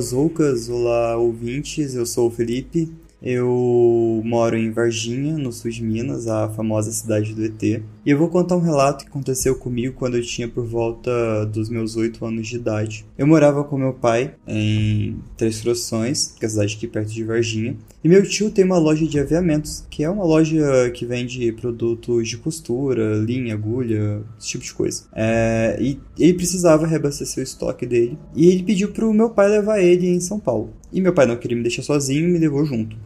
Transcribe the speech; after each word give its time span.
Olá, 0.00 0.08
Zoucas, 0.08 0.68
olá, 0.70 1.16
ouvintes, 1.18 1.94
eu 1.94 2.06
sou 2.06 2.28
o 2.28 2.30
Felipe. 2.30 2.90
Eu 3.22 4.22
moro 4.24 4.56
em 4.56 4.70
Varginha, 4.70 5.36
no 5.36 5.52
sul 5.52 5.70
de 5.70 5.82
Minas, 5.82 6.26
a 6.26 6.48
famosa 6.48 6.90
cidade 6.90 7.34
do 7.34 7.44
ET. 7.44 7.62
E 7.62 7.82
eu 8.06 8.18
vou 8.18 8.28
contar 8.28 8.56
um 8.56 8.60
relato 8.60 9.04
que 9.04 9.10
aconteceu 9.10 9.54
comigo 9.54 9.94
quando 9.94 10.16
eu 10.16 10.22
tinha 10.22 10.48
por 10.48 10.64
volta 10.64 11.44
dos 11.46 11.68
meus 11.68 11.96
8 11.96 12.24
anos 12.24 12.48
de 12.48 12.56
idade. 12.56 13.04
Eu 13.18 13.26
morava 13.26 13.62
com 13.62 13.76
meu 13.76 13.92
pai 13.92 14.34
em 14.46 15.18
Três 15.36 15.60
Corações, 15.60 16.34
que 16.38 16.44
é 16.44 16.46
a 16.46 16.50
cidade 16.50 16.76
aqui 16.76 16.86
perto 16.86 17.12
de 17.12 17.24
Varginha. 17.24 17.76
E 18.02 18.08
meu 18.08 18.22
tio 18.26 18.50
tem 18.50 18.64
uma 18.64 18.78
loja 18.78 19.06
de 19.06 19.20
aviamentos, 19.20 19.84
que 19.90 20.02
é 20.02 20.08
uma 20.08 20.24
loja 20.24 20.90
que 20.94 21.04
vende 21.04 21.52
produtos 21.52 22.26
de 22.26 22.38
costura, 22.38 23.16
linha, 23.16 23.52
agulha, 23.52 24.22
esse 24.38 24.48
tipo 24.48 24.64
de 24.64 24.72
coisa. 24.72 25.02
É, 25.14 25.76
e 25.78 26.00
ele 26.18 26.34
precisava 26.34 26.86
reabastecer 26.86 27.42
o 27.42 27.44
estoque 27.44 27.84
dele. 27.84 28.18
E 28.34 28.48
ele 28.48 28.62
pediu 28.62 28.90
pro 28.90 29.12
meu 29.12 29.28
pai 29.28 29.50
levar 29.50 29.80
ele 29.80 30.08
em 30.08 30.20
São 30.20 30.40
Paulo. 30.40 30.72
E 30.90 31.00
meu 31.00 31.12
pai 31.12 31.26
não 31.26 31.36
queria 31.36 31.56
me 31.56 31.62
deixar 31.62 31.82
sozinho 31.82 32.26
e 32.26 32.32
me 32.32 32.38
levou 32.38 32.64
junto. 32.64 32.96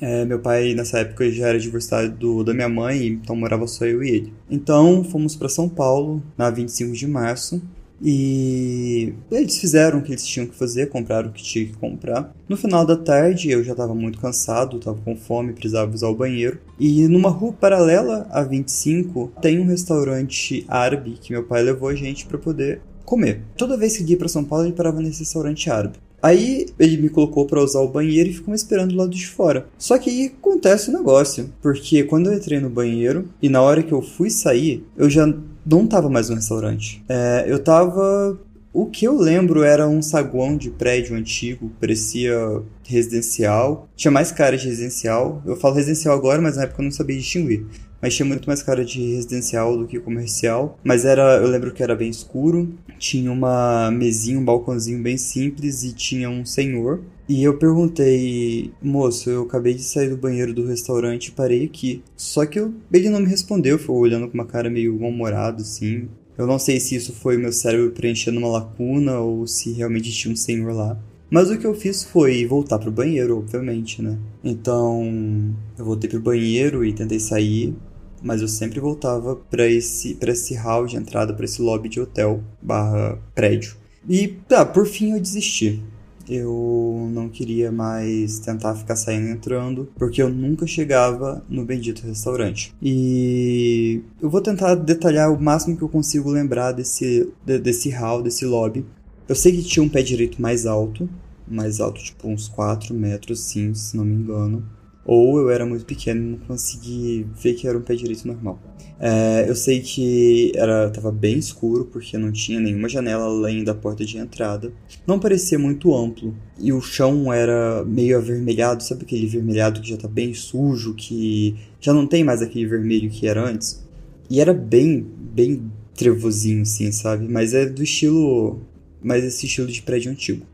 É, 0.00 0.24
meu 0.24 0.38
pai, 0.38 0.74
nessa 0.74 1.00
época, 1.00 1.30
já 1.30 1.48
era 1.48 1.58
divorciado 1.58 2.10
do, 2.10 2.44
da 2.44 2.54
minha 2.54 2.68
mãe, 2.68 3.06
então 3.06 3.34
morava 3.34 3.66
só 3.66 3.84
eu 3.84 4.02
e 4.02 4.10
ele. 4.10 4.32
Então, 4.48 5.02
fomos 5.02 5.34
para 5.34 5.48
São 5.48 5.68
Paulo, 5.68 6.22
na 6.36 6.50
25 6.50 6.92
de 6.92 7.06
março, 7.06 7.60
e 8.00 9.12
eles 9.30 9.58
fizeram 9.58 9.98
o 9.98 10.02
que 10.02 10.12
eles 10.12 10.24
tinham 10.24 10.46
que 10.46 10.54
fazer, 10.54 10.88
compraram 10.88 11.30
o 11.30 11.32
que 11.32 11.42
tinha 11.42 11.66
que 11.66 11.76
comprar. 11.76 12.32
No 12.48 12.56
final 12.56 12.86
da 12.86 12.96
tarde, 12.96 13.50
eu 13.50 13.64
já 13.64 13.72
estava 13.72 13.94
muito 13.94 14.20
cansado, 14.20 14.76
estava 14.76 14.98
com 15.04 15.16
fome, 15.16 15.52
precisava 15.52 15.92
usar 15.92 16.08
o 16.08 16.14
banheiro. 16.14 16.58
E 16.78 17.08
numa 17.08 17.30
rua 17.30 17.52
paralela 17.52 18.26
à 18.30 18.42
25, 18.42 19.32
tem 19.42 19.58
um 19.58 19.66
restaurante 19.66 20.64
árabe 20.68 21.18
que 21.20 21.32
meu 21.32 21.42
pai 21.42 21.62
levou 21.62 21.88
a 21.88 21.94
gente 21.94 22.24
para 22.26 22.38
poder 22.38 22.80
comer. 23.04 23.42
Toda 23.56 23.76
vez 23.76 23.96
que 23.96 24.04
ia 24.04 24.16
para 24.16 24.28
São 24.28 24.44
Paulo, 24.44 24.66
ele 24.66 24.74
parava 24.74 25.00
nesse 25.00 25.20
restaurante 25.20 25.68
árabe. 25.68 25.98
Aí 26.22 26.66
ele 26.78 26.96
me 26.96 27.08
colocou 27.08 27.46
para 27.46 27.62
usar 27.62 27.80
o 27.80 27.88
banheiro 27.88 28.28
e 28.28 28.34
ficou 28.34 28.50
me 28.50 28.56
esperando 28.56 28.90
do 28.90 28.96
lado 28.98 29.10
de 29.10 29.26
fora. 29.26 29.66
Só 29.78 29.98
que 29.98 30.10
aí 30.10 30.32
acontece 30.38 30.90
o 30.90 30.94
um 30.94 30.98
negócio, 30.98 31.52
porque 31.62 32.02
quando 32.04 32.30
eu 32.30 32.34
entrei 32.34 32.60
no 32.60 32.70
banheiro 32.70 33.28
e 33.40 33.48
na 33.48 33.62
hora 33.62 33.82
que 33.82 33.92
eu 33.92 34.02
fui 34.02 34.30
sair, 34.30 34.84
eu 34.96 35.08
já 35.08 35.32
não 35.64 35.86
tava 35.86 36.08
mais 36.08 36.28
no 36.28 36.34
restaurante. 36.34 37.04
É, 37.08 37.44
eu 37.46 37.58
tava 37.58 38.38
o 38.72 38.86
que 38.86 39.06
eu 39.06 39.16
lembro 39.16 39.62
era 39.62 39.88
um 39.88 40.02
saguão 40.02 40.56
de 40.56 40.70
prédio 40.70 41.16
antigo, 41.16 41.70
parecia 41.80 42.62
residencial. 42.84 43.88
Tinha 43.96 44.10
mais 44.10 44.30
cara 44.30 44.56
de 44.56 44.68
residencial. 44.68 45.42
Eu 45.44 45.56
falo 45.56 45.74
residencial 45.74 46.14
agora, 46.14 46.40
mas 46.40 46.56
na 46.56 46.64
época 46.64 46.80
eu 46.80 46.84
não 46.84 46.92
sabia 46.92 47.16
distinguir 47.16 47.66
mas 48.00 48.14
tinha 48.14 48.26
muito 48.26 48.46
mais 48.46 48.62
cara 48.62 48.84
de 48.84 49.14
residencial 49.14 49.76
do 49.76 49.86
que 49.86 49.98
comercial. 49.98 50.78
Mas 50.84 51.04
era, 51.04 51.38
eu 51.38 51.48
lembro 51.48 51.72
que 51.72 51.82
era 51.82 51.96
bem 51.96 52.10
escuro, 52.10 52.68
tinha 52.98 53.30
uma 53.30 53.90
mesinha, 53.90 54.38
um 54.38 54.44
balcãozinho 54.44 55.02
bem 55.02 55.16
simples 55.16 55.82
e 55.82 55.92
tinha 55.92 56.30
um 56.30 56.44
senhor. 56.44 57.00
E 57.28 57.44
eu 57.44 57.58
perguntei, 57.58 58.72
moço, 58.82 59.28
eu 59.28 59.42
acabei 59.42 59.74
de 59.74 59.82
sair 59.82 60.08
do 60.08 60.16
banheiro 60.16 60.54
do 60.54 60.66
restaurante 60.66 61.26
e 61.26 61.32
parei 61.32 61.64
aqui. 61.64 62.02
Só 62.16 62.46
que 62.46 62.58
eu, 62.58 62.72
ele 62.90 63.10
não 63.10 63.20
me 63.20 63.26
respondeu, 63.26 63.78
foi 63.78 63.96
olhando 63.96 64.28
com 64.28 64.34
uma 64.34 64.46
cara 64.46 64.70
meio 64.70 64.98
mal-humorado, 64.98 65.62
assim. 65.62 66.08
Eu 66.38 66.46
não 66.46 66.58
sei 66.58 66.80
se 66.80 66.94
isso 66.94 67.12
foi 67.12 67.36
meu 67.36 67.52
cérebro 67.52 67.90
preenchendo 67.90 68.38
uma 68.38 68.48
lacuna 68.48 69.18
ou 69.18 69.46
se 69.46 69.72
realmente 69.72 70.10
tinha 70.10 70.32
um 70.32 70.36
senhor 70.36 70.72
lá. 70.72 70.98
Mas 71.30 71.50
o 71.50 71.58
que 71.58 71.66
eu 71.66 71.74
fiz 71.74 72.02
foi 72.02 72.46
voltar 72.46 72.78
pro 72.78 72.90
banheiro, 72.90 73.36
obviamente, 73.36 74.00
né? 74.00 74.16
Então, 74.42 75.54
eu 75.78 75.84
voltei 75.84 76.08
pro 76.08 76.20
banheiro 76.20 76.82
e 76.84 76.92
tentei 76.92 77.20
sair, 77.20 77.74
mas 78.22 78.40
eu 78.40 78.48
sempre 78.48 78.80
voltava 78.80 79.36
para 79.36 79.66
esse 79.66 80.14
para 80.14 80.32
esse 80.32 80.54
hall 80.54 80.86
de 80.86 80.96
entrada, 80.96 81.34
para 81.34 81.44
esse 81.44 81.60
lobby 81.62 81.88
de 81.88 82.00
hotel 82.00 82.42
barra 82.60 83.18
prédio. 83.34 83.76
E 84.08 84.28
tá, 84.48 84.64
por 84.64 84.86
fim 84.86 85.12
eu 85.12 85.20
desisti. 85.20 85.82
Eu 86.28 87.08
não 87.10 87.28
queria 87.28 87.72
mais 87.72 88.38
tentar 88.38 88.74
ficar 88.74 88.96
saindo 88.96 89.28
e 89.28 89.30
entrando, 89.30 89.90
porque 89.96 90.20
eu 90.20 90.28
nunca 90.28 90.66
chegava 90.66 91.42
no 91.48 91.64
bendito 91.64 92.06
restaurante. 92.06 92.74
E 92.82 94.02
eu 94.20 94.28
vou 94.28 94.42
tentar 94.42 94.74
detalhar 94.74 95.32
o 95.32 95.40
máximo 95.40 95.76
que 95.76 95.82
eu 95.82 95.88
consigo 95.88 96.30
lembrar 96.30 96.72
desse, 96.72 97.32
desse 97.44 97.88
hall, 97.88 98.22
desse 98.22 98.44
lobby. 98.44 98.84
Eu 99.26 99.34
sei 99.34 99.52
que 99.52 99.62
tinha 99.62 99.82
um 99.82 99.88
pé 99.88 100.02
direito 100.02 100.40
mais 100.40 100.66
alto, 100.66 101.08
mais 101.46 101.80
alto, 101.80 102.02
tipo 102.02 102.28
uns 102.28 102.46
4 102.46 102.94
metros, 102.94 103.40
sim, 103.40 103.72
se 103.72 103.96
não 103.96 104.04
me 104.04 104.14
engano 104.14 104.62
ou 105.08 105.38
eu 105.38 105.48
era 105.48 105.64
muito 105.64 105.86
pequeno 105.86 106.20
e 106.20 106.30
não 106.32 106.38
consegui 106.46 107.26
ver 107.42 107.54
que 107.54 107.66
era 107.66 107.78
um 107.78 107.80
pé 107.80 107.94
direito 107.94 108.28
normal. 108.28 108.60
É, 109.00 109.46
eu 109.48 109.56
sei 109.56 109.80
que 109.80 110.52
era 110.54 110.90
tava 110.90 111.10
bem 111.10 111.38
escuro 111.38 111.86
porque 111.86 112.18
não 112.18 112.30
tinha 112.30 112.60
nenhuma 112.60 112.90
janela 112.90 113.24
além 113.24 113.64
da 113.64 113.74
porta 113.74 114.04
de 114.04 114.18
entrada. 114.18 114.70
Não 115.06 115.18
parecia 115.18 115.58
muito 115.58 115.94
amplo 115.96 116.36
e 116.58 116.74
o 116.74 116.80
chão 116.82 117.32
era 117.32 117.82
meio 117.86 118.18
avermelhado, 118.18 118.82
sabe 118.82 119.04
aquele 119.04 119.26
vermelhado 119.26 119.80
que 119.80 119.88
já 119.88 119.96
tá 119.96 120.06
bem 120.06 120.34
sujo, 120.34 120.94
que 120.94 121.56
já 121.80 121.94
não 121.94 122.06
tem 122.06 122.22
mais 122.22 122.42
aquele 122.42 122.66
vermelho 122.66 123.08
que 123.08 123.26
era 123.26 123.42
antes. 123.42 123.82
E 124.28 124.42
era 124.42 124.52
bem, 124.52 125.06
bem 125.32 125.72
trevozinho 125.94 126.60
assim, 126.60 126.92
sabe? 126.92 127.26
Mas 127.26 127.54
é 127.54 127.64
do 127.64 127.82
estilo, 127.82 128.60
mas 129.02 129.24
esse 129.24 129.46
estilo 129.46 129.68
de 129.68 129.80
prédio 129.80 130.12
antigo. 130.12 130.44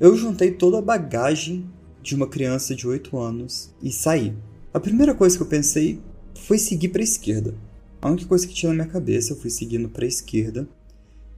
Eu 0.00 0.16
juntei 0.16 0.52
toda 0.52 0.78
a 0.78 0.82
bagagem 0.82 1.66
de 2.02 2.14
uma 2.14 2.26
criança 2.26 2.74
de 2.74 2.86
8 2.86 3.16
anos 3.18 3.74
e 3.82 3.92
saí. 3.92 4.34
A 4.72 4.80
primeira 4.80 5.14
coisa 5.14 5.36
que 5.36 5.42
eu 5.42 5.48
pensei 5.48 6.00
foi 6.34 6.58
seguir 6.58 6.88
para 6.88 7.00
a 7.00 7.04
esquerda. 7.04 7.54
A 8.00 8.10
única 8.10 8.28
coisa 8.28 8.46
que 8.46 8.54
tinha 8.54 8.70
na 8.70 8.84
minha 8.84 8.92
cabeça, 8.92 9.32
eu 9.32 9.36
fui 9.36 9.50
seguindo 9.50 9.88
para 9.88 10.04
a 10.04 10.08
esquerda. 10.08 10.68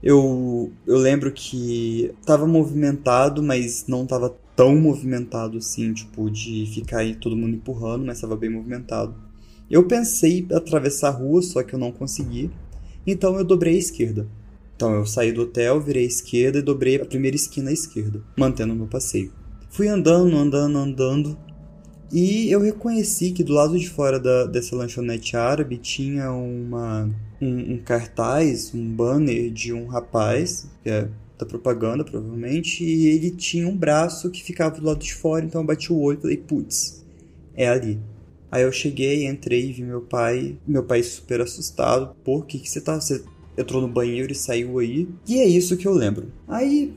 Eu, 0.02 0.72
eu 0.86 0.96
lembro 0.96 1.32
que 1.32 2.12
estava 2.20 2.46
movimentado, 2.46 3.42
mas 3.42 3.86
não 3.86 4.04
estava 4.04 4.36
tão 4.54 4.76
movimentado 4.76 5.58
assim, 5.58 5.92
tipo, 5.92 6.30
de 6.30 6.66
ficar 6.72 6.98
aí 6.98 7.14
todo 7.14 7.36
mundo 7.36 7.56
empurrando, 7.56 8.04
mas 8.04 8.18
estava 8.18 8.36
bem 8.36 8.50
movimentado. 8.50 9.14
Eu 9.70 9.86
pensei 9.86 10.46
atravessar 10.52 11.08
a 11.08 11.12
rua, 11.12 11.40
só 11.42 11.62
que 11.62 11.74
eu 11.74 11.78
não 11.78 11.92
consegui. 11.92 12.50
Então 13.06 13.38
eu 13.38 13.44
dobrei 13.44 13.76
à 13.76 13.78
esquerda. 13.78 14.26
Então 14.76 14.94
eu 14.94 15.06
saí 15.06 15.32
do 15.32 15.42
hotel, 15.42 15.80
virei 15.80 16.04
à 16.04 16.06
esquerda 16.06 16.58
e 16.58 16.62
dobrei 16.62 16.96
a 16.96 17.04
primeira 17.04 17.36
esquina 17.36 17.70
à 17.70 17.72
esquerda, 17.72 18.22
mantendo 18.36 18.72
o 18.72 18.76
meu 18.76 18.86
passeio. 18.86 19.32
Fui 19.70 19.86
andando, 19.86 20.36
andando, 20.36 20.78
andando. 20.78 21.38
E 22.12 22.50
eu 22.50 22.60
reconheci 22.60 23.30
que 23.30 23.44
do 23.44 23.52
lado 23.52 23.78
de 23.78 23.88
fora 23.88 24.18
da, 24.18 24.44
dessa 24.46 24.74
lanchonete 24.74 25.36
árabe 25.36 25.78
tinha 25.78 26.32
uma, 26.32 27.08
um, 27.40 27.74
um, 27.74 27.78
cartaz, 27.78 28.74
um 28.74 28.84
banner 28.84 29.48
de 29.52 29.72
um 29.72 29.86
rapaz, 29.86 30.68
que 30.82 30.90
é 30.90 31.08
da 31.38 31.46
propaganda 31.46 32.04
provavelmente, 32.04 32.84
e 32.84 33.06
ele 33.06 33.30
tinha 33.30 33.66
um 33.66 33.76
braço 33.76 34.28
que 34.28 34.42
ficava 34.42 34.78
do 34.78 34.84
lado 34.84 34.98
de 34.98 35.14
fora, 35.14 35.44
então 35.44 35.60
eu 35.60 35.66
bati 35.66 35.92
o 35.92 36.00
olho 36.00 36.18
e 36.18 36.20
falei, 36.20 36.36
putz, 36.36 37.04
é 37.54 37.68
ali. 37.68 37.98
Aí 38.50 38.64
eu 38.64 38.72
cheguei, 38.72 39.26
entrei, 39.28 39.72
vi 39.72 39.84
meu 39.84 40.00
pai, 40.00 40.58
meu 40.66 40.82
pai 40.82 41.04
super 41.04 41.40
assustado, 41.40 42.14
por 42.24 42.44
que, 42.44 42.58
que 42.58 42.68
você 42.68 42.80
tá. 42.80 43.00
Você 43.00 43.22
entrou 43.56 43.80
no 43.80 43.86
banheiro 43.86 44.32
e 44.32 44.34
saiu 44.34 44.80
aí? 44.80 45.08
E 45.28 45.38
é 45.38 45.46
isso 45.46 45.76
que 45.76 45.86
eu 45.86 45.92
lembro. 45.92 46.32
Aí 46.48 46.92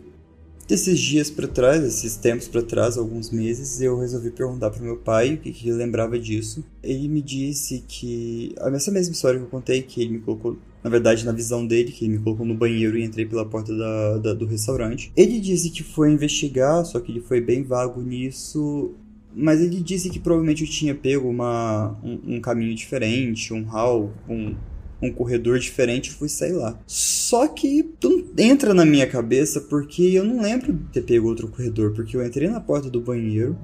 Desses 0.68 0.98
dias 1.00 1.30
para 1.30 1.48
trás, 1.48 1.84
esses 1.84 2.16
tempos 2.16 2.48
para 2.48 2.62
trás, 2.62 2.98
alguns 2.98 3.30
meses, 3.30 3.82
eu 3.82 4.00
resolvi 4.00 4.32
perguntar 4.32 4.70
pro 4.70 4.84
meu 4.84 4.98
pai 4.98 5.34
o 5.34 5.38
que, 5.38 5.52
que 5.52 5.68
ele 5.68 5.78
lembrava 5.78 6.18
disso. 6.18 6.64
Ele 6.82 7.08
me 7.10 7.22
disse 7.22 7.84
que 7.88 8.56
essa 8.58 8.92
mesma 8.92 9.14
história 9.14 9.40
que 9.40 9.46
eu 9.46 9.50
contei, 9.50 9.82
que 9.82 10.02
ele 10.02 10.14
me 10.14 10.20
colocou 10.20 10.58
na 10.84 10.90
verdade, 10.90 11.26
na 11.26 11.32
visão 11.32 11.66
dele, 11.66 11.92
que 11.94 12.04
ele 12.04 12.18
me 12.18 12.24
colocou 12.24 12.46
no 12.46 12.54
banheiro 12.54 12.98
e 12.98 13.04
entrei 13.06 13.26
pela 13.26 13.46
porta 13.46 13.76
da, 13.76 14.18
da, 14.18 14.34
do 14.34 14.46
restaurante. 14.46 15.14
Ele 15.16 15.40
disse 15.40 15.70
que 15.70 15.82
foi 15.82 16.12
investigar, 16.12 16.84
só 16.86 17.00
que 17.00 17.10
ele 17.10 17.22
foi 17.22 17.40
bem 17.40 17.64
vago 17.64 18.02
nisso. 18.02 18.94
mas 19.34 19.62
ele 19.62 19.82
disse 19.82 20.10
que 20.10 20.20
provavelmente 20.20 20.64
eu 20.64 20.70
tinha 20.70 20.94
pego 20.94 21.30
uma, 21.30 21.98
um, 22.04 22.36
um 22.36 22.42
caminho 22.42 22.76
diferente, 22.76 23.54
um 23.54 23.64
hall, 23.64 24.12
um, 24.28 24.56
um 25.04 25.14
corredor 25.14 25.60
diferente, 25.60 26.12
fui 26.12 26.30
sair 26.30 26.54
lá. 26.54 26.80
Só 26.86 27.48
que 27.48 27.84
tudo 28.00 28.32
entra 28.38 28.74
na 28.74 28.86
minha 28.86 29.08
cabeça 29.08 29.62
porque 29.62 30.04
eu 30.04 30.24
não 30.24 30.42
lembro 30.42 30.74
de 30.74 30.86
ter 30.92 31.02
pego 31.02 31.28
outro 31.28 31.48
corredor, 31.48 31.94
porque 31.94 32.16
eu 32.16 32.26
entrei 32.26 32.48
na 32.48 32.60
porta 32.60 32.90
do 32.90 33.02
banheiro 33.02 33.58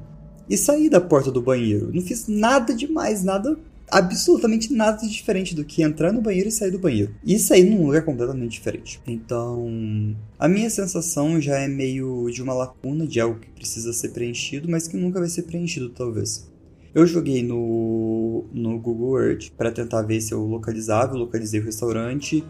e 0.49 0.57
saí 0.57 0.89
da 0.89 0.99
porta 0.99 1.31
do 1.31 1.41
banheiro. 1.41 1.91
Não 1.93 2.01
fiz 2.01 2.27
nada 2.27 2.73
demais, 2.73 3.23
nada 3.23 3.57
absolutamente 3.91 4.71
nada 4.71 5.05
diferente 5.07 5.55
do 5.55 5.65
que 5.65 5.81
entrar 5.81 6.11
no 6.11 6.21
banheiro 6.21 6.49
e 6.49 6.51
sair 6.51 6.71
do 6.71 6.79
banheiro. 6.79 7.13
E 7.23 7.37
sair 7.39 7.63
num 7.63 7.85
lugar 7.85 8.03
completamente 8.03 8.51
diferente. 8.51 9.01
Então, 9.07 10.15
a 10.37 10.47
minha 10.47 10.69
sensação 10.69 11.41
já 11.41 11.57
é 11.59 11.67
meio 11.67 12.29
de 12.31 12.41
uma 12.41 12.53
lacuna, 12.53 13.05
de 13.05 13.19
algo 13.19 13.39
que 13.39 13.49
precisa 13.49 13.91
ser 13.93 14.09
preenchido, 14.09 14.69
mas 14.69 14.87
que 14.87 14.97
nunca 14.97 15.19
vai 15.19 15.29
ser 15.29 15.43
preenchido, 15.43 15.89
talvez. 15.89 16.48
Eu 16.93 17.05
joguei 17.05 17.43
no, 17.43 18.45
no 18.51 18.79
Google 18.79 19.21
Earth 19.21 19.51
para 19.55 19.71
tentar 19.71 20.01
ver 20.01 20.21
se 20.21 20.33
eu 20.33 20.43
localizava, 20.45 21.13
eu 21.13 21.19
localizei 21.19 21.59
o 21.59 21.63
restaurante, 21.63 22.43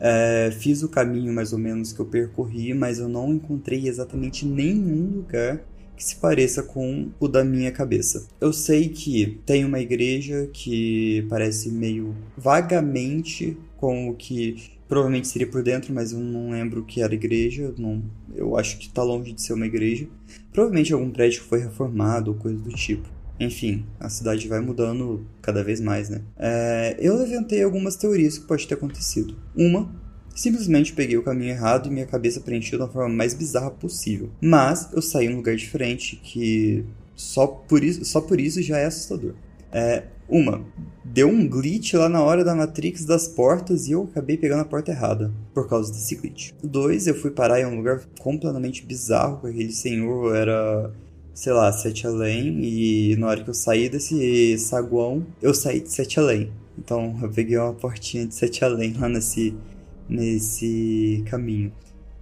é, 0.00 0.50
fiz 0.50 0.82
o 0.82 0.88
caminho 0.88 1.32
mais 1.32 1.52
ou 1.52 1.58
menos 1.58 1.92
que 1.92 2.00
eu 2.00 2.06
percorri, 2.06 2.74
mas 2.74 2.98
eu 2.98 3.08
não 3.08 3.32
encontrei 3.32 3.86
exatamente 3.86 4.44
nenhum 4.44 5.16
lugar 5.16 5.64
que 5.96 6.02
se 6.02 6.16
pareça 6.16 6.62
com 6.62 7.10
o 7.20 7.28
da 7.28 7.44
minha 7.44 7.70
cabeça. 7.70 8.26
Eu 8.40 8.52
sei 8.52 8.88
que 8.88 9.40
tem 9.46 9.64
uma 9.64 9.78
igreja 9.78 10.48
que 10.52 11.24
parece 11.28 11.70
meio 11.70 12.16
vagamente 12.36 13.56
com 13.76 14.08
o 14.08 14.14
que 14.14 14.74
provavelmente 14.88 15.28
seria 15.28 15.46
por 15.46 15.62
dentro, 15.62 15.94
mas 15.94 16.12
eu 16.12 16.18
não 16.18 16.50
lembro 16.50 16.80
o 16.80 16.84
que 16.84 17.00
era 17.00 17.14
igreja, 17.14 17.72
não, 17.78 18.02
eu 18.34 18.56
acho 18.56 18.78
que 18.78 18.86
está 18.86 19.02
longe 19.02 19.32
de 19.32 19.40
ser 19.40 19.52
uma 19.52 19.66
igreja. 19.66 20.08
Provavelmente 20.52 20.92
algum 20.92 21.10
prédio 21.10 21.42
foi 21.42 21.60
reformado 21.60 22.32
ou 22.32 22.36
coisa 22.36 22.58
do 22.58 22.70
tipo. 22.70 23.13
Enfim, 23.38 23.84
a 23.98 24.08
cidade 24.08 24.46
vai 24.48 24.60
mudando 24.60 25.26
cada 25.42 25.64
vez 25.64 25.80
mais, 25.80 26.08
né? 26.08 26.22
É, 26.38 26.96
eu 26.98 27.16
levantei 27.16 27.62
algumas 27.62 27.96
teorias 27.96 28.38
que 28.38 28.46
pode 28.46 28.66
ter 28.66 28.74
acontecido. 28.74 29.36
Uma, 29.56 29.90
simplesmente 30.34 30.92
peguei 30.92 31.16
o 31.16 31.22
caminho 31.22 31.50
errado 31.50 31.88
e 31.88 31.90
minha 31.90 32.06
cabeça 32.06 32.40
preencheu 32.40 32.78
da 32.78 32.88
forma 32.88 33.12
mais 33.12 33.34
bizarra 33.34 33.70
possível. 33.70 34.30
Mas 34.40 34.88
eu 34.92 35.02
saí 35.02 35.26
em 35.26 35.32
um 35.32 35.36
lugar 35.36 35.56
diferente 35.56 36.16
que 36.16 36.84
só 37.14 37.46
por 37.46 37.82
isso, 37.82 38.04
só 38.04 38.20
por 38.20 38.40
isso 38.40 38.62
já 38.62 38.78
é 38.78 38.86
assustador. 38.86 39.34
É, 39.72 40.04
uma, 40.28 40.64
deu 41.04 41.28
um 41.28 41.46
glitch 41.46 41.94
lá 41.94 42.08
na 42.08 42.22
hora 42.22 42.44
da 42.44 42.54
Matrix 42.54 43.04
das 43.04 43.28
portas 43.28 43.88
e 43.88 43.92
eu 43.92 44.04
acabei 44.04 44.36
pegando 44.36 44.60
a 44.60 44.64
porta 44.64 44.90
errada 44.90 45.32
por 45.52 45.68
causa 45.68 45.92
desse 45.92 46.14
glitch. 46.16 46.52
Dois, 46.62 47.06
eu 47.06 47.14
fui 47.14 47.30
parar 47.30 47.60
em 47.60 47.66
um 47.66 47.76
lugar 47.76 48.02
completamente 48.20 48.86
bizarro, 48.86 49.38
com 49.38 49.46
aquele 49.46 49.72
senhor 49.72 50.34
era 50.34 50.92
sei 51.34 51.52
lá, 51.52 51.72
Sete 51.72 52.06
Além, 52.06 52.64
e 52.64 53.16
na 53.16 53.26
hora 53.26 53.42
que 53.42 53.50
eu 53.50 53.54
saí 53.54 53.88
desse 53.88 54.56
saguão, 54.58 55.26
eu 55.42 55.52
saí 55.52 55.80
de 55.80 55.92
Sete 55.92 56.20
Além. 56.20 56.50
Então 56.78 57.18
eu 57.20 57.28
peguei 57.28 57.58
uma 57.58 57.74
portinha 57.74 58.26
de 58.26 58.34
Sete 58.34 58.64
Além 58.64 58.94
lá 58.94 59.08
nesse, 59.08 59.54
nesse 60.08 61.24
caminho. 61.26 61.72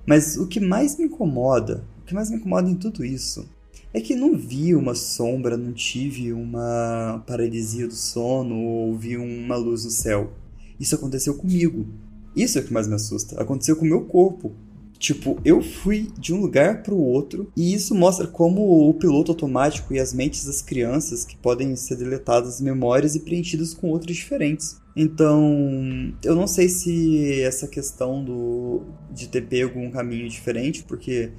Mas 0.06 0.36
o 0.36 0.46
que 0.46 0.58
mais 0.58 0.98
me 0.98 1.04
incomoda, 1.04 1.84
o 2.02 2.06
que 2.06 2.14
mais 2.14 2.30
me 2.30 2.36
incomoda 2.36 2.68
em 2.68 2.74
tudo 2.74 3.04
isso, 3.04 3.46
é 3.94 4.00
que 4.00 4.16
não 4.16 4.34
vi 4.34 4.74
uma 4.74 4.94
sombra, 4.94 5.56
não 5.56 5.72
tive 5.72 6.32
uma 6.32 7.22
paralisia 7.26 7.86
do 7.86 7.94
sono 7.94 8.56
ou 8.56 8.96
vi 8.96 9.18
uma 9.18 9.56
luz 9.56 9.84
no 9.84 9.90
céu. 9.90 10.32
Isso 10.80 10.94
aconteceu 10.94 11.34
comigo. 11.34 11.86
Isso 12.34 12.58
é 12.58 12.62
o 12.62 12.64
que 12.64 12.72
mais 12.72 12.88
me 12.88 12.94
assusta. 12.94 13.40
Aconteceu 13.40 13.76
com 13.76 13.84
o 13.84 13.88
meu 13.88 14.06
corpo. 14.06 14.52
Tipo, 15.02 15.36
eu 15.44 15.60
fui 15.60 16.06
de 16.16 16.32
um 16.32 16.40
lugar 16.40 16.84
para 16.84 16.94
o 16.94 17.04
outro 17.04 17.50
e 17.56 17.74
isso 17.74 17.92
mostra 17.92 18.24
como 18.24 18.88
o 18.88 18.94
piloto 18.94 19.32
automático 19.32 19.92
e 19.92 19.98
as 19.98 20.14
mentes 20.14 20.44
das 20.44 20.62
crianças 20.62 21.24
que 21.24 21.36
podem 21.36 21.74
ser 21.74 21.96
deletadas 21.96 22.60
memórias 22.60 23.16
e 23.16 23.20
preenchidas 23.20 23.74
com 23.74 23.88
outras 23.88 24.14
diferentes. 24.14 24.80
Então, 24.94 26.14
eu 26.22 26.36
não 26.36 26.46
sei 26.46 26.68
se 26.68 27.42
essa 27.42 27.66
questão 27.66 28.22
do 28.24 28.82
de 29.10 29.26
ter 29.26 29.42
pego 29.48 29.80
um 29.80 29.90
caminho 29.90 30.28
diferente, 30.28 30.84
porque 30.84 31.32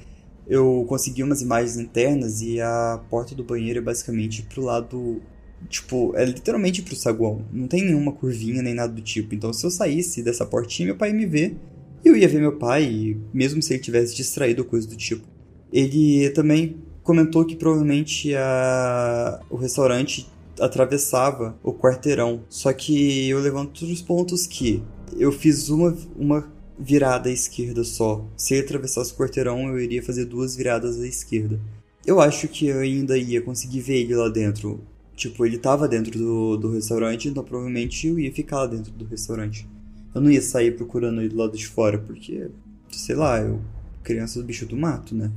eu 0.45 0.83
consegui 0.89 1.24
umas 1.24 1.42
imagens 1.42 1.77
internas 1.77 2.42
e 2.42 2.60
a 2.60 3.01
porta 3.10 3.33
do 3.33 3.45
banheiro 3.45 3.80
é 3.80 3.81
basicamente 3.81 4.42
pro 4.42 4.62
lado 4.62 5.21
Tipo, 5.69 6.13
é 6.18 6.25
literalmente 6.25 6.81
pro 6.81 6.94
saguão. 6.94 7.45
Não 7.50 7.69
tem 7.69 7.86
nenhuma 7.86 8.12
curvinha 8.12 8.62
nem 8.62 8.74
nada 8.74 8.92
do 8.92 9.01
tipo. 9.01 9.33
Então, 9.33 9.54
se 9.54 9.65
eu 9.65 9.71
saísse 9.71 10.21
dessa 10.21 10.45
portinha, 10.45 10.88
meu 10.88 10.98
pai 10.98 11.13
me 11.13 11.25
ver 11.25 11.56
eu 12.03 12.15
ia 12.15 12.27
ver 12.27 12.39
meu 12.39 12.57
pai, 12.57 13.17
mesmo 13.33 13.61
se 13.61 13.73
ele 13.73 13.81
tivesse 13.81 14.15
distraído 14.15 14.63
ou 14.63 14.67
coisa 14.67 14.88
do 14.88 14.95
tipo. 14.95 15.25
Ele 15.71 16.29
também 16.31 16.77
comentou 17.01 17.45
que 17.45 17.55
provavelmente 17.55 18.33
a... 18.35 19.39
o 19.50 19.55
restaurante 19.55 20.27
atravessava 20.59 21.57
o 21.63 21.73
quarteirão. 21.73 22.44
Só 22.50 22.71
que 22.73 23.29
eu 23.29 23.39
levanto 23.39 23.85
os 23.85 24.01
pontos 24.01 24.45
que 24.47 24.83
eu 25.17 25.31
fiz 25.31 25.69
uma, 25.69 25.95
uma 26.15 26.51
virada 26.77 27.29
à 27.29 27.31
esquerda 27.31 27.83
só. 27.83 28.25
Se 28.35 28.53
ele 28.53 28.65
atravessasse 28.65 29.13
o 29.13 29.15
quarteirão, 29.15 29.67
eu 29.67 29.79
iria 29.79 30.03
fazer 30.03 30.25
duas 30.25 30.55
viradas 30.55 31.00
à 31.00 31.07
esquerda. 31.07 31.59
Eu 32.05 32.19
acho 32.19 32.47
que 32.47 32.67
eu 32.67 32.79
ainda 32.79 33.17
ia 33.17 33.41
conseguir 33.41 33.81
ver 33.81 34.01
ele 34.01 34.15
lá 34.15 34.27
dentro. 34.29 34.81
Tipo, 35.15 35.45
ele 35.45 35.57
tava 35.57 35.88
dentro 35.88 36.17
do, 36.17 36.57
do 36.57 36.71
restaurante, 36.71 37.29
então 37.29 37.44
provavelmente 37.44 38.07
eu 38.07 38.19
ia 38.19 38.33
ficar 38.33 38.57
lá 38.57 38.67
dentro 38.67 38.91
do 38.91 39.05
restaurante. 39.05 39.67
Eu 40.13 40.21
não 40.21 40.30
ia 40.30 40.42
sair 40.42 40.75
procurando 40.75 41.21
ele 41.21 41.30
do 41.30 41.38
lado 41.38 41.57
de 41.57 41.68
fora, 41.68 41.98
porque, 41.98 42.50
sei 42.92 43.15
lá, 43.15 43.39
eu. 43.39 43.62
Criança 44.04 44.39
do 44.39 44.45
bicho 44.45 44.65
do 44.65 44.75
mato, 44.75 45.15
né? 45.15 45.31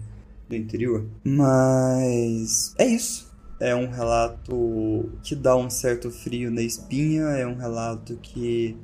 Do 0.48 0.56
interior. 0.56 1.06
Mas. 1.24 2.74
É 2.78 2.86
isso. 2.86 3.32
É 3.60 3.74
um 3.74 3.88
relato 3.88 5.08
que 5.22 5.34
dá 5.34 5.56
um 5.56 5.70
certo 5.70 6.10
frio 6.10 6.50
na 6.50 6.62
espinha, 6.62 7.22
é 7.28 7.46
um 7.46 7.54
relato 7.54 8.18
que 8.20 8.76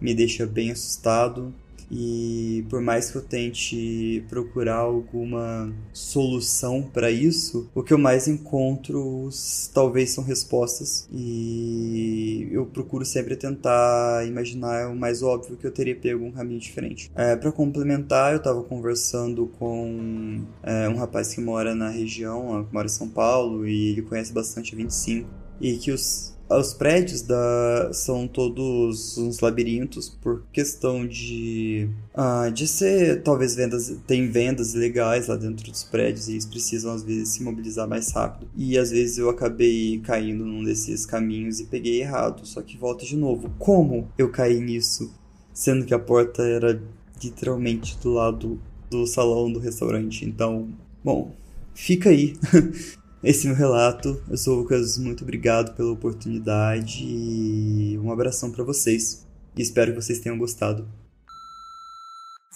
me 0.00 0.14
deixa 0.14 0.46
bem 0.46 0.70
assustado. 0.70 1.52
E 1.90 2.64
por 2.68 2.80
mais 2.80 3.10
que 3.10 3.16
eu 3.16 3.22
tente 3.22 4.24
procurar 4.28 4.76
alguma 4.76 5.72
solução 5.92 6.82
para 6.82 7.10
isso, 7.10 7.68
o 7.74 7.82
que 7.82 7.92
eu 7.92 7.98
mais 7.98 8.28
encontro 8.28 9.28
talvez 9.74 10.10
são 10.10 10.22
respostas. 10.22 11.08
E 11.12 12.48
eu 12.52 12.66
procuro 12.66 13.04
sempre 13.04 13.34
tentar 13.36 14.26
imaginar 14.26 14.88
o 14.88 14.96
mais 14.96 15.22
óbvio 15.22 15.56
que 15.56 15.66
eu 15.66 15.72
teria 15.72 15.96
pego 15.96 16.24
um 16.24 16.32
caminho 16.32 16.60
diferente. 16.60 17.10
É, 17.14 17.34
para 17.34 17.50
complementar, 17.50 18.32
eu 18.32 18.38
estava 18.38 18.62
conversando 18.62 19.46
com 19.58 20.44
é, 20.62 20.88
um 20.88 20.96
rapaz 20.96 21.34
que 21.34 21.40
mora 21.40 21.74
na 21.74 21.88
região, 21.88 22.66
mora 22.72 22.86
em 22.86 22.90
São 22.90 23.08
Paulo, 23.08 23.66
e 23.66 23.90
ele 23.90 24.02
conhece 24.02 24.32
bastante 24.32 24.74
a 24.74 24.76
25. 24.76 25.28
E 25.60 25.76
que 25.76 25.90
os 25.90 26.34
os 26.58 26.74
prédios 26.74 27.22
da, 27.22 27.90
são 27.92 28.26
todos 28.26 29.16
uns 29.16 29.40
labirintos 29.40 30.08
por 30.08 30.42
questão 30.52 31.06
de 31.06 31.88
uh, 32.12 32.50
de 32.50 32.66
ser 32.66 33.22
talvez 33.22 33.54
vendas 33.54 33.94
tem 34.06 34.28
vendas 34.28 34.74
legais 34.74 35.28
lá 35.28 35.36
dentro 35.36 35.70
dos 35.70 35.84
prédios 35.84 36.28
e 36.28 36.32
eles 36.32 36.46
precisam 36.46 36.92
às 36.92 37.02
vezes 37.02 37.28
se 37.28 37.42
mobilizar 37.42 37.88
mais 37.88 38.10
rápido. 38.10 38.50
E 38.56 38.76
às 38.76 38.90
vezes 38.90 39.18
eu 39.18 39.30
acabei 39.30 40.00
caindo 40.00 40.44
num 40.44 40.64
desses 40.64 41.06
caminhos 41.06 41.60
e 41.60 41.66
peguei 41.66 42.00
errado 42.00 42.44
só 42.44 42.60
que 42.60 42.76
volta 42.76 43.04
de 43.04 43.16
novo. 43.16 43.50
Como 43.58 44.08
eu 44.18 44.28
caí 44.30 44.60
nisso? 44.60 45.12
Sendo 45.54 45.84
que 45.84 45.94
a 45.94 45.98
porta 45.98 46.42
era 46.42 46.80
literalmente 47.22 47.96
do 47.98 48.12
lado 48.12 48.60
do 48.90 49.06
salão 49.06 49.52
do 49.52 49.60
restaurante. 49.60 50.24
Então 50.24 50.68
bom 51.04 51.32
fica 51.74 52.10
aí 52.10 52.34
esse 53.22 53.46
é 53.46 53.50
meu 53.50 53.58
relato. 53.58 54.22
Eu 54.28 54.36
sou 54.36 54.56
o 54.56 54.60
Lucas, 54.60 54.96
muito 54.98 55.24
obrigado 55.24 55.74
pela 55.74 55.92
oportunidade 55.92 57.04
e 57.04 57.98
um 57.98 58.10
abração 58.10 58.50
para 58.50 58.64
vocês. 58.64 59.26
E 59.56 59.62
espero 59.62 59.92
que 59.92 60.00
vocês 60.00 60.20
tenham 60.20 60.38
gostado. 60.38 60.88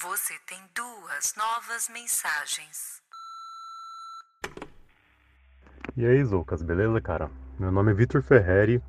Você 0.01 0.35
tem 0.47 0.59
duas 0.75 1.35
novas 1.37 1.89
mensagens. 1.93 3.03
E 5.97 6.07
aí, 6.07 6.25
Zoucas, 6.25 6.63
beleza, 6.63 7.01
cara? 7.01 7.31
Meu 7.59 7.71
nome 7.71 7.93
é 7.93 7.95
Vitor 7.95 8.23
Ferreri. 8.23 8.83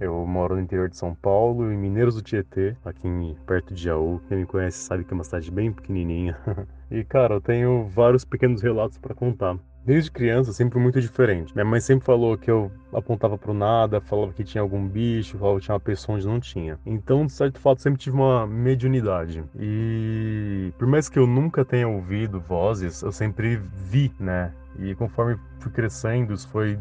Eu 0.00 0.24
moro 0.24 0.54
no 0.54 0.60
interior 0.60 0.88
de 0.88 0.96
São 0.96 1.12
Paulo, 1.12 1.72
em 1.72 1.76
Mineiros 1.76 2.14
do 2.14 2.22
Tietê, 2.22 2.76
aqui 2.84 3.08
em, 3.08 3.34
perto 3.44 3.74
de 3.74 3.82
Jaú. 3.82 4.20
Quem 4.28 4.38
me 4.38 4.46
conhece 4.46 4.78
sabe 4.78 5.04
que 5.04 5.12
é 5.12 5.14
uma 5.14 5.24
cidade 5.24 5.50
bem 5.50 5.72
pequenininha. 5.72 6.38
e, 6.88 7.02
cara, 7.02 7.34
eu 7.34 7.40
tenho 7.40 7.88
vários 7.88 8.24
pequenos 8.24 8.62
relatos 8.62 8.96
para 8.96 9.14
contar. 9.14 9.58
Desde 9.88 10.10
criança, 10.10 10.52
sempre 10.52 10.78
muito 10.78 11.00
diferente. 11.00 11.54
Minha 11.54 11.64
mãe 11.64 11.80
sempre 11.80 12.04
falou 12.04 12.36
que 12.36 12.50
eu 12.50 12.70
apontava 12.92 13.38
pro 13.38 13.54
nada, 13.54 14.02
falava 14.02 14.34
que 14.34 14.44
tinha 14.44 14.60
algum 14.60 14.86
bicho, 14.86 15.38
falava 15.38 15.58
que 15.58 15.64
tinha 15.64 15.74
uma 15.74 15.80
pessoa 15.80 16.18
onde 16.18 16.26
não 16.26 16.38
tinha. 16.38 16.78
Então, 16.84 17.24
de 17.24 17.32
certo 17.32 17.58
fato, 17.58 17.80
sempre 17.80 17.98
tive 17.98 18.14
uma 18.14 18.46
mediunidade. 18.46 19.42
E 19.58 20.74
por 20.76 20.86
mais 20.86 21.08
que 21.08 21.18
eu 21.18 21.26
nunca 21.26 21.64
tenha 21.64 21.88
ouvido 21.88 22.38
vozes, 22.38 23.00
eu 23.00 23.10
sempre 23.10 23.56
vi, 23.56 24.12
né? 24.20 24.52
E 24.78 24.94
conforme 24.94 25.38
fui 25.58 25.72
crescendo, 25.72 26.34
isso 26.34 26.46
foi 26.50 26.78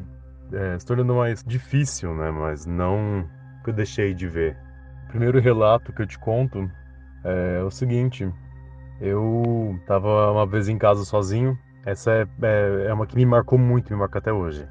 é, 0.52 0.78
se 0.78 0.86
tornando 0.86 1.16
mais 1.16 1.42
difícil, 1.46 2.14
né? 2.14 2.30
Mas 2.30 2.66
não 2.66 3.26
que 3.64 3.70
eu 3.70 3.74
deixei 3.74 4.14
de 4.14 4.28
ver. 4.28 4.58
O 5.06 5.08
primeiro 5.12 5.40
relato 5.40 5.94
que 5.94 6.02
eu 6.02 6.06
te 6.06 6.20
conto 6.20 6.70
é 7.24 7.64
o 7.64 7.72
seguinte: 7.72 8.30
eu 9.00 9.80
tava 9.88 10.30
uma 10.30 10.46
vez 10.46 10.68
em 10.68 10.78
casa 10.78 11.06
sozinho 11.06 11.58
essa 11.88 12.12
é, 12.12 12.28
é, 12.42 12.86
é, 12.88 12.94
uma 12.94 13.08
que 13.08 13.16
me 13.16 13.26
marcou 13.26 13.58
muito, 13.58 13.92
me 13.94 13.98
marca 13.98 14.20
até 14.20 14.32
hoje. 14.32 14.68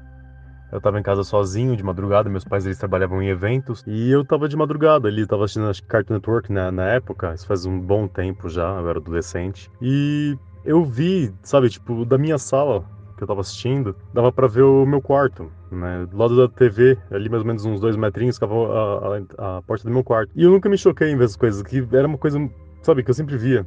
Eu 0.71 0.79
tava 0.79 0.99
em 0.99 1.03
casa 1.03 1.23
sozinho 1.23 1.75
de 1.75 1.83
madrugada, 1.83 2.29
meus 2.29 2.43
pais 2.43 2.65
eles 2.65 2.77
trabalhavam 2.77 3.21
em 3.23 3.29
eventos 3.29 3.83
e 3.87 4.11
eu 4.11 4.23
tava 4.23 4.47
de 4.47 4.55
madrugada 4.55 5.07
ali, 5.07 5.25
tava 5.25 5.45
assistindo 5.45 5.67
acho, 5.67 5.83
Cartoon 5.85 6.15
Network 6.15 6.51
na, 6.51 6.71
na 6.71 6.89
época, 6.89 7.33
isso 7.33 7.47
faz 7.47 7.65
um 7.65 7.79
bom 7.79 8.07
tempo 8.07 8.47
já, 8.49 8.69
eu 8.79 8.87
era 8.87 8.99
adolescente. 8.99 9.71
E 9.81 10.37
eu 10.63 10.83
vi, 10.83 11.33
sabe, 11.41 11.69
tipo, 11.69 12.05
da 12.05 12.17
minha 12.19 12.37
sala 12.37 12.85
que 13.17 13.23
eu 13.23 13.27
tava 13.27 13.41
assistindo, 13.41 13.95
dava 14.13 14.31
para 14.31 14.45
ver 14.47 14.61
o 14.61 14.85
meu 14.85 15.01
quarto, 15.01 15.51
né? 15.71 16.05
Do 16.05 16.17
lado 16.17 16.37
da 16.37 16.47
TV, 16.47 16.99
ali 17.09 17.29
mais 17.29 17.41
ou 17.41 17.47
menos 17.47 17.65
uns 17.65 17.79
dois 17.79 17.95
metrinhos, 17.95 18.35
ficava 18.35 18.53
a, 18.53 19.17
a, 19.39 19.57
a 19.57 19.61
porta 19.63 19.85
do 19.85 19.91
meu 19.91 20.03
quarto. 20.03 20.31
E 20.35 20.43
eu 20.43 20.51
nunca 20.51 20.69
me 20.69 20.77
choquei 20.77 21.09
em 21.09 21.17
ver 21.17 21.23
as 21.23 21.35
coisas, 21.35 21.63
que 21.63 21.87
era 21.93 22.07
uma 22.07 22.17
coisa, 22.19 22.37
sabe, 22.83 23.01
que 23.01 23.09
eu 23.09 23.15
sempre 23.15 23.35
via. 23.35 23.65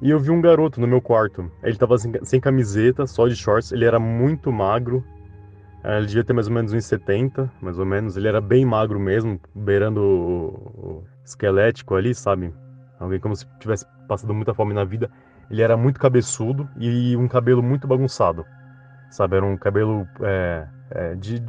E 0.00 0.10
eu 0.10 0.18
vi 0.18 0.30
um 0.30 0.40
garoto 0.40 0.80
no 0.80 0.86
meu 0.86 1.00
quarto. 1.00 1.50
Ele 1.62 1.76
tava 1.76 1.96
sem, 1.98 2.40
camiseta, 2.40 3.06
só 3.06 3.26
de 3.26 3.34
shorts. 3.34 3.72
Ele 3.72 3.84
era 3.84 3.98
muito 3.98 4.52
magro. 4.52 5.02
É, 5.82 5.96
ele 5.96 6.06
devia 6.06 6.24
ter 6.24 6.32
mais 6.32 6.48
ou 6.48 6.54
menos 6.54 6.72
uns 6.72 6.84
70, 6.84 7.50
mais 7.62 7.78
ou 7.78 7.86
menos. 7.86 8.16
Ele 8.16 8.28
era 8.28 8.40
bem 8.40 8.64
magro 8.64 9.00
mesmo, 9.00 9.40
beirando 9.54 10.00
o, 10.02 11.04
esquelético 11.24 11.94
ali, 11.94 12.14
sabe? 12.14 12.52
Alguém 13.00 13.18
como 13.20 13.34
se 13.34 13.46
tivesse 13.58 13.86
passado 14.06 14.34
muita 14.34 14.52
fome 14.52 14.74
na 14.74 14.84
vida. 14.84 15.10
Ele 15.50 15.62
era 15.62 15.76
muito 15.76 15.98
cabeçudo 15.98 16.68
e 16.76 17.16
um 17.16 17.28
cabelo 17.28 17.62
muito 17.62 17.86
bagunçado, 17.86 18.44
sabe? 19.10 19.36
Era 19.36 19.46
um 19.46 19.56
cabelo 19.56 20.06
é, 20.22 20.66
é, 20.90 21.14
de 21.14 21.42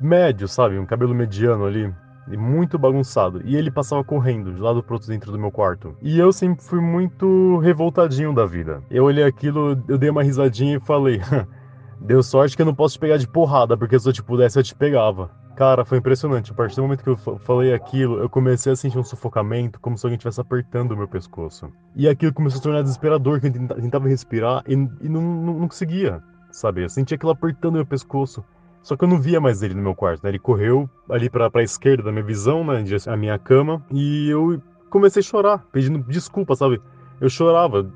médio, 0.00 0.48
sabe? 0.48 0.78
Um 0.78 0.86
cabelo 0.86 1.14
mediano 1.14 1.66
ali 1.66 1.92
muito 2.36 2.78
bagunçado. 2.78 3.40
E 3.44 3.56
ele 3.56 3.70
passava 3.70 4.04
correndo 4.04 4.52
de 4.52 4.60
lado 4.60 4.82
pro 4.82 4.94
outro 4.94 5.08
dentro 5.08 5.32
do 5.32 5.38
meu 5.38 5.50
quarto. 5.50 5.96
E 6.00 6.18
eu 6.18 6.32
sempre 6.32 6.64
fui 6.64 6.80
muito 6.80 7.58
revoltadinho 7.58 8.34
da 8.34 8.46
vida. 8.46 8.82
Eu 8.90 9.04
olhei 9.04 9.24
aquilo, 9.24 9.82
eu 9.88 9.98
dei 9.98 10.10
uma 10.10 10.22
risadinha 10.22 10.76
e 10.76 10.80
falei: 10.80 11.20
Deu 12.00 12.22
sorte 12.22 12.56
que 12.56 12.62
eu 12.62 12.66
não 12.66 12.74
posso 12.74 12.94
te 12.94 13.00
pegar 13.00 13.18
de 13.18 13.28
porrada, 13.28 13.76
porque 13.76 13.98
se 13.98 14.08
eu 14.08 14.12
te 14.12 14.22
pudesse 14.22 14.58
eu 14.58 14.62
te 14.62 14.74
pegava. 14.74 15.30
Cara, 15.54 15.84
foi 15.84 15.98
impressionante. 15.98 16.50
A 16.52 16.54
partir 16.54 16.76
do 16.76 16.82
momento 16.82 17.04
que 17.04 17.10
eu 17.10 17.16
falei 17.40 17.74
aquilo, 17.74 18.18
eu 18.18 18.30
comecei 18.30 18.72
a 18.72 18.76
sentir 18.76 18.98
um 18.98 19.04
sufocamento, 19.04 19.78
como 19.78 19.98
se 19.98 20.06
alguém 20.06 20.16
estivesse 20.16 20.40
apertando 20.40 20.92
o 20.92 20.96
meu 20.96 21.06
pescoço. 21.06 21.70
E 21.94 22.08
aquilo 22.08 22.32
começou 22.32 22.56
a 22.56 22.58
se 22.58 22.62
tornar 22.62 22.82
desesperador, 22.82 23.40
que 23.40 23.48
eu 23.48 23.52
tentava 23.52 24.08
respirar 24.08 24.64
e, 24.66 24.72
e 24.72 25.08
não, 25.08 25.20
não, 25.20 25.58
não 25.58 25.68
conseguia, 25.68 26.22
sabe? 26.50 26.84
Eu 26.84 26.88
sentia 26.88 27.16
aquilo 27.16 27.32
apertando 27.32 27.74
o 27.74 27.76
meu 27.76 27.86
pescoço. 27.86 28.42
Só 28.82 28.96
que 28.96 29.04
eu 29.04 29.08
não 29.08 29.20
via 29.20 29.40
mais 29.40 29.62
ele 29.62 29.74
no 29.74 29.82
meu 29.82 29.94
quarto, 29.94 30.22
né? 30.22 30.30
Ele 30.30 30.38
correu 30.38 30.88
ali 31.08 31.28
para 31.28 31.50
a 31.52 31.62
esquerda 31.62 32.04
da 32.04 32.12
minha 32.12 32.24
visão, 32.24 32.64
né? 32.64 32.84
A 33.06 33.16
minha 33.16 33.38
cama. 33.38 33.84
E 33.90 34.28
eu 34.30 34.60
comecei 34.88 35.20
a 35.20 35.22
chorar, 35.22 35.66
pedindo 35.70 35.98
desculpa, 36.00 36.56
sabe? 36.56 36.80
Eu 37.20 37.28
chorava, 37.28 37.90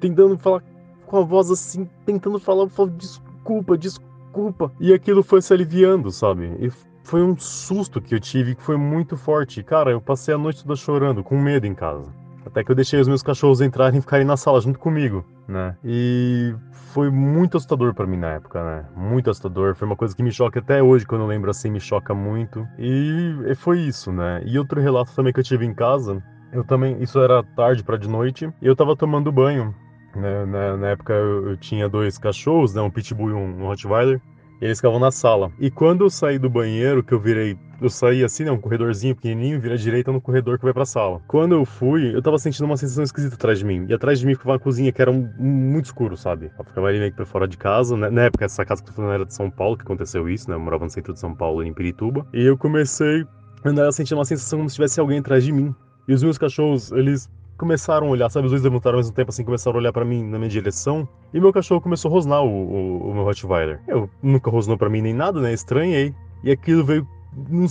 tentando 0.00 0.38
falar 0.38 0.62
com 1.06 1.18
a 1.18 1.22
voz 1.22 1.50
assim, 1.50 1.88
tentando 2.06 2.38
falar, 2.38 2.68
falar 2.68 2.90
desculpa, 2.90 3.76
desculpa. 3.76 4.70
E 4.78 4.92
aquilo 4.92 5.22
foi 5.22 5.42
se 5.42 5.52
aliviando, 5.52 6.10
sabe? 6.10 6.54
E 6.60 6.70
foi 7.02 7.22
um 7.22 7.36
susto 7.36 8.00
que 8.00 8.14
eu 8.14 8.20
tive 8.20 8.54
que 8.54 8.62
foi 8.62 8.76
muito 8.76 9.16
forte. 9.16 9.62
Cara, 9.62 9.90
eu 9.90 10.00
passei 10.00 10.34
a 10.34 10.38
noite 10.38 10.62
toda 10.62 10.76
chorando, 10.76 11.24
com 11.24 11.40
medo 11.40 11.66
em 11.66 11.74
casa. 11.74 12.04
Até 12.48 12.64
que 12.64 12.70
eu 12.70 12.74
deixei 12.74 12.98
os 12.98 13.06
meus 13.06 13.22
cachorros 13.22 13.60
entrarem 13.60 13.98
e 13.98 14.00
ficarem 14.00 14.26
na 14.26 14.36
sala 14.36 14.60
junto 14.60 14.78
comigo, 14.78 15.22
né? 15.46 15.76
E 15.84 16.54
foi 16.72 17.10
muito 17.10 17.58
assustador 17.58 17.92
para 17.92 18.06
mim 18.06 18.16
na 18.16 18.32
época, 18.32 18.64
né? 18.64 18.84
Muito 18.96 19.30
assustador. 19.30 19.74
Foi 19.74 19.86
uma 19.86 19.96
coisa 19.96 20.16
que 20.16 20.22
me 20.22 20.32
choca 20.32 20.58
até 20.58 20.82
hoje, 20.82 21.06
quando 21.06 21.20
eu 21.20 21.26
lembro 21.26 21.50
assim, 21.50 21.70
me 21.70 21.78
choca 21.78 22.14
muito. 22.14 22.66
E 22.78 23.54
foi 23.56 23.80
isso, 23.80 24.10
né? 24.10 24.42
E 24.46 24.58
outro 24.58 24.80
relato 24.80 25.14
também 25.14 25.32
que 25.32 25.40
eu 25.40 25.44
tive 25.44 25.66
em 25.66 25.74
casa, 25.74 26.22
eu 26.50 26.64
também, 26.64 27.02
isso 27.02 27.20
era 27.20 27.42
tarde 27.42 27.84
para 27.84 27.98
de 27.98 28.08
noite, 28.08 28.50
e 28.62 28.66
eu 28.66 28.74
tava 28.74 28.96
tomando 28.96 29.30
banho. 29.30 29.74
Né? 30.16 30.46
Na, 30.46 30.76
na 30.78 30.86
época 30.88 31.12
eu, 31.12 31.50
eu, 31.50 31.56
tinha 31.58 31.86
dois 31.86 32.16
cachorros, 32.16 32.74
né? 32.74 32.80
Um 32.80 32.90
pitbull 32.90 33.30
e 33.30 33.32
um, 33.34 33.62
um 33.62 33.66
Rottweiler. 33.66 34.20
E 34.60 34.64
eles 34.64 34.78
ficavam 34.78 34.98
na 34.98 35.10
sala. 35.10 35.52
E 35.58 35.70
quando 35.70 36.04
eu 36.04 36.10
saí 36.10 36.38
do 36.38 36.50
banheiro, 36.50 37.02
que 37.02 37.12
eu 37.12 37.20
virei. 37.20 37.56
Eu 37.80 37.88
saí 37.88 38.24
assim, 38.24 38.44
né? 38.44 38.50
Um 38.50 38.60
corredorzinho 38.60 39.14
pequenininho, 39.14 39.60
virei 39.60 39.76
à 39.76 39.80
direita 39.80 40.10
no 40.10 40.20
corredor 40.20 40.58
que 40.58 40.64
vai 40.64 40.74
pra 40.74 40.84
sala. 40.84 41.20
Quando 41.28 41.54
eu 41.54 41.64
fui, 41.64 42.12
eu 42.12 42.20
tava 42.20 42.36
sentindo 42.38 42.64
uma 42.64 42.76
sensação 42.76 43.04
esquisita 43.04 43.36
atrás 43.36 43.60
de 43.60 43.64
mim. 43.64 43.86
E 43.88 43.94
atrás 43.94 44.18
de 44.18 44.26
mim 44.26 44.34
ficava 44.34 44.52
uma 44.52 44.58
cozinha 44.58 44.90
que 44.90 45.00
era 45.00 45.10
um, 45.10 45.30
um, 45.38 45.46
muito 45.46 45.84
escuro, 45.84 46.16
sabe? 46.16 46.50
Eu 46.58 46.64
ficava 46.64 46.88
ali 46.88 46.98
meio 46.98 47.12
que 47.12 47.16
pra 47.16 47.24
fora 47.24 47.46
de 47.46 47.56
casa. 47.56 47.96
Né? 47.96 48.10
Na 48.10 48.22
época, 48.22 48.44
essa 48.44 48.64
casa 48.64 48.82
que 48.82 48.88
eu 48.88 48.92
tô 48.92 48.96
falando 48.96 49.14
era 49.14 49.24
de 49.24 49.32
São 49.32 49.48
Paulo, 49.48 49.76
que 49.76 49.84
aconteceu 49.84 50.28
isso, 50.28 50.50
né? 50.50 50.56
Eu 50.56 50.60
morava 50.60 50.84
no 50.84 50.90
centro 50.90 51.12
de 51.12 51.20
São 51.20 51.32
Paulo, 51.34 51.62
em 51.62 51.72
Pirituba. 51.72 52.26
E 52.32 52.44
eu 52.44 52.58
comecei 52.58 53.24
a 53.64 53.68
andar 53.68 53.92
sentindo 53.92 54.18
uma 54.18 54.24
sensação 54.24 54.58
como 54.58 54.68
se 54.68 54.74
tivesse 54.74 54.98
alguém 54.98 55.20
atrás 55.20 55.44
de 55.44 55.52
mim. 55.52 55.72
E 56.08 56.14
os 56.14 56.22
meus 56.22 56.36
cachorros, 56.36 56.90
eles 56.90 57.30
começaram 57.58 58.06
a 58.06 58.10
olhar, 58.10 58.30
sabe? 58.30 58.46
Os 58.46 58.52
dois 58.52 58.62
levantaram 58.62 58.96
ao 58.96 59.00
mesmo 59.00 59.14
tempo, 59.14 59.30
assim, 59.30 59.44
começaram 59.44 59.76
a 59.76 59.80
olhar 59.80 59.92
para 59.92 60.04
mim 60.04 60.22
na 60.22 60.38
minha 60.38 60.48
direção. 60.48 61.06
E 61.34 61.40
meu 61.40 61.52
cachorro 61.52 61.80
começou 61.80 62.08
a 62.10 62.14
rosnar 62.14 62.42
o, 62.42 62.48
o, 62.48 63.10
o 63.10 63.14
meu 63.14 63.24
Rottweiler. 63.24 63.80
Eu 63.86 64.08
nunca 64.22 64.50
rosnou 64.50 64.78
para 64.78 64.88
mim 64.88 65.02
nem 65.02 65.12
nada, 65.12 65.40
né? 65.40 65.52
Estranhei. 65.52 66.14
E 66.42 66.50
aquilo 66.50 66.84
veio. 66.84 67.06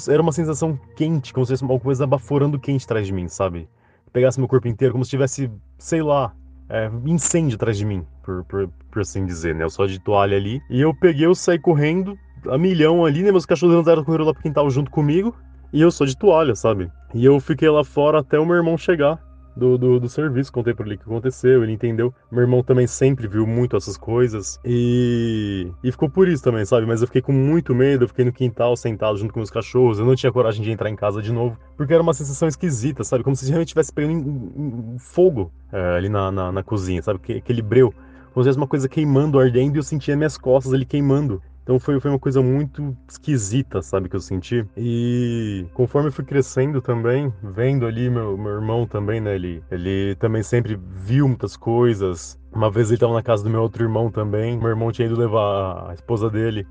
Era 0.10 0.22
uma 0.22 0.32
sensação 0.32 0.80
quente, 0.96 1.34
como 1.34 1.46
se 1.46 1.54
fosse 1.54 1.64
uma 1.64 1.80
coisa 1.80 2.06
baforando 2.06 2.60
quente 2.60 2.86
atrás 2.86 3.08
de 3.08 3.14
mim, 3.14 3.28
sabe? 3.28 3.68
Pegasse 4.14 4.40
meu 4.40 4.48
corpo 4.48 4.68
inteiro, 4.68 4.94
como 4.94 5.04
se 5.04 5.10
tivesse, 5.10 5.50
sei 5.78 6.02
lá, 6.02 6.34
é, 6.70 6.90
incêndio 7.06 7.56
atrás 7.56 7.78
de 7.78 7.86
mim, 7.86 8.06
por, 8.24 8.44
por, 8.46 8.70
por, 8.92 9.02
assim 9.02 9.26
dizer, 9.26 9.56
né? 9.56 9.64
Eu 9.64 9.70
só 9.70 9.86
de 9.86 10.00
toalha 10.00 10.38
ali. 10.38 10.62
E 10.70 10.80
eu 10.80 10.94
peguei, 10.94 11.26
eu 11.26 11.34
saí 11.34 11.58
correndo, 11.58 12.18
a 12.50 12.58
milhão 12.58 13.06
ali, 13.06 13.24
né? 13.24 13.32
Meus 13.32 13.46
cachorros 13.46 13.74
levantaram 13.76 14.04
correram 14.04 14.26
lá 14.26 14.34
pro 14.34 14.44
quintal 14.44 14.70
junto 14.70 14.92
comigo. 14.92 15.34
E 15.74 15.82
eu 15.82 15.92
só 15.92 16.06
de 16.06 16.16
toalha, 16.16 16.56
sabe? 16.56 16.90
E 17.14 17.26
eu 17.26 17.40
fiquei 17.40 17.70
lá 17.70 17.84
fora 17.84 18.20
até 18.20 18.40
o 18.40 18.46
meu 18.46 18.56
irmão 18.56 18.78
chegar 18.78 19.27
do, 19.58 19.78
do, 19.78 20.00
do 20.00 20.10
serviço, 20.10 20.52
contei 20.52 20.74
para 20.74 20.86
ele 20.86 20.96
o 20.96 20.98
que 20.98 21.04
aconteceu, 21.04 21.64
ele 21.64 21.74
entendeu. 21.74 22.14
Meu 22.32 22.42
irmão 22.42 22.64
também 22.64 22.88
sempre 22.88 23.28
viu 23.28 23.46
muito 23.46 23.76
essas 23.76 23.98
coisas 23.98 24.60
e, 24.64 25.72
e 25.84 25.92
ficou 25.92 26.10
por 26.10 26.28
isso 26.28 26.44
também, 26.44 26.64
sabe? 26.66 26.86
Mas 26.86 27.02
eu 27.02 27.08
fiquei 27.08 27.22
com 27.22 27.34
muito 27.34 27.74
medo, 27.76 28.04
eu 28.04 28.08
fiquei 28.08 28.24
no 28.24 28.32
quintal 28.32 28.78
sentado 28.78 29.18
junto 29.18 29.34
com 29.34 29.40
meus 29.40 29.50
cachorros, 29.50 30.00
eu 30.00 30.06
não 30.06 30.16
tinha 30.16 30.32
coragem 30.32 30.64
de 30.64 30.72
entrar 30.72 30.90
em 30.90 30.96
casa 30.96 31.22
de 31.22 31.34
novo, 31.34 31.58
porque 31.76 31.94
era 31.94 32.04
uma 32.04 32.14
sensação 32.14 32.48
esquisita, 32.48 33.04
sabe? 33.04 33.24
Como 33.24 33.36
se 33.36 33.46
realmente 33.48 33.70
estivesse 33.70 33.92
pegando 33.92 34.14
em, 34.14 34.96
em 34.96 35.00
fogo 35.00 35.52
é, 35.72 35.98
ali 35.98 36.10
na, 36.10 36.32
na, 36.32 36.52
na, 36.52 36.64
cozinha, 36.64 37.02
sabe? 37.02 37.20
Aquele 37.38 37.62
breu. 37.62 37.94
Como 38.34 38.44
se 38.44 38.58
uma 38.58 38.68
coisa 38.68 38.88
queimando, 38.88 39.40
ardendo, 39.40 39.76
e 39.76 39.80
eu 39.80 39.84
sentia 39.84 40.16
minhas 40.16 40.38
costas 40.38 40.74
ali 40.74 40.86
queimando. 40.86 41.42
Então 41.68 41.78
foi, 41.82 42.00
foi 42.00 42.10
uma 42.10 42.18
coisa 42.18 42.42
muito 42.42 42.96
esquisita, 43.10 43.82
sabe, 43.82 44.08
que 44.08 44.16
eu 44.16 44.22
senti. 44.22 44.66
E 44.78 45.66
conforme 45.74 46.08
eu 46.08 46.14
fui 46.14 46.24
crescendo 46.24 46.82
também, 46.82 47.32
vendo 47.44 47.86
ali 47.86 48.10
meu, 48.10 48.38
meu 48.38 48.54
irmão 48.54 48.88
também, 48.88 49.20
né, 49.20 49.36
ele, 49.36 49.62
ele 49.70 50.16
também 50.16 50.42
sempre 50.42 50.80
viu 50.96 51.28
muitas 51.28 51.58
coisas. 51.58 52.40
Uma 52.54 52.72
vez 52.72 52.88
ele 52.88 52.96
estava 52.96 53.14
na 53.14 53.22
casa 53.22 53.44
do 53.44 53.50
meu 53.50 53.62
outro 53.62 53.84
irmão 53.84 54.10
também. 54.10 54.58
Meu 54.58 54.70
irmão 54.70 54.94
tinha 54.94 55.08
ido 55.10 55.20
levar 55.20 55.90
a 55.90 55.94
esposa 55.94 56.30
dele 56.30 56.66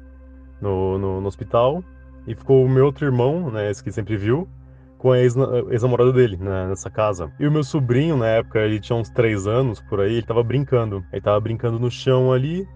no, 0.62 0.97
no, 0.97 1.21
no 1.21 1.29
hospital. 1.29 1.85
E 2.26 2.35
ficou 2.35 2.65
o 2.65 2.69
meu 2.69 2.87
outro 2.87 3.05
irmão, 3.05 3.50
né, 3.50 3.71
esse 3.71 3.85
que 3.85 3.93
sempre 3.93 4.17
viu, 4.17 4.49
com 4.97 5.12
a 5.12 5.19
ex-namorada 5.19 6.11
dele 6.11 6.38
né, 6.38 6.69
nessa 6.69 6.88
casa. 6.88 7.31
E 7.38 7.47
o 7.47 7.53
meu 7.53 7.62
sobrinho, 7.62 8.17
na 8.17 8.29
época, 8.29 8.61
ele 8.61 8.81
tinha 8.81 8.97
uns 8.97 9.11
3 9.11 9.47
anos 9.47 9.79
por 9.79 10.00
aí, 10.00 10.15
ele 10.15 10.26
tava 10.26 10.43
brincando. 10.43 11.05
Ele 11.12 11.21
tava 11.21 11.38
brincando 11.38 11.79
no 11.79 11.91
chão 11.91 12.33
ali, 12.33 12.67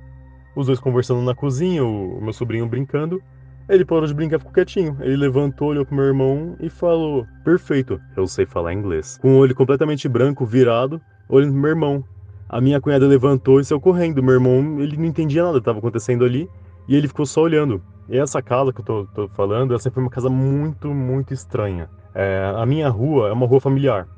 os 0.61 0.67
dois 0.67 0.81
conversando 0.81 1.23
na 1.23 1.35
cozinha, 1.35 1.85
o 1.85 2.21
meu 2.21 2.33
sobrinho 2.33 2.67
brincando. 2.67 3.23
Ele 3.69 3.85
parou 3.85 4.07
de 4.07 4.15
brincar 4.15 4.39
ficou 4.39 4.53
quietinho. 4.53 4.97
Ele 5.01 5.17
levantou, 5.17 5.69
olhou 5.69 5.87
pro 5.87 5.95
meu 5.95 6.05
irmão 6.05 6.57
e 6.61 6.69
falou: 6.69 7.27
Perfeito, 7.45 8.01
eu 8.17 8.27
sei 8.27 8.45
falar 8.45 8.73
inglês. 8.73 9.19
Com 9.23 9.35
o 9.35 9.39
olho 9.39 9.55
completamente 9.55 10.09
branco, 10.09 10.45
virado, 10.45 11.01
olhando 11.29 11.53
pro 11.53 11.61
meu 11.61 11.71
irmão. 11.71 12.05
A 12.49 12.61
minha 12.61 12.81
cunhada 12.81 13.07
levantou 13.07 13.61
e 13.61 13.65
saiu 13.65 13.81
correndo. 13.81 14.23
Meu 14.23 14.35
irmão, 14.35 14.81
ele 14.81 14.97
não 14.97 15.05
entendia 15.05 15.43
nada 15.43 15.55
que 15.55 15.61
estava 15.61 15.79
acontecendo 15.79 16.25
ali 16.25 16.49
e 16.89 16.97
ele 16.97 17.07
ficou 17.07 17.25
só 17.25 17.43
olhando. 17.43 17.81
E 18.09 18.19
essa 18.19 18.43
casa 18.43 18.73
que 18.73 18.81
eu 18.81 18.85
tô, 18.85 19.07
tô 19.07 19.29
falando, 19.29 19.73
essa 19.73 19.89
foi 19.91 20.03
uma 20.03 20.11
casa 20.11 20.29
muito, 20.29 20.89
muito 20.93 21.33
estranha. 21.33 21.89
É, 22.13 22.53
a 22.57 22.67
minha 22.67 22.89
rua 22.89 23.29
é 23.29 23.33
uma 23.33 23.47
rua 23.47 23.61
familiar 23.61 24.09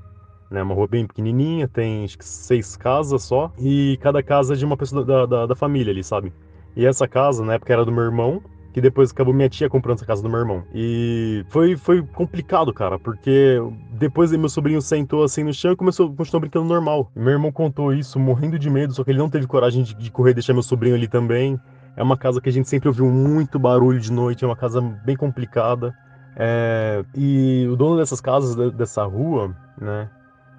né? 0.53 0.63
Uma 0.63 0.75
rua 0.75 0.87
bem 0.87 1.07
pequenininha, 1.07 1.67
tem 1.67 2.05
acho 2.05 2.19
que 2.19 2.25
seis 2.25 2.77
casas 2.77 3.23
só, 3.23 3.51
e 3.59 3.99
cada 4.01 4.23
casa 4.23 4.55
é 4.55 4.57
de 4.57 4.65
uma 4.65 4.77
pessoa 4.77 5.05
da, 5.05 5.27
da, 5.27 5.47
da 5.47 5.57
família 5.57 5.93
ali, 5.93 6.05
sabe? 6.05 6.33
E 6.77 6.87
essa 6.87 7.09
casa, 7.09 7.45
na 7.45 7.55
época, 7.55 7.73
era 7.73 7.85
do 7.85 7.93
meu 7.93 8.05
irmão, 8.05 8.43
que 8.73 8.81
depois 8.81 9.11
acabou 9.11 9.35
minha 9.35 9.49
tia 9.49 9.69
comprando 9.69 9.97
essa 9.99 10.07
casa 10.07 10.23
do 10.23 10.29
meu 10.29 10.41
irmão. 10.41 10.65
E 10.75 11.45
foi, 11.49 11.77
foi 11.77 12.03
complicado, 12.03 12.73
cara, 12.73 12.99
porque 12.99 13.59
depois 13.93 14.33
meu 14.33 14.49
sobrinho 14.49 14.81
sentou 14.81 15.23
assim 15.23 15.45
no 15.45 15.53
chão 15.53 15.73
e 15.73 15.77
começou, 15.77 16.13
continuou 16.15 16.41
brincando 16.41 16.67
normal. 16.67 17.11
Meu 17.15 17.33
irmão 17.33 17.53
contou 17.53 17.93
isso 17.93 18.19
morrendo 18.19 18.59
de 18.59 18.71
medo, 18.71 18.95
só 18.95 19.05
que 19.05 19.11
ele 19.11 19.19
não 19.19 19.29
teve 19.29 19.47
coragem 19.47 19.83
de, 19.83 19.95
de 19.95 20.11
correr 20.11 20.31
e 20.31 20.35
deixar 20.35 20.55
meu 20.55 20.63
sobrinho 20.63 20.95
ali 20.95 21.07
também. 21.07 21.61
É 21.95 22.03
uma 22.03 22.17
casa 22.17 22.41
que 22.41 22.49
a 22.49 22.53
gente 22.53 22.69
sempre 22.69 22.89
ouviu 22.89 23.07
muito 23.07 23.59
barulho 23.59 24.01
de 24.01 24.11
noite, 24.11 24.45
é 24.45 24.47
uma 24.47 24.57
casa 24.57 24.81
bem 24.81 25.17
complicada. 25.17 25.95
É... 26.35 27.05
E 27.15 27.69
o 27.71 27.77
dono 27.77 27.99
dessas 27.99 28.23
casas, 28.23 28.73
dessa 28.73 29.05
rua, 29.05 29.55
né, 29.79 30.09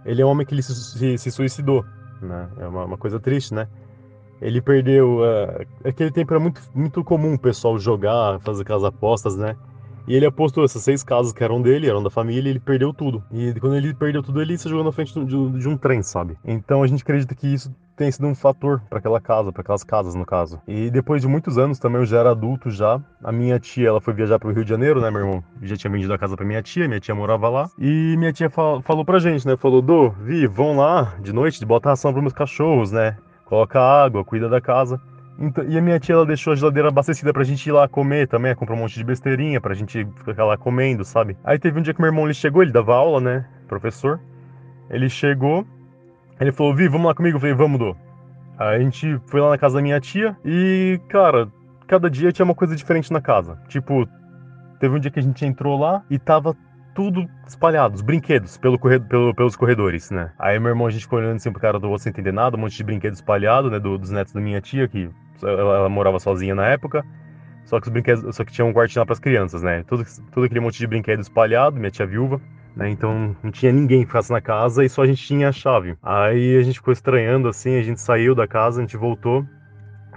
ele 0.06 0.22
é 0.22 0.26
um 0.26 0.30
homem 0.30 0.46
que 0.46 0.54
ele 0.54 0.62
se, 0.62 0.74
se, 0.76 1.18
se 1.18 1.32
suicidou, 1.32 1.86
né? 2.22 2.50
É 2.58 2.68
uma, 2.68 2.86
uma, 2.86 2.98
coisa 2.98 3.20
triste, 3.20 3.54
né? 3.54 3.68
Ele 4.42 4.62
perdeu. 4.62 5.20
Uh, 5.20 5.88
aquele 5.88 6.12
tempo 6.12 6.34
era 6.34 6.40
muito, 6.40 6.62
muito 6.74 7.04
comum 7.04 7.34
o 7.34 7.40
pessoal 7.40 7.78
jogar, 7.80 8.40
fazer 8.42 8.64
aquelas 8.64 8.84
apostas, 8.84 9.38
né? 9.38 9.56
E 10.06 10.16
ele 10.16 10.26
apostou 10.26 10.66
essas 10.66 10.84
seis 10.84 11.02
casas 11.02 11.32
que 11.32 11.44
eram 11.44 11.62
dele, 11.62 11.88
eram 11.88 12.04
da 12.04 12.10
família, 12.10 12.50
e 12.50 12.52
ele 12.52 12.60
perdeu 12.60 12.94
tudo. 12.94 13.24
E 13.32 13.54
quando 13.60 13.76
ele 13.76 13.94
perdeu 13.94 14.22
tudo, 14.22 14.42
ele 14.42 14.58
se 14.58 14.68
jogou 14.68 14.84
na 14.84 14.92
frente 14.92 15.14
de, 15.14 15.50
de 15.60 15.70
um 15.70 15.78
trem, 15.78 16.04
sabe? 16.04 16.38
Então 16.44 16.84
a 16.84 16.88
gente 16.88 17.04
acredita 17.04 17.34
que 17.34 17.48
isso 17.48 17.74
tenha 17.96 18.12
sido 18.12 18.28
um 18.28 18.36
fator 18.36 18.82
para 18.90 19.00
aquela 19.00 19.22
casa, 19.22 19.52
para 19.52 19.62
aquelas 19.62 19.84
casas 19.84 20.16
no 20.16 20.26
caso. 20.26 20.62
E 20.68 20.90
depois 20.90 21.22
de 21.22 21.28
muitos 21.28 21.58
anos 21.58 21.80
também, 21.80 22.02
eu 22.02 22.06
já 22.06 22.20
era 22.20 22.32
adulto 22.32 22.70
já. 22.70 23.00
A 23.24 23.32
minha 23.32 23.60
tia, 23.60 23.88
ela 23.88 24.02
foi 24.02 24.14
viajar 24.14 24.40
para 24.40 24.50
o 24.50 24.52
Rio 24.52 24.64
de 24.64 24.70
Janeiro, 24.70 25.02
né, 25.02 25.10
meu 25.12 25.22
irmão? 25.22 25.44
Já 25.62 25.78
tinha 25.78 25.92
vendido 25.92 26.14
a 26.14 26.18
casa 26.18 26.36
para 26.36 26.46
minha 26.46 26.62
tia, 26.62 26.88
minha 26.88 27.00
tia 27.00 27.16
morava 27.16 27.50
lá. 27.50 27.70
E 27.78 28.16
minha 28.18 28.34
tia 28.34 28.50
fal 28.50 28.82
falou 28.82 29.06
pra 29.06 29.20
gente, 29.20 29.46
né? 29.48 29.56
Falou: 29.58 29.82
"Do, 29.82 30.10
Vi, 30.10 30.48
vão 30.48 30.78
lá 30.78 31.16
de 31.22 31.32
noite, 31.34 31.64
bota 31.66 31.90
ração 31.90 32.12
para 32.12 32.22
meus 32.22 32.34
cachorros, 32.34 32.92
né? 32.92 33.18
Coloca 33.46 33.80
água, 33.80 34.24
cuida 34.24 34.50
da 34.50 34.60
casa". 34.60 35.00
Então, 35.40 35.64
e 35.68 35.78
a 35.78 35.82
minha 35.82 36.00
tia 36.00 36.14
ela 36.14 36.26
deixou 36.26 36.54
a 36.54 36.56
geladeira 36.56 36.90
abastecida 36.90 37.34
pra 37.34 37.44
gente 37.44 37.66
ir 37.66 37.72
lá 37.72 37.88
comer 37.88 38.28
também, 38.28 38.56
comprou 38.56 38.78
um 38.78 38.82
monte 38.82 38.96
de 38.96 39.04
besteirinha 39.04 39.60
pra 39.60 39.74
gente 39.74 40.08
ficar 40.24 40.46
lá 40.46 40.58
comendo, 40.58 41.04
sabe? 41.04 41.36
Aí 41.44 41.58
teve 41.58 41.80
um 41.80 41.82
dia 41.82 41.94
que 41.94 42.00
meu 42.00 42.10
irmão 42.10 42.26
ele 42.26 42.34
chegou, 42.34 42.62
ele 42.62 42.72
dava 42.72 42.96
aula, 42.96 43.20
né? 43.20 43.46
Professor. 43.68 44.20
Ele 44.90 45.10
chegou, 45.10 45.66
ele 46.44 46.52
falou: 46.52 46.76
Vi, 46.76 46.88
vamos 46.88 47.08
lá 47.08 47.14
comigo. 47.14 47.38
Eu 47.38 47.40
falei: 47.40 47.56
Vamos, 47.56 47.80
do. 47.80 47.98
Aí 48.58 48.78
a 48.78 48.80
gente 48.80 49.20
foi 49.28 49.42
lá 49.42 49.50
na 49.50 49.58
casa 49.58 49.76
da 49.76 49.82
minha 49.82 50.00
tia 50.00 50.38
e, 50.46 51.00
cara, 51.10 51.48
cada 51.88 52.10
dia 52.10 52.32
tinha 52.32 52.46
uma 52.46 52.54
coisa 52.54 52.76
diferente 52.76 53.12
na 53.12 53.20
casa. 53.20 53.60
Tipo, 53.68 54.08
teve 54.80 54.96
um 54.96 55.00
dia 55.00 55.10
que 55.10 55.20
a 55.20 55.24
gente 55.24 55.44
entrou 55.46 55.80
lá 55.80 56.04
e 56.10 56.20
tava 56.20 56.56
tudo 56.94 57.28
espalhado, 57.48 57.96
os 57.96 58.02
brinquedos, 58.02 58.58
pelo 58.58 58.78
corredor, 58.78 59.08
pelo, 59.08 59.34
pelos 59.34 59.56
corredores, 59.56 60.12
né? 60.12 60.32
Aí 60.38 60.60
meu 60.60 60.70
irmão, 60.70 60.86
a 60.86 60.92
gente 60.92 61.02
ficou 61.02 61.20
olhando 61.20 61.38
assim 61.38 61.52
pro 61.52 61.60
cara 61.60 61.80
do 61.80 61.90
outro 61.90 62.04
sem 62.04 62.12
entender 62.12 62.32
nada, 62.32 62.56
um 62.56 62.60
monte 62.60 62.78
de 62.78 62.84
brinquedos 62.84 63.18
espalhado, 63.18 63.72
né? 63.72 63.80
Do, 63.80 63.98
dos 63.98 64.12
netos 64.12 64.34
da 64.34 64.40
minha 64.40 64.62
tia, 64.62 64.88
que 64.88 65.10
ela, 65.42 65.78
ela, 65.78 65.90
morava 65.90 66.20
sozinha 66.20 66.54
na 66.54 66.68
época. 66.68 67.04
Só 67.66 67.80
que 67.80 67.88
os 67.88 67.94
brinquedos, 67.94 68.36
só 68.36 68.44
que 68.44 68.52
tinha 68.52 68.66
um 68.66 68.74
quartinho 68.74 69.02
lá 69.02 69.06
pras 69.06 69.20
crianças, 69.20 69.64
né? 69.64 69.84
Todo, 69.84 70.04
todo 70.32 70.44
aquele 70.44 70.60
monte 70.60 70.78
de 70.78 70.86
brinquedo 70.86 71.22
espalhado, 71.22 71.78
minha 71.78 71.90
tia 71.90 72.06
viúva. 72.06 72.40
Né? 72.76 72.90
Então 72.90 73.36
não 73.44 73.52
tinha 73.52 73.72
ninguém 73.72 74.06
que 74.06 74.32
na 74.32 74.42
casa 74.42 74.84
e 74.84 74.90
só 74.90 75.04
a 75.04 75.06
gente 75.06 75.24
tinha 75.24 75.50
a 75.50 75.52
chave. 75.52 75.96
Aí 76.02 76.58
a 76.58 76.62
gente 76.62 76.80
ficou 76.80 76.92
estranhando 76.92 77.48
assim, 77.48 77.78
a 77.78 77.84
gente 77.84 78.02
saiu 78.02 78.34
da 78.34 78.48
casa, 78.48 78.80
a 78.80 78.82
gente 78.82 78.98
voltou 78.98 79.46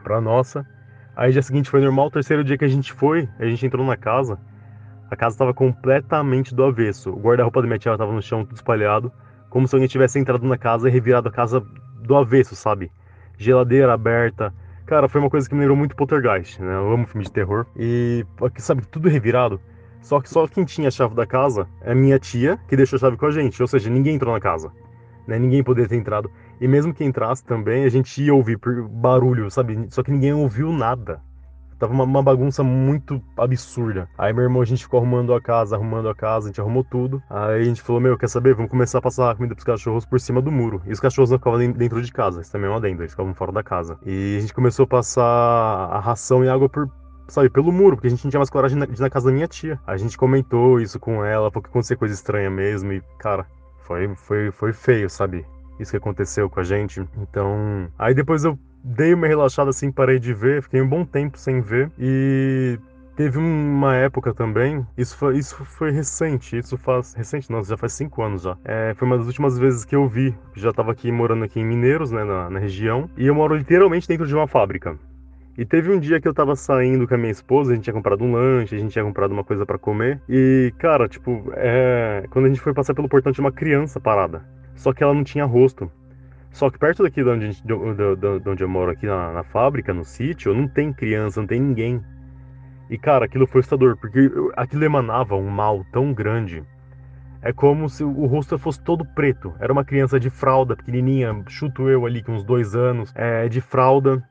pra 0.03 0.21
nossa. 0.21 0.67
Aí 1.15 1.33
dia 1.33 1.43
seguinte 1.43 1.71
foi 1.71 1.81
normal, 1.81 2.07
o 2.07 2.11
terceiro 2.11 2.45
dia 2.45 2.59
que 2.59 2.65
a 2.65 2.69
gente 2.69 2.93
foi, 2.93 3.29
a 3.39 3.47
gente 3.47 3.65
entrou 3.65 3.85
na 3.87 3.97
casa, 3.97 4.39
a 5.11 5.17
casa 5.17 5.35
estava 5.35 5.55
completamente 5.55 6.55
do 6.55 6.65
avesso. 6.65 7.11
O 7.11 7.19
guarda-roupa 7.19 7.61
da 7.63 7.67
minha 7.67 7.79
tia 7.79 7.93
estava 7.93 8.13
no 8.13 8.21
chão, 8.21 8.45
tudo 8.45 8.57
espalhado, 8.57 9.13
como 9.49 9.67
se 9.67 9.75
alguém 9.75 9.89
tivesse 9.89 10.19
entrado 10.19 10.47
na 10.47 10.59
casa 10.59 10.89
e 10.89 10.93
revirado 10.93 11.29
a 11.29 11.33
casa 11.33 11.65
do 12.03 12.17
avesso, 12.17 12.55
sabe? 12.55 12.91
Geladeira 13.39 13.93
aberta. 13.93 14.53
Cara, 14.85 15.09
foi 15.09 15.21
uma 15.21 15.31
coisa 15.31 15.49
que 15.49 15.55
me 15.55 15.61
lembrou 15.61 15.77
muito 15.77 15.97
Poltergeist, 15.97 16.61
né? 16.61 16.75
Eu 16.75 16.93
amo 16.93 17.07
filme 17.07 17.25
de 17.25 17.33
terror. 17.33 17.67
E, 17.77 18.25
sabe, 18.59 18.83
tudo 18.87 19.09
revirado. 19.09 19.61
Só 20.07 20.21
que 20.21 20.31
só 20.31 20.47
quem 20.47 20.65
tinha 20.65 20.87
a 20.87 20.91
chave 20.93 21.17
da 21.17 21.27
casa 21.27 21.67
é 21.81 21.91
a 21.91 21.95
minha 21.95 22.17
tia, 22.17 22.61
que 22.69 22.77
deixou 22.77 22.97
a 22.97 23.01
chave 23.01 23.17
com 23.17 23.27
a 23.27 23.31
gente. 23.33 23.61
Ou 23.61 23.67
seja, 23.67 23.91
ninguém 23.91 24.15
entrou 24.15 24.33
na 24.33 24.39
casa. 24.39 24.71
Né? 25.27 25.37
Ninguém 25.37 25.65
poderia 25.65 25.89
ter 25.89 25.97
entrado. 25.97 26.31
E 26.61 26.69
mesmo 26.69 26.95
que 26.95 27.03
entrasse 27.03 27.45
também, 27.45 27.83
a 27.83 27.89
gente 27.89 28.23
ia 28.23 28.33
ouvir 28.33 28.57
barulho, 28.89 29.51
sabe? 29.51 29.89
Só 29.91 30.05
que 30.05 30.13
ninguém 30.13 30.33
ouviu 30.33 30.71
nada. 30.71 31.21
Tava 31.77 31.93
uma, 31.93 32.05
uma, 32.05 32.23
bagunça 32.23 32.63
muito 32.63 33.21
absurda. 33.37 34.09
Aí 34.17 34.33
meu 34.33 34.45
irmão, 34.45 34.63
a 34.63 34.65
gente 34.65 34.85
ficou 34.85 34.99
arrumando 34.99 35.35
a 35.35 35.41
casa, 35.41 35.75
arrumando 35.75 36.09
a 36.09 36.15
casa, 36.15 36.47
a 36.47 36.49
gente 36.51 36.61
arrumou 36.61 36.85
tudo. 36.85 37.21
Aí 37.29 37.63
a 37.63 37.65
gente 37.65 37.83
falou, 37.83 38.01
meu, 38.01 38.17
quer 38.17 38.29
saber? 38.29 38.55
Vamos 38.55 38.71
começar 38.71 38.99
a 38.99 39.03
passar 39.03 39.33
a 39.33 39.35
comida 39.35 39.57
pros 39.57 39.65
cachorros 39.65 40.07
por 40.07 40.21
cima 40.21 40.41
do 40.41 40.53
muro. 40.53 40.81
E 40.87 40.93
os 40.93 41.01
cachorros 41.01 41.31
não 41.31 41.39
ficavam 41.39 41.59
dentro 41.73 42.01
de 42.01 42.13
casa, 42.13 42.43
isso 42.43 42.53
também 42.53 42.71
é 42.71 42.73
um 42.73 42.77
adendo, 42.77 43.03
eles 43.03 43.11
ficavam 43.11 43.35
fora 43.35 43.51
da 43.51 43.63
casa. 43.65 43.99
E 44.07 44.37
a 44.39 44.41
gente 44.41 44.55
começou 44.55 44.85
a 44.85 44.87
passar 44.87 45.25
a 45.25 45.99
ração 45.99 46.45
e 46.45 46.49
água 46.49 46.69
por, 46.69 46.89
sabe, 47.29 47.49
pelo 47.49 47.73
muro, 47.73 47.97
porque 47.97 48.09
a 48.09 48.11
gente 48.11 48.25
não 48.25 48.31
tinha 48.31 48.41
mais 48.41 48.51
coragem 48.51 48.79
de 48.79 48.85
ir 48.85 49.01
na 49.01 49.11
casa 49.11 49.27
da 49.27 49.33
minha 49.33 49.49
tia. 49.49 49.79
A 49.87 49.97
gente 49.97 50.17
comentou 50.17 50.81
isso 50.81 50.99
com 50.99 51.25
ela, 51.25 51.51
porque 51.51 51.69
acontecer 51.69 51.97
coisa 51.97 52.15
estranha 52.15 52.51
mesmo, 52.51 52.93
e, 52.93 53.03
cara, 53.19 53.47
foi, 53.87 54.15
foi, 54.17 54.51
foi 54.51 54.73
feio, 54.73 55.09
sabe? 55.09 55.45
Isso 55.79 55.91
que 55.91 55.97
aconteceu 55.97 56.49
com 56.49 56.61
a 56.61 56.65
gente. 56.65 57.07
Então. 57.19 57.89
Aí 57.99 58.15
depois 58.15 58.45
eu 58.45 58.59
dei 58.83 59.13
uma 59.13 59.27
relaxada 59.27 59.71
assim, 59.71 59.91
parei 59.91 60.19
de 60.19 60.33
ver, 60.33 60.63
fiquei 60.63 60.81
um 60.81 60.89
bom 60.89 61.05
tempo 61.05 61.39
sem 61.39 61.61
ver. 61.61 61.91
E 61.99 62.79
Teve 63.17 63.39
uma 63.39 63.97
época 63.97 64.35
também, 64.35 64.87
isso 64.97 65.17
foi, 65.17 65.39
isso 65.39 65.65
foi 65.65 65.91
recente, 65.91 66.59
isso 66.59 66.77
faz. 66.77 67.15
Recente, 67.15 67.51
não, 67.51 67.65
já 67.65 67.75
faz 67.75 67.95
cinco 67.95 68.23
anos 68.23 68.43
já. 68.43 68.59
É, 68.63 68.93
foi 68.95 69.09
uma 69.09 69.17
das 69.17 69.27
últimas 69.27 69.59
vezes 69.59 69.87
que 69.87 69.97
eu 69.97 70.07
vi, 70.07 70.37
já 70.55 70.69
estava 70.69 70.93
aqui 70.93 71.11
morando 71.11 71.43
aqui 71.43 71.59
em 71.59 71.65
Mineiros, 71.65 72.13
né, 72.13 72.23
na, 72.25 72.51
na, 72.51 72.59
região, 72.59 73.09
e 73.17 73.27
eu 73.27 73.35
moro 73.35 73.57
literalmente 73.57 74.07
dentro 74.07 74.27
de 74.27 74.35
uma 74.35 74.47
fábrica. 74.47 74.99
E 75.59 75.65
teve 75.65 75.91
um 75.91 75.99
dia 75.99 76.21
que 76.21 76.29
eu 76.29 76.35
tava 76.35 76.55
saindo 76.55 77.09
com 77.09 77.15
a 77.15 77.19
minha 77.19 77.31
esposa, 77.31 77.73
a 77.73 77.75
gente 77.75 77.85
tinha 77.85 77.95
comprado 77.95 78.23
um 78.23 78.33
lanche, 78.33 78.75
a 78.75 78.79
gente 78.79 78.93
tinha 78.93 79.05
comprado 79.05 79.33
uma 79.33 79.43
coisa 79.43 79.65
para 79.65 79.79
comer. 79.79 80.21
E, 80.29 80.73
cara, 80.79 81.09
tipo, 81.09 81.51
é... 81.55 82.27
quando 82.31 82.45
a 82.45 82.49
gente 82.49 82.61
foi 82.61 82.75
passar 82.75 82.93
pelo 82.93 83.09
portão 83.09 83.33
tinha 83.33 83.45
uma 83.45 83.53
criança 83.53 83.99
parada. 83.99 84.45
Só 84.75 84.93
que 84.93 85.03
ela 85.03 85.15
não 85.15 85.25
tinha 85.25 85.47
rosto. 85.47 85.91
Só 86.51 86.71
que 86.71 86.79
perto 86.79 87.03
daqui 87.03 87.23
de 87.23 87.29
onde, 87.29 87.49
de, 87.49 87.63
de, 87.63 88.41
de 88.41 88.49
onde 88.51 88.63
eu 88.63 88.69
moro, 88.69 88.91
aqui 88.91 89.07
na, 89.07 89.33
na 89.33 89.43
fábrica, 89.43 89.95
no 89.95 90.05
sítio, 90.05 90.55
não 90.55 90.69
tem 90.69 90.93
criança, 90.93 91.41
não 91.41 91.47
tem 91.47 91.61
ninguém. 91.61 92.03
E, 92.91 92.99
cara, 92.99 93.25
aquilo 93.25 93.47
foi 93.47 93.61
assustador, 93.61 93.97
porque 93.97 94.31
aquilo 94.57 94.85
emanava 94.85 95.37
um 95.37 95.49
mal 95.49 95.85
tão 95.91 96.13
grande. 96.13 96.63
É 97.41 97.53
como 97.53 97.89
se 97.89 98.05
o 98.05 98.27
rosto 98.27 98.59
fosse 98.59 98.83
todo 98.83 99.07
preto. 99.07 99.55
Era 99.59 99.73
uma 99.73 99.85
criança 99.85 100.21
de 100.21 100.29
fralda, 100.29 100.77
pequenininha, 100.77 101.43
chuto 101.49 101.89
eu 101.89 102.05
ali 102.05 102.23
com 102.23 102.33
uns 102.33 102.45
dois 102.45 102.75
anos, 102.75 103.11
é, 103.15 103.49
de 103.49 103.61
fralda 103.61 104.23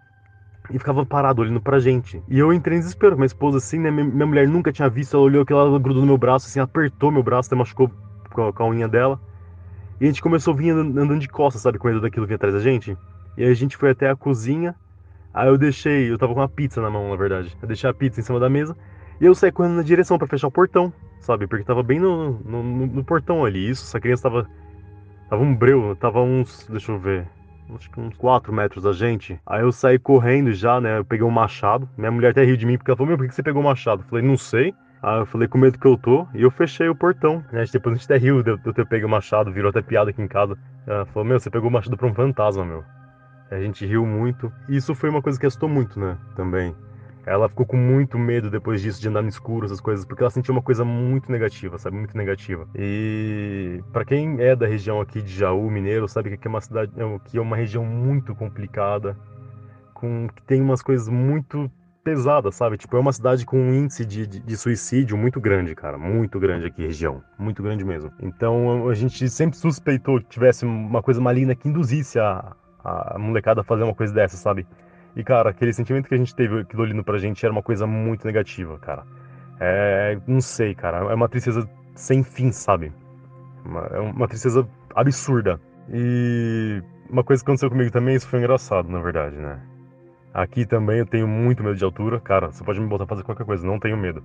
e 0.71 0.79
ficava 0.79 1.05
parado 1.05 1.41
olhando 1.41 1.61
pra 1.61 1.79
gente. 1.79 2.21
E 2.27 2.39
eu 2.39 2.51
entrei 2.53 2.77
em 2.77 2.79
desespero. 2.79 3.15
Minha 3.15 3.25
esposa, 3.25 3.57
assim, 3.57 3.79
né? 3.79 3.91
Minha 3.91 4.25
mulher 4.25 4.47
nunca 4.47 4.71
tinha 4.71 4.89
visto. 4.89 5.15
Ela 5.15 5.25
olhou 5.25 5.43
aquilo, 5.43 5.59
ela 5.59 5.79
grudou 5.79 6.01
no 6.01 6.07
meu 6.07 6.17
braço, 6.17 6.47
assim, 6.47 6.59
apertou 6.59 7.11
meu 7.11 7.23
braço, 7.23 7.47
até 7.47 7.55
machucou 7.55 7.91
com 8.31 8.47
a, 8.47 8.53
com 8.53 8.63
a 8.63 8.67
unha 8.67 8.87
dela. 8.87 9.19
E 9.99 10.05
a 10.05 10.07
gente 10.07 10.21
começou 10.21 10.53
a 10.53 10.57
vir 10.57 10.71
andando 10.71 11.19
de 11.19 11.27
costas, 11.27 11.61
sabe? 11.61 11.77
Com 11.77 11.87
medo 11.87 12.01
daquilo 12.01 12.25
vir 12.25 12.35
atrás 12.35 12.53
da 12.53 12.59
gente. 12.59 12.97
E 13.37 13.43
aí 13.43 13.51
a 13.51 13.53
gente 13.53 13.77
foi 13.77 13.91
até 13.91 14.09
a 14.09 14.15
cozinha. 14.15 14.75
Aí 15.33 15.47
eu 15.47 15.57
deixei, 15.57 16.11
eu 16.11 16.17
tava 16.17 16.33
com 16.33 16.39
uma 16.39 16.49
pizza 16.49 16.81
na 16.81 16.89
mão, 16.89 17.09
na 17.09 17.15
verdade. 17.15 17.55
Eu 17.61 17.67
deixei 17.67 17.89
a 17.89 17.93
pizza 17.93 18.19
em 18.19 18.23
cima 18.23 18.39
da 18.39 18.49
mesa. 18.49 18.75
E 19.19 19.25
eu 19.25 19.35
saí 19.35 19.51
correndo 19.51 19.75
na 19.75 19.83
direção 19.83 20.17
para 20.17 20.27
fechar 20.27 20.47
o 20.47 20.51
portão, 20.51 20.91
sabe? 21.21 21.47
Porque 21.47 21.63
tava 21.63 21.83
bem 21.83 21.99
no, 21.99 22.39
no, 22.39 22.63
no, 22.63 22.87
no 22.87 23.03
portão 23.03 23.45
ali. 23.45 23.69
Isso, 23.69 23.83
essa 23.83 23.99
criança 23.99 24.23
tava. 24.23 24.49
Tava 25.29 25.41
um 25.41 25.55
breu, 25.55 25.95
tava 25.95 26.21
uns. 26.21 26.67
Deixa 26.69 26.91
eu 26.91 26.99
ver 26.99 27.27
acho 27.73 27.89
que 27.89 27.99
uns 27.99 28.15
4 28.17 28.53
metros 28.53 28.83
da 28.83 28.93
gente. 28.93 29.39
Aí 29.45 29.61
eu 29.61 29.71
saí 29.71 29.97
correndo 29.97 30.53
já, 30.53 30.79
né? 30.79 30.97
Eu 30.99 31.05
peguei 31.05 31.25
um 31.25 31.31
machado. 31.31 31.89
Minha 31.97 32.11
mulher 32.11 32.31
até 32.31 32.43
riu 32.43 32.57
de 32.57 32.65
mim 32.65 32.77
porque 32.77 32.91
ela 32.91 32.97
falou: 32.97 33.09
Meu, 33.09 33.17
por 33.17 33.27
que 33.27 33.33
você 33.33 33.43
pegou 33.43 33.61
o 33.61 33.65
machado? 33.65 34.03
Eu 34.03 34.07
falei: 34.07 34.25
Não 34.25 34.37
sei. 34.37 34.73
Aí 35.01 35.19
eu 35.19 35.25
falei: 35.25 35.47
Com 35.47 35.57
medo 35.57 35.79
que 35.79 35.87
eu 35.87 35.97
tô. 35.97 36.27
E 36.33 36.41
eu 36.43 36.51
fechei 36.51 36.87
o 36.87 36.95
portão. 36.95 37.43
Né? 37.51 37.63
Depois 37.71 37.95
a 37.95 37.97
gente 37.97 38.05
até 38.05 38.17
riu 38.17 38.43
de 38.43 38.51
eu 38.51 38.73
ter 38.73 38.85
pego 38.85 39.07
o 39.07 39.09
machado, 39.09 39.51
virou 39.51 39.69
até 39.69 39.81
piada 39.81 40.09
aqui 40.09 40.21
em 40.21 40.27
casa. 40.27 40.57
Ela 40.85 41.05
falou: 41.05 41.25
Meu, 41.25 41.39
você 41.39 41.49
pegou 41.49 41.69
o 41.69 41.73
machado 41.73 41.97
pra 41.97 42.07
um 42.07 42.13
fantasma, 42.13 42.65
meu. 42.65 42.83
A 43.49 43.59
gente 43.59 43.85
riu 43.85 44.05
muito. 44.05 44.51
E 44.67 44.75
isso 44.75 44.93
foi 44.95 45.09
uma 45.09 45.21
coisa 45.21 45.39
que 45.39 45.45
assustou 45.45 45.69
muito, 45.69 45.99
né? 45.99 46.17
Também. 46.35 46.75
Ela 47.25 47.49
ficou 47.49 47.65
com 47.65 47.75
muito 47.75 48.19
medo 48.19 48.51
depois 48.51 48.81
disso, 48.81 49.01
de 49.01 49.09
andar 49.09 49.23
no 49.23 49.29
escuro, 49.29 49.65
essas 49.65 49.81
coisas, 49.81 50.05
porque 50.05 50.21
ela 50.21 50.29
sentiu 50.29 50.53
uma 50.53 50.61
coisa 50.61 50.85
muito 50.85 51.31
negativa, 51.31 51.77
sabe? 51.79 51.97
Muito 51.97 52.15
negativa. 52.15 52.67
E 52.75 53.81
para 53.91 54.05
quem 54.05 54.39
é 54.39 54.55
da 54.55 54.67
região 54.67 55.01
aqui 55.01 55.21
de 55.21 55.33
Jaú, 55.33 55.69
Mineiro, 55.71 56.07
sabe 56.07 56.29
que 56.29 56.35
aqui 56.35 56.47
é 56.47 56.49
uma 56.49 56.61
cidade, 56.61 56.91
é 56.95 57.19
que 57.25 57.37
é 57.37 57.41
uma 57.41 57.55
região 57.55 57.83
muito 57.83 58.35
complicada, 58.35 59.17
com 59.93 60.27
que 60.27 60.43
tem 60.43 60.61
umas 60.61 60.83
coisas 60.83 61.09
muito 61.09 61.71
pesadas, 62.03 62.53
sabe? 62.55 62.77
Tipo, 62.77 62.97
é 62.97 62.99
uma 62.99 63.11
cidade 63.11 63.43
com 63.43 63.57
um 63.57 63.73
índice 63.73 64.05
de, 64.05 64.27
de, 64.27 64.39
de, 64.39 64.57
suicídio 64.57 65.17
muito 65.17 65.41
grande, 65.41 65.73
cara. 65.73 65.97
Muito 65.97 66.39
grande 66.39 66.67
aqui, 66.67 66.83
região. 66.83 67.23
Muito 67.39 67.63
grande 67.63 67.83
mesmo. 67.83 68.11
Então, 68.21 68.87
a 68.87 68.93
gente 68.93 69.27
sempre 69.27 69.57
suspeitou 69.57 70.19
que 70.19 70.27
tivesse 70.29 70.63
uma 70.63 71.01
coisa 71.01 71.19
maligna 71.19 71.55
que 71.55 71.67
induzisse 71.67 72.19
a, 72.19 72.55
a 72.83 73.17
molecada 73.17 73.61
a 73.61 73.63
fazer 73.63 73.83
uma 73.83 73.95
coisa 73.95 74.13
dessa, 74.13 74.37
sabe? 74.37 74.67
E, 75.15 75.23
cara, 75.23 75.49
aquele 75.49 75.73
sentimento 75.73 76.07
que 76.07 76.15
a 76.15 76.17
gente 76.17 76.35
teve, 76.35 76.61
aquilo 76.61 76.83
olhando 76.83 77.03
pra 77.03 77.17
gente, 77.17 77.45
era 77.45 77.51
uma 77.51 77.63
coisa 77.63 77.87
muito 77.87 78.25
negativa, 78.25 78.77
cara. 78.79 79.03
É. 79.59 80.17
Não 80.27 80.41
sei, 80.41 80.75
cara. 80.75 80.97
É 81.11 81.13
uma 81.13 81.29
tristeza 81.29 81.67
sem 81.95 82.23
fim, 82.23 82.51
sabe? 82.51 82.91
É 83.91 83.99
uma 83.99 84.27
tristeza 84.27 84.67
absurda. 84.93 85.59
E 85.89 86.81
uma 87.09 87.23
coisa 87.23 87.43
que 87.43 87.49
aconteceu 87.49 87.69
comigo 87.69 87.91
também, 87.91 88.15
isso 88.15 88.27
foi 88.27 88.39
engraçado, 88.39 88.89
na 88.89 88.99
verdade, 88.99 89.37
né? 89.37 89.59
Aqui 90.33 90.65
também 90.65 90.99
eu 90.99 91.05
tenho 91.05 91.27
muito 91.27 91.63
medo 91.63 91.75
de 91.75 91.83
altura. 91.83 92.19
Cara, 92.19 92.51
você 92.51 92.63
pode 92.63 92.79
me 92.79 92.87
botar 92.87 93.05
pra 93.05 93.15
fazer 93.15 93.23
qualquer 93.23 93.45
coisa, 93.45 93.65
não 93.65 93.79
tenho 93.79 93.95
medo. 93.95 94.23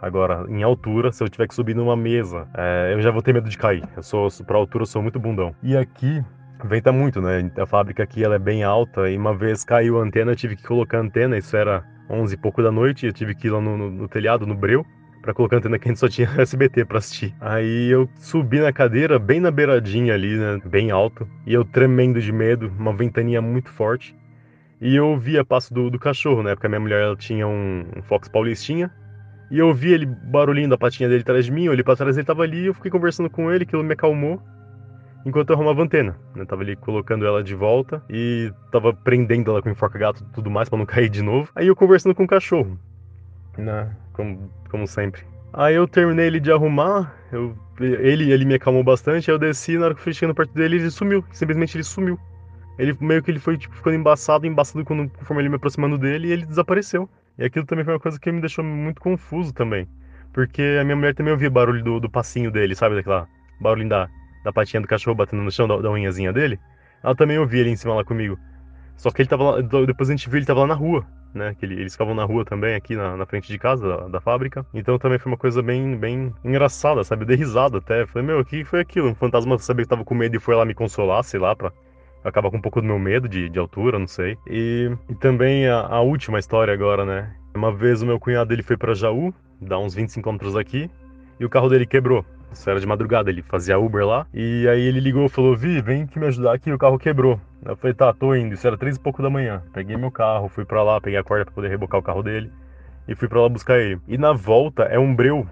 Agora, 0.00 0.44
em 0.48 0.64
altura, 0.64 1.12
se 1.12 1.22
eu 1.22 1.28
tiver 1.28 1.46
que 1.46 1.54
subir 1.54 1.76
numa 1.76 1.96
mesa, 1.96 2.48
é, 2.54 2.92
eu 2.92 3.00
já 3.00 3.12
vou 3.12 3.22
ter 3.22 3.32
medo 3.32 3.48
de 3.48 3.56
cair. 3.56 3.88
Eu 3.96 4.02
sou, 4.02 4.28
pra 4.44 4.56
altura, 4.56 4.82
eu 4.82 4.86
sou 4.86 5.00
muito 5.00 5.20
bundão. 5.20 5.54
E 5.62 5.76
aqui, 5.76 6.24
venta 6.64 6.92
muito, 6.92 7.20
né? 7.20 7.50
A 7.56 7.66
fábrica 7.66 8.02
aqui 8.02 8.24
ela 8.24 8.36
é 8.36 8.38
bem 8.38 8.62
alta 8.62 9.10
e 9.10 9.16
uma 9.16 9.34
vez 9.34 9.64
caiu 9.64 9.98
a 9.98 10.02
antena, 10.02 10.32
eu 10.32 10.36
tive 10.36 10.56
que 10.56 10.62
colocar 10.62 10.98
a 10.98 11.02
antena, 11.02 11.36
isso 11.36 11.56
era 11.56 11.84
11 12.08 12.34
e 12.34 12.36
pouco 12.36 12.62
da 12.62 12.70
noite, 12.70 13.06
eu 13.06 13.12
tive 13.12 13.34
que 13.34 13.46
ir 13.46 13.50
lá 13.50 13.60
no, 13.60 13.76
no, 13.76 13.90
no 13.90 14.08
telhado, 14.08 14.46
no 14.46 14.54
breu, 14.54 14.84
para 15.20 15.32
colocar 15.32 15.56
a 15.56 15.58
antena 15.58 15.78
que 15.78 15.88
a 15.88 15.90
gente 15.90 16.00
só 16.00 16.08
tinha 16.08 16.28
SBT 16.38 16.84
para 16.84 16.98
assistir. 16.98 17.34
Aí 17.40 17.90
eu 17.90 18.08
subi 18.16 18.60
na 18.60 18.72
cadeira, 18.72 19.18
bem 19.18 19.40
na 19.40 19.50
beiradinha 19.50 20.14
ali, 20.14 20.36
né? 20.36 20.60
Bem 20.64 20.90
alto, 20.90 21.28
e 21.46 21.54
eu 21.54 21.64
tremendo 21.64 22.20
de 22.20 22.32
medo, 22.32 22.72
uma 22.78 22.92
ventania 22.92 23.40
muito 23.40 23.70
forte. 23.70 24.14
E 24.80 24.96
eu 24.96 25.08
ouvi 25.10 25.38
a 25.38 25.44
passo 25.44 25.72
do, 25.72 25.88
do 25.88 25.98
cachorro, 25.98 26.42
né? 26.42 26.54
Porque 26.54 26.66
a 26.66 26.68
minha 26.68 26.80
mulher 26.80 27.02
ela 27.02 27.16
tinha 27.16 27.46
um, 27.46 27.84
um 27.96 28.02
Fox 28.02 28.28
Paulistinha. 28.28 28.90
E 29.48 29.58
eu 29.58 29.68
ouvi 29.68 29.92
ele 29.92 30.06
barulhinho 30.06 30.68
da 30.68 30.78
patinha 30.78 31.08
dele 31.08 31.20
atrás 31.20 31.44
de 31.44 31.52
mim, 31.52 31.66
eu 31.66 31.72
olhei 31.72 31.84
pra 31.84 31.94
trás, 31.94 32.16
ele 32.16 32.26
tava 32.26 32.42
ali, 32.42 32.66
eu 32.66 32.74
fiquei 32.74 32.90
conversando 32.90 33.28
com 33.30 33.52
ele, 33.52 33.64
aquilo 33.64 33.84
me 33.84 33.92
acalmou. 33.92 34.42
Enquanto 35.24 35.50
eu 35.50 35.56
arrumava 35.56 35.80
a 35.80 35.84
antena. 35.84 36.16
Né? 36.34 36.44
Tava 36.44 36.62
ali 36.62 36.76
colocando 36.76 37.26
ela 37.26 37.42
de 37.42 37.54
volta 37.54 38.02
e 38.08 38.52
tava 38.70 38.92
prendendo 38.92 39.50
ela 39.50 39.62
com 39.62 39.70
enforca-gato 39.70 40.22
e 40.22 40.32
tudo 40.34 40.50
mais 40.50 40.68
para 40.68 40.78
não 40.78 40.86
cair 40.86 41.08
de 41.08 41.22
novo. 41.22 41.50
Aí 41.54 41.66
eu 41.66 41.76
conversando 41.76 42.14
com 42.14 42.24
o 42.24 42.28
cachorro, 42.28 42.78
né? 43.56 43.94
Como, 44.12 44.50
como 44.70 44.86
sempre. 44.86 45.22
Aí 45.52 45.74
eu 45.74 45.86
terminei 45.86 46.26
ele 46.26 46.40
de 46.40 46.50
arrumar, 46.50 47.14
eu, 47.30 47.54
ele, 47.78 48.32
ele 48.32 48.44
me 48.44 48.54
acalmou 48.54 48.82
bastante, 48.82 49.30
aí 49.30 49.34
eu 49.34 49.38
desci, 49.38 49.76
na 49.76 49.86
hora 49.86 49.94
que 49.94 50.00
eu 50.00 50.04
fui 50.04 50.14
chegando 50.14 50.34
perto 50.34 50.54
dele, 50.54 50.76
ele 50.76 50.90
sumiu. 50.90 51.22
Simplesmente 51.32 51.76
ele 51.76 51.84
sumiu. 51.84 52.18
Ele 52.78 52.96
meio 53.00 53.22
que 53.22 53.30
ele 53.30 53.38
foi 53.38 53.58
tipo, 53.58 53.74
ficando 53.74 53.96
embaçado, 53.96 54.46
embaçado 54.46 54.82
quando, 54.84 55.10
conforme 55.10 55.42
ele 55.42 55.50
me 55.50 55.56
aproximando 55.56 55.98
dele, 55.98 56.28
e 56.28 56.32
ele 56.32 56.46
desapareceu. 56.46 57.08
E 57.38 57.44
aquilo 57.44 57.66
também 57.66 57.84
foi 57.84 57.94
uma 57.94 58.00
coisa 58.00 58.18
que 58.18 58.32
me 58.32 58.40
deixou 58.40 58.64
muito 58.64 59.00
confuso 59.00 59.52
também. 59.52 59.86
Porque 60.32 60.78
a 60.80 60.84
minha 60.84 60.96
mulher 60.96 61.14
também 61.14 61.32
ouvia 61.32 61.50
barulho 61.50 61.84
do, 61.84 62.00
do 62.00 62.10
passinho 62.10 62.50
dele, 62.50 62.74
sabe? 62.74 62.94
Daquela 62.94 63.28
barulhinho 63.60 63.90
da, 63.90 64.08
da 64.42 64.52
patinha 64.52 64.80
do 64.80 64.88
cachorro 64.88 65.16
batendo 65.16 65.42
no 65.42 65.50
chão, 65.50 65.68
da, 65.68 65.76
da 65.76 65.90
unhazinha 65.90 66.32
dele. 66.32 66.58
Ela 67.02 67.14
também 67.14 67.38
ouvia 67.38 67.60
ele 67.60 67.70
em 67.70 67.76
cima 67.76 67.94
lá 67.94 68.04
comigo. 68.04 68.38
Só 68.96 69.10
que 69.10 69.22
ele 69.22 69.28
tava 69.28 69.42
lá, 69.42 69.60
depois 69.60 70.08
a 70.08 70.12
gente 70.12 70.28
viu 70.28 70.38
ele 70.38 70.46
tava 70.46 70.60
lá 70.60 70.66
na 70.68 70.74
rua, 70.74 71.04
né? 71.34 71.54
Que 71.58 71.66
ele, 71.66 71.74
eles 71.80 71.92
ficavam 71.92 72.14
na 72.14 72.24
rua 72.24 72.44
também, 72.44 72.74
aqui 72.74 72.94
na, 72.94 73.16
na 73.16 73.26
frente 73.26 73.48
de 73.48 73.58
casa, 73.58 73.88
da, 73.88 74.08
da, 74.08 74.20
fábrica. 74.20 74.64
Então 74.72 74.98
também 74.98 75.18
foi 75.18 75.32
uma 75.32 75.38
coisa 75.38 75.62
bem, 75.62 75.96
bem 75.96 76.32
engraçada, 76.44 77.02
sabe? 77.02 77.24
Dei 77.24 77.36
risada 77.36 77.78
até. 77.78 78.06
Falei, 78.06 78.26
meu, 78.26 78.40
o 78.40 78.44
que 78.44 78.64
foi 78.64 78.80
aquilo? 78.80 79.08
Um 79.08 79.14
fantasma 79.14 79.58
sabia 79.58 79.84
que 79.84 79.90
tava 79.90 80.04
com 80.04 80.14
medo 80.14 80.36
e 80.36 80.40
foi 80.40 80.54
lá 80.54 80.64
me 80.64 80.74
consolar, 80.74 81.24
sei 81.24 81.40
lá, 81.40 81.56
pra 81.56 81.72
acabar 82.24 82.50
com 82.50 82.58
um 82.58 82.60
pouco 82.60 82.80
do 82.80 82.86
meu 82.86 82.98
medo 82.98 83.28
de, 83.28 83.48
de 83.48 83.58
altura, 83.58 83.98
não 83.98 84.06
sei. 84.06 84.36
E, 84.46 84.90
e 85.08 85.14
também 85.16 85.66
a, 85.66 85.80
a, 85.80 86.00
última 86.00 86.38
história 86.38 86.72
agora, 86.72 87.04
né? 87.04 87.34
Uma 87.54 87.72
vez 87.72 88.02
o 88.02 88.06
meu 88.06 88.18
cunhado 88.18 88.52
ele 88.52 88.62
foi 88.62 88.76
para 88.76 88.94
Jaú, 88.94 89.34
dá 89.60 89.78
uns 89.78 89.94
25 89.94 90.38
km 90.38 90.52
daqui, 90.52 90.90
e 91.40 91.44
o 91.44 91.50
carro 91.50 91.68
dele 91.68 91.86
quebrou. 91.86 92.24
Isso 92.52 92.68
era 92.68 92.78
de 92.78 92.86
madrugada, 92.86 93.30
ele 93.30 93.42
fazia 93.42 93.78
Uber 93.78 94.06
lá. 94.06 94.26
E 94.32 94.68
aí 94.68 94.80
ele 94.80 95.00
ligou 95.00 95.26
e 95.26 95.28
falou: 95.28 95.56
Vi, 95.56 95.80
vem 95.80 96.06
que 96.06 96.18
me 96.18 96.26
ajudar 96.26 96.54
aqui, 96.54 96.72
o 96.72 96.78
carro 96.78 96.98
quebrou. 96.98 97.40
Eu 97.64 97.76
falei: 97.76 97.94
Tá, 97.94 98.12
tô 98.12 98.34
indo. 98.34 98.54
Isso 98.54 98.66
era 98.66 98.76
três 98.76 98.96
e 98.96 99.00
pouco 99.00 99.22
da 99.22 99.30
manhã. 99.30 99.62
Peguei 99.72 99.96
meu 99.96 100.10
carro, 100.10 100.48
fui 100.48 100.64
para 100.64 100.82
lá, 100.82 101.00
peguei 101.00 101.18
a 101.18 101.24
corda 101.24 101.44
para 101.44 101.54
poder 101.54 101.68
rebocar 101.68 101.98
o 101.98 102.02
carro 102.02 102.22
dele 102.22 102.50
e 103.08 103.14
fui 103.14 103.28
para 103.28 103.40
lá 103.40 103.48
buscar 103.48 103.78
ele. 103.78 104.00
E 104.06 104.16
na 104.16 104.32
volta 104.32 104.84
é 104.84 104.98
um 104.98 105.14
breu 105.14 105.46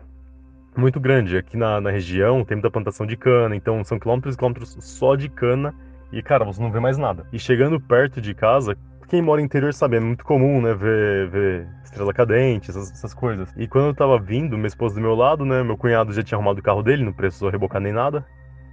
muito 0.77 1.01
grande. 1.01 1.37
Aqui 1.37 1.57
na, 1.57 1.81
na 1.81 1.91
região 1.91 2.45
tem 2.45 2.57
muita 2.57 2.71
plantação 2.71 3.07
de 3.07 3.17
cana, 3.17 3.57
então 3.57 3.83
são 3.85 3.99
quilômetros 3.99 4.35
e 4.35 4.39
quilômetros 4.39 4.77
só 4.81 5.17
de 5.17 5.29
cana. 5.29 5.75
E 6.13 6.23
cara, 6.23 6.45
você 6.45 6.61
não 6.61 6.71
vê 6.71 6.81
mais 6.81 6.99
nada. 6.99 7.27
E 7.33 7.39
chegando 7.39 7.81
perto 7.81 8.21
de 8.21 8.35
casa, 8.35 8.77
quem 9.11 9.21
mora 9.21 9.41
no 9.41 9.45
interior 9.45 9.75
sabe, 9.75 9.97
é 9.97 10.01
muito 10.01 10.25
comum, 10.25 10.63
né, 10.63 10.73
ver, 10.73 11.29
ver 11.29 11.69
estrela 11.83 12.15
cadente, 12.15 12.71
essas, 12.71 12.93
essas, 12.93 13.13
coisas. 13.13 13.53
E 13.57 13.67
quando 13.67 13.89
eu 13.89 13.95
tava 13.95 14.17
vindo, 14.21 14.57
minha 14.57 14.69
esposa 14.69 14.95
do 14.95 15.01
meu 15.01 15.17
lado, 15.17 15.45
né, 15.45 15.65
meu 15.65 15.77
cunhado 15.77 16.13
já 16.13 16.23
tinha 16.23 16.37
arrumado 16.39 16.61
o 16.61 16.63
carro 16.63 16.81
dele, 16.81 17.05
não 17.05 17.13
precisou 17.13 17.51
rebocar 17.51 17.81
nem 17.81 17.93
nada. 17.93 18.25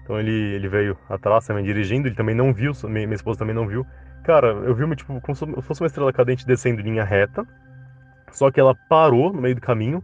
Então 0.04 0.20
ele, 0.20 0.32
ele 0.32 0.70
veio 0.70 0.96
atrás 1.10 1.48
também 1.48 1.64
dirigindo, 1.64 2.08
ele 2.08 2.16
também 2.16 2.36
não 2.36 2.54
viu, 2.54 2.72
minha, 2.84 3.08
minha 3.08 3.16
esposa 3.16 3.40
também 3.40 3.56
não 3.56 3.68
viu. 3.68 3.84
Cara, 4.24 4.50
eu 4.50 4.76
vi 4.76 4.84
uma, 4.84 4.96
tipo, 4.96 5.20
como 5.22 5.36
se 5.36 5.62
fosse 5.64 5.82
uma 5.82 5.88
estrela 5.88 6.14
cadente 6.14 6.46
descendo 6.46 6.82
em 6.82 6.84
linha 6.84 7.04
reta, 7.04 7.44
só 8.32 8.52
que 8.52 8.60
ela 8.60 8.76
parou 8.88 9.34
no 9.34 9.42
meio 9.42 9.56
do 9.56 9.62
caminho, 9.62 10.04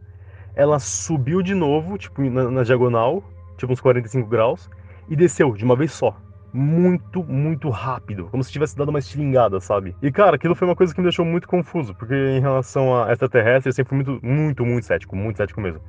ela 0.55 0.79
subiu 0.79 1.43
de 1.43 1.53
novo, 1.53 1.95
tipo, 1.95 2.19
na, 2.23 2.49
na 2.49 2.63
diagonal, 2.63 3.23
tipo 3.55 3.71
uns 3.71 3.81
45 3.81 4.27
graus, 4.27 4.67
e 5.07 5.15
desceu 5.15 5.53
de 5.53 5.63
uma 5.63 5.75
vez 5.75 5.91
só 5.91 6.17
muito, 6.53 7.23
muito 7.23 7.69
rápido. 7.69 8.25
Como 8.25 8.43
se 8.43 8.51
tivesse 8.51 8.77
dado 8.77 8.89
uma 8.89 8.99
estilingada, 8.99 9.59
sabe? 9.59 9.95
E, 10.01 10.11
cara, 10.11 10.35
aquilo 10.35 10.55
foi 10.55 10.67
uma 10.67 10.75
coisa 10.75 10.93
que 10.93 10.99
me 10.99 11.05
deixou 11.05 11.25
muito 11.25 11.47
confuso, 11.47 11.95
porque 11.95 12.13
em 12.13 12.39
relação 12.39 13.03
a 13.03 13.11
extraterrestre, 13.11 13.69
eu 13.69 13.73
sempre 13.73 13.89
fui 13.89 13.97
muito, 13.97 14.25
muito, 14.25 14.65
muito 14.65 14.85
cético, 14.85 15.15
muito 15.15 15.37
cético 15.37 15.59
mesmo. 15.59 15.81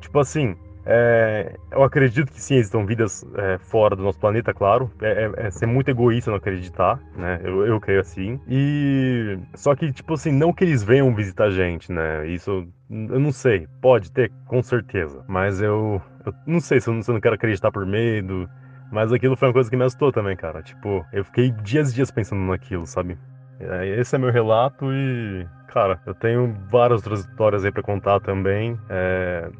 Tipo 0.00 0.18
assim, 0.20 0.56
é, 0.90 1.54
eu 1.70 1.82
acredito 1.82 2.32
que 2.32 2.40
sim, 2.40 2.54
existam 2.54 2.86
vidas 2.86 3.22
é, 3.36 3.58
fora 3.58 3.94
do 3.94 4.02
nosso 4.02 4.18
planeta, 4.18 4.54
claro. 4.54 4.90
É, 5.02 5.24
é, 5.24 5.46
é, 5.46 5.50
ser 5.50 5.66
muito 5.66 5.90
egoísta 5.90 6.30
não 6.30 6.38
acreditar, 6.38 6.98
né? 7.14 7.40
Eu, 7.44 7.66
eu 7.66 7.78
creio 7.78 8.00
assim. 8.00 8.40
E. 8.48 9.38
Só 9.54 9.76
que, 9.76 9.92
tipo 9.92 10.14
assim, 10.14 10.32
não 10.32 10.50
que 10.50 10.64
eles 10.64 10.82
venham 10.82 11.14
visitar 11.14 11.44
a 11.44 11.50
gente, 11.50 11.92
né? 11.92 12.26
Isso. 12.26 12.66
Eu 12.88 13.20
não 13.20 13.32
sei. 13.32 13.68
Pode 13.82 14.10
ter, 14.10 14.32
com 14.46 14.62
certeza. 14.62 15.22
Mas 15.28 15.60
eu. 15.60 16.00
eu 16.24 16.32
não 16.46 16.58
sei 16.58 16.80
se 16.80 16.88
eu 16.88 16.94
não, 16.94 17.02
se 17.02 17.10
eu 17.10 17.14
não 17.14 17.20
quero 17.20 17.34
acreditar 17.34 17.70
por 17.70 17.84
medo. 17.84 18.48
Mas 18.90 19.12
aquilo 19.12 19.36
foi 19.36 19.48
uma 19.48 19.54
coisa 19.54 19.68
que 19.68 19.76
me 19.76 19.84
assustou 19.84 20.10
também, 20.10 20.36
cara. 20.36 20.62
Tipo, 20.62 21.04
eu 21.12 21.24
fiquei 21.24 21.50
dias 21.50 21.90
e 21.90 21.94
dias 21.94 22.10
pensando 22.10 22.40
naquilo, 22.40 22.86
sabe? 22.86 23.18
É, 23.60 24.00
esse 24.00 24.14
é 24.14 24.18
meu 24.18 24.30
relato 24.30 24.86
e, 24.92 25.46
cara, 25.68 26.00
eu 26.06 26.14
tenho 26.14 26.54
várias 26.70 27.00
outras 27.00 27.20
histórias 27.20 27.64
aí 27.64 27.72
pra 27.72 27.82
contar 27.82 28.20
também. 28.20 28.78
É, 28.88 29.50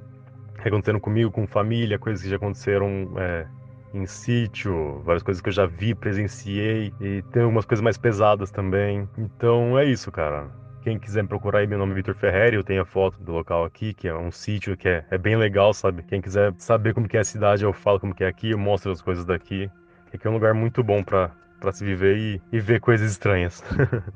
que 0.62 0.68
aconteceram 0.68 1.00
comigo, 1.00 1.30
com 1.30 1.46
família, 1.46 1.98
coisas 1.98 2.22
que 2.22 2.28
já 2.28 2.36
aconteceram 2.36 3.12
é, 3.16 3.46
em 3.94 4.06
sítio, 4.06 5.00
várias 5.04 5.22
coisas 5.22 5.40
que 5.40 5.48
eu 5.48 5.52
já 5.52 5.66
vi, 5.66 5.94
presenciei. 5.94 6.92
E 7.00 7.22
tem 7.32 7.42
algumas 7.42 7.64
coisas 7.64 7.82
mais 7.82 7.98
pesadas 7.98 8.50
também. 8.50 9.08
Então 9.18 9.78
é 9.78 9.84
isso, 9.84 10.10
cara. 10.10 10.48
Quem 10.88 10.98
quiser 10.98 11.20
me 11.22 11.28
procurar 11.28 11.58
aí, 11.58 11.66
meu 11.66 11.76
nome 11.76 11.92
é 11.92 11.96
Vitor 11.96 12.14
Ferreri, 12.14 12.56
eu 12.56 12.64
tenho 12.64 12.80
a 12.80 12.84
foto 12.86 13.18
do 13.18 13.30
local 13.30 13.62
aqui, 13.62 13.92
que 13.92 14.08
é 14.08 14.14
um 14.14 14.32
sítio 14.32 14.74
que 14.74 14.88
é, 14.88 15.04
é 15.10 15.18
bem 15.18 15.36
legal, 15.36 15.74
sabe? 15.74 16.02
Quem 16.02 16.18
quiser 16.18 16.54
saber 16.56 16.94
como 16.94 17.06
que 17.06 17.18
é 17.18 17.20
a 17.20 17.24
cidade, 17.24 17.62
eu 17.62 17.74
falo 17.74 18.00
como 18.00 18.14
que 18.14 18.24
é 18.24 18.26
aqui, 18.26 18.52
eu 18.52 18.58
mostro 18.58 18.90
as 18.90 19.02
coisas 19.02 19.22
daqui. 19.26 19.70
Aqui 20.14 20.26
é 20.26 20.30
um 20.30 20.32
lugar 20.32 20.54
muito 20.54 20.82
bom 20.82 21.04
para 21.04 21.30
se 21.74 21.84
viver 21.84 22.16
e, 22.16 22.42
e 22.50 22.58
ver 22.58 22.80
coisas 22.80 23.12
estranhas. 23.12 23.62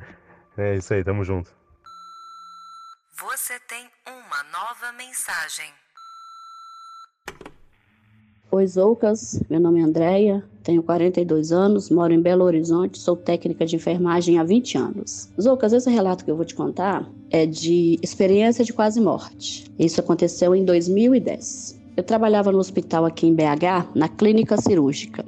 é 0.56 0.76
isso 0.76 0.94
aí, 0.94 1.04
tamo 1.04 1.22
junto. 1.24 1.54
Você 3.18 3.60
tem 3.68 3.86
uma 4.06 4.42
nova 4.44 4.92
mensagem. 4.92 5.70
Oi, 8.54 8.66
Zoucas. 8.66 9.42
Meu 9.48 9.58
nome 9.58 9.80
é 9.80 9.82
Andréia, 9.82 10.44
tenho 10.62 10.82
42 10.82 11.52
anos, 11.52 11.88
moro 11.88 12.12
em 12.12 12.20
Belo 12.20 12.44
Horizonte, 12.44 12.98
sou 12.98 13.16
técnica 13.16 13.64
de 13.64 13.76
enfermagem 13.76 14.38
há 14.38 14.44
20 14.44 14.76
anos. 14.76 15.30
Zoucas, 15.40 15.72
esse 15.72 15.88
relato 15.88 16.22
que 16.22 16.30
eu 16.30 16.36
vou 16.36 16.44
te 16.44 16.54
contar 16.54 17.10
é 17.30 17.46
de 17.46 17.98
experiência 18.02 18.62
de 18.62 18.70
quase 18.70 19.00
morte. 19.00 19.64
Isso 19.78 20.00
aconteceu 20.00 20.54
em 20.54 20.66
2010. 20.66 21.80
Eu 21.96 22.02
trabalhava 22.02 22.52
no 22.52 22.58
hospital 22.58 23.06
aqui 23.06 23.26
em 23.26 23.34
BH, 23.34 23.88
na 23.94 24.06
clínica 24.06 24.60
cirúrgica. 24.60 25.24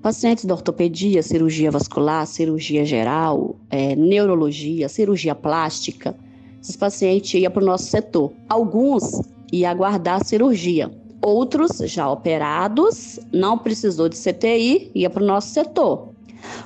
Pacientes 0.00 0.46
da 0.46 0.54
ortopedia, 0.54 1.22
cirurgia 1.22 1.70
vascular, 1.70 2.26
cirurgia 2.26 2.86
geral, 2.86 3.54
é, 3.68 3.94
neurologia, 3.94 4.88
cirurgia 4.88 5.34
plástica, 5.34 6.16
esses 6.62 6.76
pacientes 6.76 7.34
iam 7.34 7.52
para 7.52 7.62
o 7.62 7.66
nosso 7.66 7.84
setor. 7.84 8.32
Alguns 8.48 9.20
iam 9.52 9.70
aguardar 9.70 10.22
a 10.22 10.24
cirurgia, 10.24 10.90
Outros 11.24 11.78
já 11.84 12.10
operados, 12.10 13.20
não 13.32 13.56
precisou 13.56 14.08
de 14.08 14.16
CTI, 14.16 14.90
ia 14.94 15.08
para 15.08 15.22
o 15.22 15.26
nosso 15.26 15.54
setor. 15.54 16.08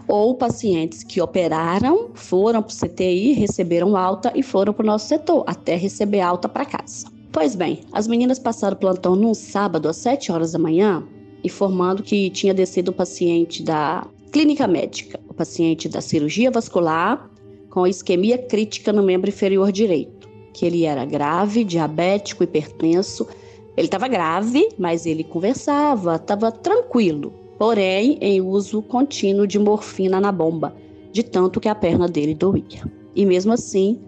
Ou 0.08 0.34
pacientes 0.34 1.04
que 1.04 1.20
operaram, 1.20 2.10
foram 2.14 2.62
para 2.62 2.72
o 2.72 2.88
CTI, 2.88 3.34
receberam 3.34 3.94
alta 3.94 4.32
e 4.34 4.42
foram 4.42 4.72
para 4.72 4.82
o 4.82 4.86
nosso 4.86 5.08
setor, 5.08 5.44
até 5.46 5.76
receber 5.76 6.20
alta 6.20 6.48
para 6.48 6.64
casa. 6.64 7.06
Pois 7.30 7.54
bem, 7.54 7.82
as 7.92 8.08
meninas 8.08 8.38
passaram 8.38 8.78
plantão 8.78 9.14
num 9.14 9.34
sábado 9.34 9.88
às 9.90 9.96
7 9.98 10.32
horas 10.32 10.52
da 10.52 10.58
manhã, 10.58 11.06
informando 11.44 12.02
que 12.02 12.30
tinha 12.30 12.54
descido 12.54 12.90
o 12.90 12.94
paciente 12.94 13.62
da 13.62 14.06
clínica 14.32 14.66
médica, 14.66 15.20
o 15.28 15.34
paciente 15.34 15.86
da 15.86 16.00
cirurgia 16.00 16.50
vascular 16.50 17.28
com 17.68 17.86
isquemia 17.86 18.38
crítica 18.38 18.90
no 18.90 19.02
membro 19.02 19.28
inferior 19.28 19.70
direito, 19.70 20.26
que 20.54 20.64
ele 20.64 20.84
era 20.84 21.04
grave, 21.04 21.62
diabético, 21.62 22.42
hipertenso, 22.42 23.26
ele 23.76 23.86
estava 23.86 24.08
grave, 24.08 24.68
mas 24.78 25.04
ele 25.04 25.22
conversava, 25.22 26.16
estava 26.16 26.50
tranquilo, 26.50 27.32
porém 27.58 28.18
em 28.20 28.40
uso 28.40 28.80
contínuo 28.82 29.46
de 29.46 29.58
morfina 29.58 30.20
na 30.20 30.32
bomba, 30.32 30.74
de 31.12 31.22
tanto 31.22 31.60
que 31.60 31.68
a 31.68 31.74
perna 31.74 32.08
dele 32.08 32.34
doía. 32.34 32.90
E 33.14 33.26
mesmo 33.26 33.52
assim, 33.52 34.00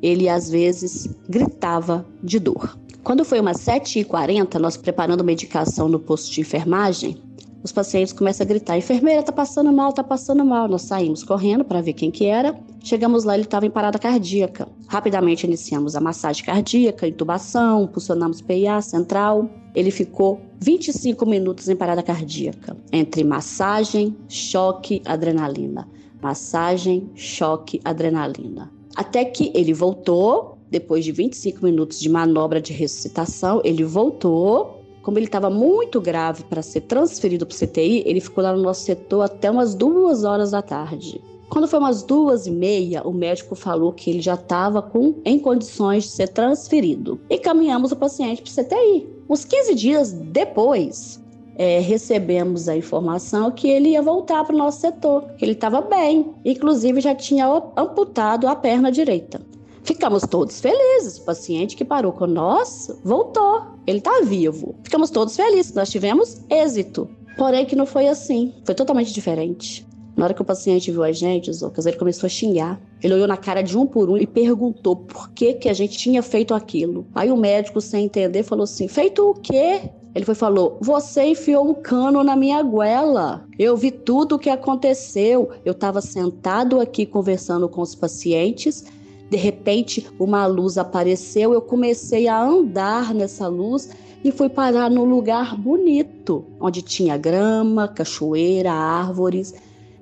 ele 0.00 0.28
às 0.28 0.50
vezes 0.50 1.08
gritava 1.28 2.06
de 2.22 2.38
dor. 2.38 2.78
Quando 3.02 3.24
foi 3.24 3.40
umas 3.40 3.56
7h40, 3.58 4.54
nós 4.60 4.76
preparando 4.76 5.24
medicação 5.24 5.88
no 5.88 5.98
posto 5.98 6.32
de 6.32 6.40
enfermagem, 6.40 7.20
os 7.62 7.70
pacientes 7.70 8.12
começam 8.12 8.44
a 8.44 8.48
gritar: 8.48 8.76
enfermeira, 8.76 9.22
tá 9.22 9.32
passando 9.32 9.72
mal, 9.72 9.92
tá 9.92 10.02
passando 10.02 10.44
mal. 10.44 10.68
Nós 10.68 10.82
saímos 10.82 11.22
correndo 11.22 11.64
para 11.64 11.80
ver 11.80 11.92
quem 11.92 12.10
que 12.10 12.26
era. 12.26 12.58
Chegamos 12.82 13.24
lá, 13.24 13.34
ele 13.34 13.44
estava 13.44 13.66
em 13.66 13.70
parada 13.70 13.98
cardíaca. 13.98 14.68
Rapidamente 14.88 15.46
iniciamos 15.46 15.94
a 15.94 16.00
massagem 16.00 16.44
cardíaca, 16.44 17.06
intubação, 17.06 17.86
pulsionamos 17.86 18.40
PIA 18.40 18.80
central. 18.82 19.48
Ele 19.74 19.90
ficou 19.90 20.40
25 20.60 21.24
minutos 21.24 21.68
em 21.68 21.76
parada 21.76 22.02
cardíaca, 22.02 22.76
entre 22.92 23.24
massagem, 23.24 24.16
choque, 24.28 25.00
adrenalina. 25.04 25.88
Massagem, 26.20 27.10
choque, 27.14 27.80
adrenalina. 27.84 28.70
Até 28.94 29.24
que 29.24 29.50
ele 29.54 29.72
voltou, 29.72 30.58
depois 30.70 31.04
de 31.04 31.12
25 31.12 31.64
minutos 31.64 31.98
de 31.98 32.08
manobra 32.08 32.60
de 32.60 32.72
ressuscitação, 32.72 33.60
ele 33.64 33.84
voltou 33.84 34.81
como 35.02 35.18
ele 35.18 35.26
estava 35.26 35.50
muito 35.50 36.00
grave 36.00 36.44
para 36.44 36.62
ser 36.62 36.82
transferido 36.82 37.44
para 37.44 37.54
o 37.54 37.58
CTI, 37.58 38.02
ele 38.06 38.20
ficou 38.20 38.42
lá 38.42 38.52
no 38.52 38.62
nosso 38.62 38.84
setor 38.84 39.22
até 39.22 39.50
umas 39.50 39.74
duas 39.74 40.24
horas 40.24 40.52
da 40.52 40.62
tarde. 40.62 41.20
Quando 41.50 41.68
foi 41.68 41.78
umas 41.78 42.02
duas 42.02 42.46
e 42.46 42.50
meia, 42.50 43.06
o 43.06 43.12
médico 43.12 43.54
falou 43.54 43.92
que 43.92 44.08
ele 44.08 44.22
já 44.22 44.34
estava 44.34 44.90
em 45.24 45.38
condições 45.38 46.04
de 46.04 46.10
ser 46.10 46.28
transferido. 46.28 47.20
E 47.28 47.36
caminhamos 47.36 47.92
o 47.92 47.96
paciente 47.96 48.40
para 48.40 48.50
o 48.50 48.64
CTI. 48.64 49.06
Uns 49.28 49.44
15 49.44 49.74
dias 49.74 50.12
depois, 50.12 51.20
é, 51.56 51.78
recebemos 51.78 52.68
a 52.68 52.76
informação 52.76 53.50
que 53.50 53.68
ele 53.68 53.90
ia 53.90 54.00
voltar 54.00 54.44
para 54.44 54.54
o 54.54 54.58
nosso 54.58 54.80
setor, 54.80 55.24
que 55.36 55.44
ele 55.44 55.52
estava 55.52 55.82
bem, 55.82 56.32
inclusive 56.44 57.00
já 57.00 57.14
tinha 57.14 57.46
amputado 57.76 58.48
a 58.48 58.56
perna 58.56 58.90
direita. 58.90 59.40
Ficamos 59.84 60.22
todos 60.22 60.60
felizes. 60.60 61.18
O 61.18 61.24
paciente 61.24 61.76
que 61.76 61.84
parou 61.84 62.12
com 62.12 62.26
nós 62.26 62.90
voltou. 63.04 63.62
Ele 63.86 63.98
está 63.98 64.20
vivo. 64.22 64.74
Ficamos 64.84 65.10
todos 65.10 65.36
felizes. 65.36 65.74
Nós 65.74 65.90
tivemos 65.90 66.40
êxito. 66.48 67.08
Porém, 67.36 67.66
que 67.66 67.76
não 67.76 67.86
foi 67.86 68.08
assim. 68.08 68.54
Foi 68.64 68.74
totalmente 68.74 69.12
diferente. 69.12 69.86
Na 70.16 70.24
hora 70.24 70.34
que 70.34 70.42
o 70.42 70.44
paciente 70.44 70.90
viu 70.90 71.02
a 71.02 71.10
gente, 71.10 71.52
Zocas, 71.52 71.86
ele 71.86 71.96
começou 71.96 72.26
a 72.26 72.30
xingar. 72.30 72.80
Ele 73.02 73.14
olhou 73.14 73.26
na 73.26 73.36
cara 73.36 73.62
de 73.62 73.76
um 73.76 73.86
por 73.86 74.10
um 74.10 74.16
e 74.16 74.26
perguntou 74.26 74.94
por 74.94 75.30
que, 75.30 75.54
que 75.54 75.68
a 75.68 75.72
gente 75.72 75.96
tinha 75.96 76.22
feito 76.22 76.54
aquilo. 76.54 77.06
Aí 77.14 77.30
o 77.30 77.36
médico, 77.36 77.80
sem 77.80 78.04
entender, 78.04 78.42
falou 78.42 78.64
assim: 78.64 78.86
Feito 78.88 79.30
o 79.30 79.34
quê? 79.34 79.90
Ele 80.14 80.24
foi 80.24 80.34
falou: 80.34 80.76
Você 80.82 81.24
enfiou 81.24 81.66
um 81.66 81.74
cano 81.74 82.22
na 82.22 82.36
minha 82.36 82.62
goela. 82.62 83.46
Eu 83.58 83.76
vi 83.76 83.90
tudo 83.90 84.36
o 84.36 84.38
que 84.38 84.50
aconteceu. 84.50 85.50
Eu 85.64 85.72
estava 85.72 86.02
sentado 86.02 86.78
aqui 86.78 87.06
conversando 87.06 87.68
com 87.68 87.80
os 87.80 87.94
pacientes. 87.94 88.84
De 89.32 89.38
repente, 89.38 90.06
uma 90.18 90.44
luz 90.44 90.76
apareceu. 90.76 91.54
Eu 91.54 91.62
comecei 91.62 92.28
a 92.28 92.38
andar 92.38 93.14
nessa 93.14 93.48
luz 93.48 93.88
e 94.22 94.30
fui 94.30 94.50
parar 94.50 94.90
num 94.90 95.06
lugar 95.06 95.56
bonito, 95.56 96.44
onde 96.60 96.82
tinha 96.82 97.16
grama, 97.16 97.88
cachoeira, 97.88 98.70
árvores. 98.70 99.54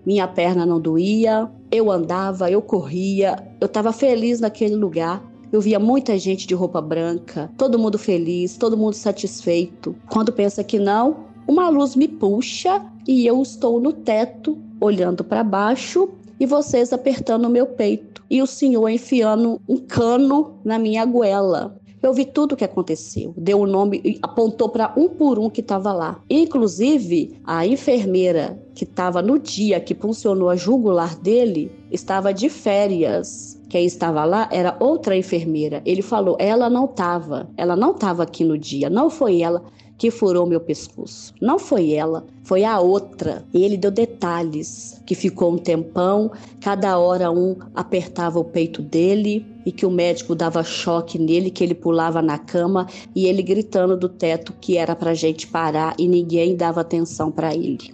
Minha 0.05 0.27
perna 0.27 0.67
não 0.67 0.81
doía, 0.81 1.49
eu 1.71 1.93
andava, 1.93 2.51
eu 2.51 2.61
corria, 2.61 3.37
eu 3.61 3.67
estava 3.67 3.93
feliz 3.93 4.41
naquele 4.41 4.75
lugar. 4.75 5.25
Eu 5.53 5.61
via 5.61 5.79
muita 5.79 6.19
gente 6.19 6.45
de 6.45 6.55
roupa 6.55 6.81
branca, 6.81 7.49
todo 7.57 7.79
mundo 7.79 8.01
feliz, 8.01 8.57
todo 8.57 8.77
mundo 8.77 8.95
satisfeito. 8.95 9.95
Quando 10.09 10.33
pensa 10.33 10.65
que 10.65 10.81
não, 10.81 11.27
uma 11.47 11.69
luz 11.69 11.95
me 11.95 12.09
puxa 12.09 12.85
e 13.07 13.29
eu 13.29 13.41
estou 13.41 13.81
no 13.81 13.93
teto, 13.93 14.59
olhando 14.81 15.23
para 15.23 15.45
baixo 15.45 16.09
e 16.41 16.47
vocês 16.47 16.91
apertando 16.91 17.45
o 17.45 17.51
meu 17.51 17.67
peito 17.67 18.25
e 18.31 18.41
o 18.41 18.47
senhor 18.47 18.89
enfiando 18.89 19.61
um 19.69 19.77
cano 19.77 20.59
na 20.65 20.79
minha 20.79 21.05
goela. 21.05 21.79
Eu 22.03 22.15
vi 22.15 22.25
tudo 22.25 22.53
o 22.53 22.57
que 22.57 22.65
aconteceu. 22.65 23.35
Deu 23.37 23.61
o 23.61 23.67
nome 23.67 24.01
e 24.03 24.19
apontou 24.23 24.71
para 24.71 24.95
um 24.97 25.07
por 25.07 25.39
um 25.39 25.51
que 25.51 25.61
estava 25.61 25.93
lá. 25.93 26.19
Inclusive, 26.31 27.39
a 27.45 27.67
enfermeira 27.67 28.59
que 28.75 28.85
estava 28.85 29.21
no 29.21 29.39
dia 29.39 29.79
que 29.79 29.95
funcionou 29.95 30.49
a 30.49 30.57
jugular 30.57 31.15
dele 31.19 31.71
estava 31.91 32.33
de 32.33 32.49
férias. 32.49 33.61
Quem 33.69 33.85
estava 33.85 34.25
lá 34.25 34.49
era 34.51 34.75
outra 34.81 35.15
enfermeira. 35.15 35.83
Ele 35.85 36.01
falou: 36.01 36.39
ela 36.41 36.71
não 36.71 36.87
estava, 36.87 37.51
ela 37.55 37.77
não 37.77 37.91
estava 37.91 38.23
aqui 38.23 38.45
no 38.45 38.57
dia, 38.57 38.89
não 38.89 39.11
foi 39.11 39.43
ela 39.43 39.63
que 40.01 40.11
furou 40.11 40.47
meu 40.47 40.61
pescoço. 40.61 41.35
Não 41.43 41.59
foi 41.59 41.93
ela, 41.93 42.25
foi 42.43 42.65
a 42.65 42.81
outra. 42.81 43.45
E 43.53 43.63
ele 43.63 43.77
deu 43.77 43.91
detalhes 43.91 44.99
que 45.05 45.15
ficou 45.15 45.53
um 45.53 45.59
tempão, 45.59 46.31
cada 46.59 46.99
hora 46.99 47.31
um 47.31 47.55
apertava 47.75 48.39
o 48.39 48.45
peito 48.45 48.81
dele 48.81 49.45
e 49.67 49.71
que 49.71 49.85
o 49.85 49.91
médico 49.91 50.35
dava 50.35 50.65
choque 50.65 51.19
nele, 51.19 51.51
que 51.51 51.63
ele 51.63 51.75
pulava 51.75 52.23
na 52.23 52.39
cama 52.39 52.87
e 53.15 53.27
ele 53.27 53.43
gritando 53.43 53.95
do 53.95 54.09
teto 54.09 54.55
que 54.59 54.79
era 54.79 54.97
para 54.97 55.13
gente 55.13 55.47
parar 55.47 55.95
e 55.99 56.09
ninguém 56.09 56.57
dava 56.57 56.81
atenção 56.81 57.31
para 57.31 57.55
ele. 57.55 57.93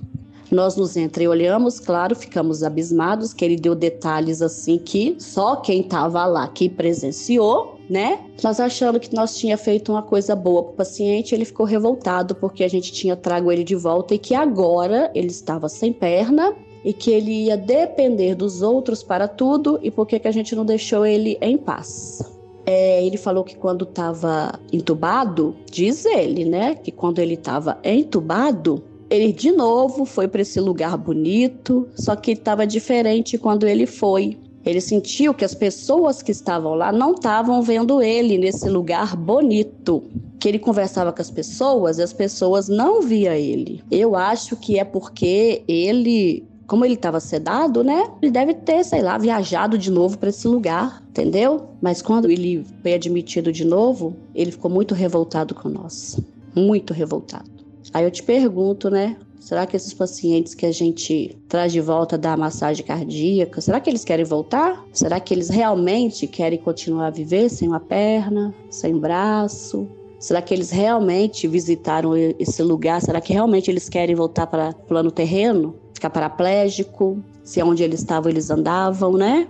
Nós 0.48 0.76
nos 0.76 0.96
entreolhamos, 0.96 1.80
claro, 1.80 2.14
ficamos 2.14 2.62
abismados, 2.62 3.32
que 3.32 3.44
ele 3.44 3.56
deu 3.56 3.74
detalhes 3.74 4.40
assim 4.40 4.78
que 4.78 5.16
só 5.18 5.56
quem 5.56 5.80
estava 5.80 6.24
lá, 6.24 6.46
quem 6.46 6.70
presenciou, 6.70 7.75
né? 7.88 8.20
Nós 8.42 8.61
achando 8.61 8.99
que 8.99 9.14
nós 9.14 9.37
tinha 9.37 9.57
feito 9.57 9.92
uma 9.92 10.03
coisa 10.03 10.35
boa 10.35 10.62
para 10.62 10.72
o 10.72 10.77
paciente, 10.77 11.35
ele 11.35 11.44
ficou 11.44 11.64
revoltado 11.64 12.35
porque 12.35 12.64
a 12.64 12.68
gente 12.68 12.92
tinha 12.92 13.16
trago 13.16 13.51
ele 13.51 13.64
de 13.64 13.75
volta 13.75 14.14
e 14.14 14.18
que 14.18 14.35
agora 14.35 15.11
ele 15.14 15.29
estava 15.29 15.68
sem 15.68 15.92
perna 15.92 16.55
e 16.85 16.92
que 16.92 17.11
ele 17.11 17.46
ia 17.46 17.57
depender 17.57 18.35
dos 18.35 18.62
outros 18.62 19.03
para 19.03 19.27
tudo 19.27 19.79
e 19.83 19.90
por 19.90 20.07
que 20.07 20.20
a 20.27 20.31
gente 20.31 20.55
não 20.55 20.64
deixou 20.64 21.05
ele 21.05 21.37
em 21.40 21.57
paz. 21.57 22.20
É, 22.64 23.05
ele 23.05 23.16
falou 23.16 23.44
que 23.44 23.57
quando 23.57 23.85
estava 23.85 24.59
entubado, 24.72 25.55
diz 25.70 26.05
ele, 26.05 26.44
né, 26.44 26.75
que 26.75 26.90
quando 26.90 27.20
ele 27.20 27.35
estava 27.35 27.79
entubado, 27.85 28.83
ele 29.09 29.33
de 29.33 29.53
novo 29.53 30.05
foi 30.05 30.27
para 30.27 30.42
esse 30.42 30.61
lugar 30.61 30.96
bonito, 30.96 31.88
só 31.94 32.16
que 32.16 32.33
estava 32.33 32.66
diferente 32.66 33.38
quando 33.38 33.66
ele 33.66 33.87
foi. 33.87 34.37
Ele 34.66 34.81
sentiu 34.81 35.33
que 35.33 35.44
as 35.44 35.55
pessoas 35.55 36.20
que 36.20 36.33
estavam 36.33 36.74
lá 36.74 36.90
não 36.90 37.12
estavam 37.12 37.62
vendo 37.62 38.02
ele 38.02 38.37
nesse 38.37 38.68
lugar 38.68 39.14
bonito. 39.14 40.02
Que 40.40 40.48
ele 40.48 40.59
conversava 40.59 41.12
com 41.12 41.22
as 41.22 41.31
pessoas 41.31 41.98
e 41.98 42.02
as 42.02 42.12
pessoas 42.12 42.68
não 42.68 43.00
via 43.00 43.38
ele. 43.38 43.81
Eu 43.92 44.16
acho 44.16 44.57
que 44.57 44.76
é 44.76 44.85
porque 44.85 45.62
ele, 45.68 46.44
como 46.66 46.85
ele 46.85 46.94
estava 46.94 47.20
sedado, 47.20 47.85
né? 47.85 48.11
Ele 48.20 48.33
deve 48.33 48.55
ter, 48.55 48.85
sei 48.85 49.02
lá, 49.02 49.16
viajado 49.16 49.79
de 49.79 49.90
novo 49.90 50.18
para 50.18 50.31
esse 50.31 50.48
lugar, 50.48 51.00
entendeu? 51.11 51.68
Mas 51.81 52.02
quando 52.02 52.29
ele 52.29 52.66
foi 52.83 52.94
admitido 52.94 53.52
de 53.52 53.64
novo, 53.64 54.16
ele 54.35 54.50
ficou 54.50 54.70
muito 54.70 54.96
revoltado 54.96 55.55
com 55.55 55.68
nós. 55.68 56.18
Muito 56.57 56.92
revoltado. 56.92 57.55
Aí 57.92 58.05
eu 58.05 58.11
te 58.11 58.22
pergunto, 58.22 58.90
né? 58.90 59.16
Será 59.40 59.64
que 59.64 59.77
esses 59.77 59.94
pacientes 59.94 60.55
que 60.55 60.66
a 60.66 60.72
gente 60.72 61.38
traz 61.49 61.72
de 61.72 61.81
volta 61.81 62.18
da 62.18 62.37
massagem 62.37 62.85
cardíaca, 62.85 63.61
será 63.61 63.79
que 63.79 63.88
eles 63.88 64.05
querem 64.05 64.25
voltar? 64.25 64.85
Será 64.92 65.20
que 65.20 65.33
eles 65.33 65.49
realmente 65.49 66.27
querem 66.27 66.59
continuar 66.59 67.07
a 67.07 67.11
viver 67.11 67.49
sem 67.49 67.68
uma 67.68 67.79
perna, 67.79 68.53
sem 68.68 68.99
braço? 68.99 69.87
Será 70.18 70.42
que 70.42 70.53
eles 70.53 70.70
realmente 70.70 71.46
visitaram 71.46 72.16
esse 72.16 72.61
lugar? 72.61 73.01
Será 73.01 73.20
que 73.20 73.33
realmente 73.33 73.70
eles 73.70 73.88
querem 73.88 74.16
voltar 74.16 74.49
para 74.49 74.72
plano 74.72 75.12
terreno? 75.12 75.77
Ficar 75.94 76.11
paraplégico? 76.11 77.22
Se 77.44 77.61
é 77.61 77.64
onde 77.64 77.85
eles 77.85 78.01
estavam, 78.01 78.29
eles 78.29 78.51
andavam, 78.51 79.12
né? 79.12 79.46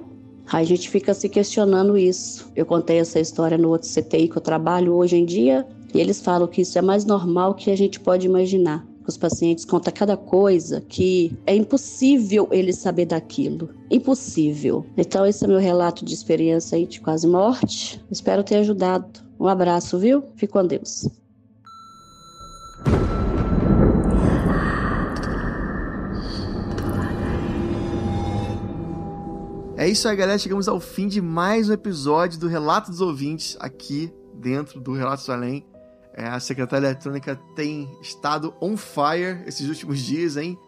A 0.50 0.62
gente 0.62 0.88
fica 0.88 1.12
se 1.12 1.28
questionando 1.28 1.98
isso. 1.98 2.50
Eu 2.54 2.64
contei 2.64 2.98
essa 2.98 3.18
história 3.18 3.58
no 3.58 3.70
outro 3.70 3.88
CTI 3.88 4.28
que 4.28 4.36
eu 4.38 4.42
trabalho 4.42 4.94
hoje 4.94 5.16
em 5.16 5.24
dia 5.24 5.66
e 5.92 6.00
eles 6.00 6.20
falam 6.20 6.46
que 6.46 6.62
isso 6.62 6.78
é 6.78 6.82
mais 6.82 7.04
normal 7.04 7.54
que 7.54 7.70
a 7.70 7.76
gente 7.76 7.98
pode 7.98 8.26
imaginar. 8.26 8.86
Os 9.06 9.16
pacientes 9.16 9.64
contam 9.64 9.92
cada 9.92 10.16
coisa 10.16 10.80
que 10.80 11.36
é 11.46 11.54
impossível 11.54 12.48
eles 12.50 12.76
saber 12.76 13.06
daquilo. 13.06 13.70
Impossível. 13.90 14.84
Então, 14.96 15.24
esse 15.24 15.44
é 15.44 15.48
meu 15.48 15.58
relato 15.58 16.04
de 16.04 16.12
experiência 16.12 16.76
aí 16.76 16.86
de 16.86 17.00
quase 17.00 17.26
morte. 17.26 18.02
Espero 18.10 18.42
ter 18.42 18.56
ajudado. 18.56 19.20
Um 19.38 19.46
abraço, 19.46 19.98
viu? 19.98 20.24
Fique 20.34 20.52
com 20.52 20.66
Deus. 20.66 21.08
É 29.78 29.86
isso 29.86 30.08
aí, 30.08 30.16
galera. 30.16 30.38
Chegamos 30.38 30.68
ao 30.68 30.80
fim 30.80 31.06
de 31.06 31.20
mais 31.20 31.68
um 31.68 31.72
episódio 31.74 32.40
do 32.40 32.48
Relato 32.48 32.90
dos 32.90 33.02
Ouvintes 33.02 33.58
aqui 33.60 34.10
dentro 34.32 34.80
do 34.80 34.94
Relatos 34.94 35.26
do 35.26 35.32
Além. 35.32 35.66
É, 36.14 36.26
a 36.26 36.40
secretária 36.40 36.86
eletrônica 36.86 37.38
tem 37.54 37.86
estado 38.00 38.54
on 38.58 38.74
fire 38.74 39.42
esses 39.46 39.68
últimos 39.68 40.00
dias, 40.00 40.38
hein? 40.38 40.58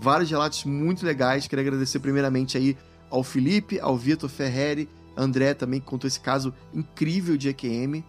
Vários 0.00 0.30
relatos 0.30 0.64
muito 0.64 1.04
legais. 1.04 1.46
Queria 1.46 1.62
agradecer 1.62 1.98
primeiramente 1.98 2.56
aí 2.56 2.74
ao 3.10 3.22
Felipe, 3.22 3.78
ao 3.78 3.98
Vitor 3.98 4.30
Ferreri, 4.30 4.88
André 5.14 5.52
também, 5.52 5.78
que 5.78 5.86
contou 5.86 6.08
esse 6.08 6.18
caso 6.18 6.54
incrível 6.72 7.36
de 7.36 7.50
EQM. 7.50 8.02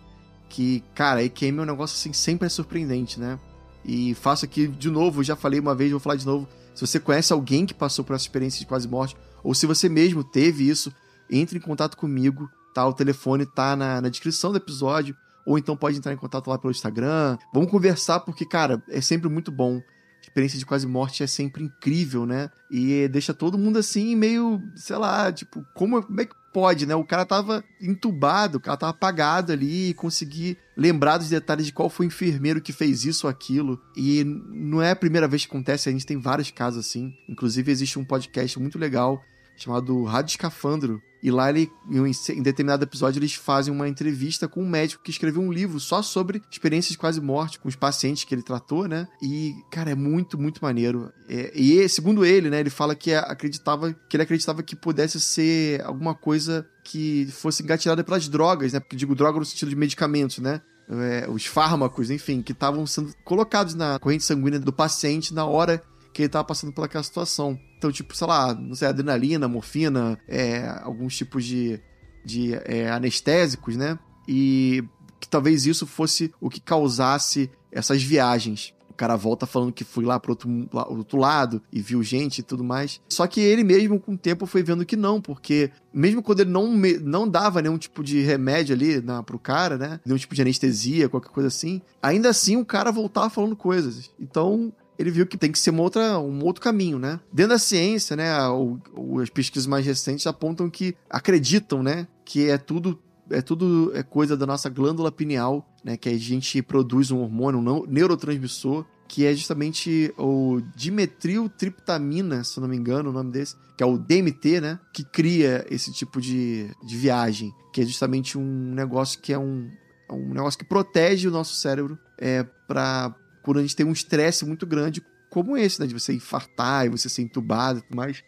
Que, 0.48 0.82
cara, 0.96 1.22
EQM 1.22 1.60
é 1.60 1.62
um 1.64 1.66
negócio 1.66 1.96
assim, 1.96 2.14
sempre 2.14 2.46
é 2.46 2.50
surpreendente, 2.50 3.20
né? 3.20 3.38
E 3.84 4.16
faço 4.16 4.46
aqui 4.46 4.70
de 4.70 4.90
novo, 4.90 5.22
já 5.22 5.36
falei 5.36 5.60
uma 5.60 5.76
vez, 5.76 5.92
vou 5.92 6.00
falar 6.00 6.16
de 6.16 6.26
novo. 6.26 6.48
Se 6.74 6.80
você 6.80 6.98
conhece 6.98 7.34
alguém 7.34 7.66
que 7.66 7.74
passou 7.74 8.06
por 8.06 8.16
essa 8.16 8.24
experiência 8.24 8.62
de 8.62 8.66
quase 8.66 8.88
morte, 8.88 9.18
ou 9.46 9.54
se 9.54 9.68
você 9.68 9.88
mesmo 9.88 10.24
teve 10.24 10.68
isso, 10.68 10.92
entre 11.30 11.58
em 11.60 11.62
contato 11.62 11.96
comigo, 11.96 12.50
tá? 12.74 12.86
O 12.86 12.94
telefone 12.94 13.46
tá 13.46 13.76
na, 13.76 14.02
na 14.02 14.10
descrição 14.10 14.52
do 14.52 14.58
episódio 14.58 15.16
ou 15.46 15.58
então 15.60 15.78
pode 15.78 15.98
entrar 15.98 16.12
em 16.12 16.18
contato 16.18 16.50
lá 16.50 16.58
pelo 16.58 16.72
Instagram. 16.72 17.38
Vamos 17.54 17.70
conversar, 17.70 18.22
porque, 18.22 18.44
cara, 18.44 18.84
é 18.90 19.00
sempre 19.00 19.30
muito 19.30 19.52
bom. 19.52 19.80
Experiência 20.20 20.58
de 20.58 20.66
quase 20.66 20.88
morte 20.88 21.22
é 21.22 21.28
sempre 21.28 21.64
incrível, 21.64 22.26
né? 22.26 22.50
E 22.72 23.08
deixa 23.08 23.32
todo 23.32 23.60
mundo 23.60 23.78
assim, 23.78 24.16
meio, 24.16 24.60
sei 24.76 24.98
lá, 24.98 25.32
tipo, 25.32 25.64
como, 25.76 26.02
como 26.02 26.20
é 26.20 26.26
que 26.26 26.34
pode, 26.52 26.88
né? 26.88 26.96
O 26.96 27.06
cara 27.06 27.24
tava 27.24 27.64
entubado, 27.80 28.58
o 28.58 28.62
cara 28.62 28.76
tava 28.76 28.90
apagado 28.90 29.54
ali 29.54 29.90
e 29.90 29.94
conseguir 29.94 30.58
lembrar 30.76 31.20
dos 31.20 31.30
detalhes 31.30 31.68
de 31.68 31.74
qual 31.74 31.92
foi 31.92 32.08
o 32.08 32.10
enfermeiro 32.10 32.60
que 32.60 32.74
fez 32.74 33.06
isso 33.06 33.28
ou 33.28 33.32
aquilo. 33.32 33.80
E 33.96 34.24
não 34.24 34.82
é 34.82 34.90
a 34.90 34.96
primeira 34.96 35.28
vez 35.28 35.46
que 35.46 35.52
acontece, 35.52 35.88
a 35.88 35.92
gente 35.92 36.08
tem 36.08 36.18
vários 36.18 36.50
casos 36.50 36.88
assim. 36.88 37.14
Inclusive, 37.30 37.72
existe 37.72 38.00
um 38.00 38.04
podcast 38.04 38.60
muito 38.60 38.80
legal 38.80 39.24
chamado 39.56 40.04
Rádio 40.04 40.32
Escafandro, 40.32 41.02
e 41.26 41.32
lá 41.32 41.50
ele, 41.50 41.72
em 41.90 42.44
determinado 42.44 42.84
episódio, 42.84 43.18
eles 43.18 43.34
fazem 43.34 43.74
uma 43.74 43.90
entrevista 43.90 44.48
com 44.48 44.62
um 44.62 44.70
médico 44.70 45.02
que 45.04 45.10
escreveu 45.10 45.42
um 45.42 45.52
livro 45.52 45.80
só 45.80 46.04
sobre 46.04 46.40
experiências 46.52 46.92
de 46.92 47.00
quase 47.00 47.20
morte 47.20 47.60
com 47.60 47.68
os 47.68 47.76
pacientes 47.76 48.24
que 48.24 48.36
ele 48.36 48.44
tratou, 48.44 48.88
né? 48.88 49.08
E, 49.24 49.56
cara, 49.72 49.90
é 49.90 49.96
muito, 49.96 50.38
muito 50.38 50.62
maneiro. 50.62 51.12
É, 51.28 51.52
e 51.56 51.90
segundo 51.90 52.24
ele, 52.24 52.52
né, 52.52 52.60
ele 52.60 52.70
fala 52.70 52.94
que 52.94 53.12
acreditava 53.12 53.92
que 54.08 54.16
ele 54.16 54.22
acreditava 54.22 54.62
que 54.62 54.76
pudesse 54.76 55.20
ser 55.20 55.84
alguma 55.84 56.14
coisa 56.14 56.64
que 56.84 57.28
fosse 57.32 57.64
engatilhada 57.64 58.04
pelas 58.04 58.30
drogas, 58.30 58.74
né? 58.74 58.80
Porque 58.80 58.96
digo 58.96 59.16
droga 59.16 59.40
no 59.40 59.46
sentido 59.46 59.70
de 59.70 59.76
medicamentos, 59.76 60.38
né? 60.38 60.62
é, 60.90 61.28
os 61.30 61.46
fármacos, 61.46 62.10
enfim, 62.10 62.42
que 62.42 62.52
estavam 62.52 62.86
sendo 62.86 63.14
colocados 63.24 63.74
na 63.74 63.98
corrente 64.00 64.24
sanguínea 64.24 64.60
do 64.60 64.72
paciente 64.72 65.34
na 65.34 65.46
hora 65.46 65.82
que 66.16 66.22
ele 66.22 66.28
estava 66.28 66.46
passando 66.46 66.72
pelaquela 66.72 67.04
situação. 67.04 67.60
Então, 67.78 67.92
tipo, 67.92 68.16
sei 68.16 68.26
lá, 68.26 68.56
não 68.56 68.74
sei, 68.74 68.88
adrenalina, 68.88 69.50
morfina, 69.50 70.18
é, 70.30 70.66
alguns 70.82 71.18
tipos 71.18 71.44
de, 71.44 71.78
de 72.24 72.54
é, 72.64 72.90
anestésicos, 72.90 73.76
né? 73.76 74.00
E 74.26 74.82
que 75.20 75.28
talvez 75.28 75.66
isso 75.66 75.86
fosse 75.86 76.34
o 76.40 76.50
que 76.50 76.62
causasse 76.62 77.52
essas 77.70 78.02
viagens. 78.02 78.74
O 78.90 78.94
cara 78.94 79.18
volta 79.18 79.46
falando 79.46 79.74
que 79.74 79.84
foi 79.84 80.06
lá 80.06 80.18
pro 80.18 80.32
outro, 80.32 80.50
outro 80.88 81.18
lado 81.18 81.62
e 81.70 81.82
viu 81.82 82.02
gente 82.02 82.40
e 82.40 82.44
tudo 82.44 82.64
mais. 82.64 83.02
Só 83.10 83.28
que 83.28 83.42
ele 83.42 83.62
mesmo, 83.62 84.00
com 84.00 84.14
o 84.14 84.18
tempo, 84.18 84.46
foi 84.46 84.64
vendo 84.64 84.86
que 84.86 84.96
não, 84.96 85.20
porque 85.20 85.70
mesmo 85.94 86.24
quando 86.24 86.40
ele 86.40 86.50
não, 86.50 86.72
não 87.02 87.28
dava 87.28 87.62
nenhum 87.62 87.78
tipo 87.78 88.02
de 88.02 88.22
remédio 88.22 88.74
ali 88.74 89.02
na, 89.02 89.22
pro 89.22 89.38
cara, 89.38 89.78
né? 89.78 90.00
Nenhum 90.06 90.18
tipo 90.18 90.34
de 90.34 90.42
anestesia, 90.42 91.10
qualquer 91.10 91.30
coisa 91.30 91.50
assim, 91.50 91.82
ainda 92.02 92.30
assim 92.30 92.56
o 92.56 92.64
cara 92.64 92.90
voltava 92.90 93.30
falando 93.30 93.54
coisas. 93.54 94.10
Então, 94.18 94.72
ele 94.98 95.12
viu 95.12 95.26
que 95.26 95.38
tem 95.38 95.52
que 95.52 95.60
ser 95.60 95.72
uma 95.72 95.82
outra, 95.82 96.20
um 96.20 96.44
outro 96.44 96.62
caminho, 96.62 96.98
né? 96.98 97.20
Dentro 97.32 97.52
da 97.52 97.60
ciência, 97.60 98.16
né, 98.16 98.48
o, 98.50 98.80
as 99.22 99.30
pesquisas 99.30 99.68
mais 99.68 99.86
recentes 99.86 100.26
apontam 100.28 100.70
que 100.70 100.96
acreditam, 101.10 101.84
né, 101.84 102.08
que 102.24 102.50
é 102.50 102.58
tudo 102.58 103.00
é 103.30 103.42
tudo 103.42 103.92
é 103.96 104.04
coisa 104.04 104.38
da 104.38 104.46
nossa 104.46 104.70
glândula 104.70 105.12
pineal, 105.12 105.68
né, 105.84 105.98
que 105.98 106.10
a 106.10 106.18
gente 106.18 106.62
produz 106.62 107.10
um 107.10 107.22
hormônio, 107.22 107.60
um 107.60 107.86
neurotransmissor, 107.88 108.86
que 109.08 109.26
é 109.26 109.34
justamente 109.34 110.14
o 110.18 110.62
dimetiltriptamina, 110.76 112.44
se 112.44 112.58
eu 112.58 112.62
não 112.62 112.68
me 112.68 112.78
engano, 112.78 113.10
o 113.10 113.14
nome 113.14 113.32
desse, 113.32 113.56
que 113.78 113.84
é 113.84 113.86
o 113.86 113.98
DMT, 113.98 114.62
né, 114.62 114.80
que 114.94 115.04
cria 115.04 115.66
esse 115.70 115.92
tipo 115.92 116.22
de, 116.22 116.70
de 116.86 116.96
viagem, 116.96 117.52
que 117.74 117.82
é 117.82 117.86
justamente 117.86 118.38
um 118.38 118.74
negócio 118.74 119.20
que 119.20 119.34
é 119.34 119.40
um, 119.40 119.70
é 120.10 120.14
um 120.14 120.34
negócio 120.34 120.58
que 120.58 120.66
protege 120.66 121.28
o 121.28 121.32
nosso 121.32 121.56
cérebro 121.56 121.98
é, 122.18 122.44
para 122.68 123.16
quando 123.46 123.60
a 123.60 123.62
gente 123.62 123.76
tem 123.76 123.86
um 123.86 123.92
estresse 123.92 124.44
muito 124.44 124.66
grande, 124.66 125.06
como 125.30 125.56
esse, 125.56 125.80
né? 125.80 125.86
De 125.86 125.94
você 125.94 126.14
infartar 126.14 126.88
e 126.88 126.90
você 126.90 127.08
ser 127.08 127.22
entubado 127.22 127.80
e 127.80 127.82
tudo 127.84 127.96
mais, 127.96 128.24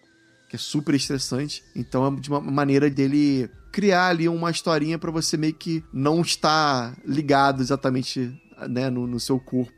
que 0.48 0.56
é 0.56 0.60
super 0.60 0.94
estressante. 0.94 1.64
Então 1.76 2.06
é 2.06 2.20
de 2.20 2.30
uma 2.30 2.40
maneira 2.40 2.88
dele 2.88 3.50
criar 3.72 4.10
ali 4.10 4.30
uma 4.30 4.52
historinha 4.52 5.00
para 5.00 5.10
você 5.10 5.36
meio 5.36 5.56
que 5.56 5.84
não 5.92 6.22
estar 6.22 6.96
ligado 7.04 7.62
exatamente 7.62 8.40
né, 8.70 8.92
no, 8.92 9.08
no, 9.08 9.20
seu 9.20 9.40
corpo. 9.40 9.74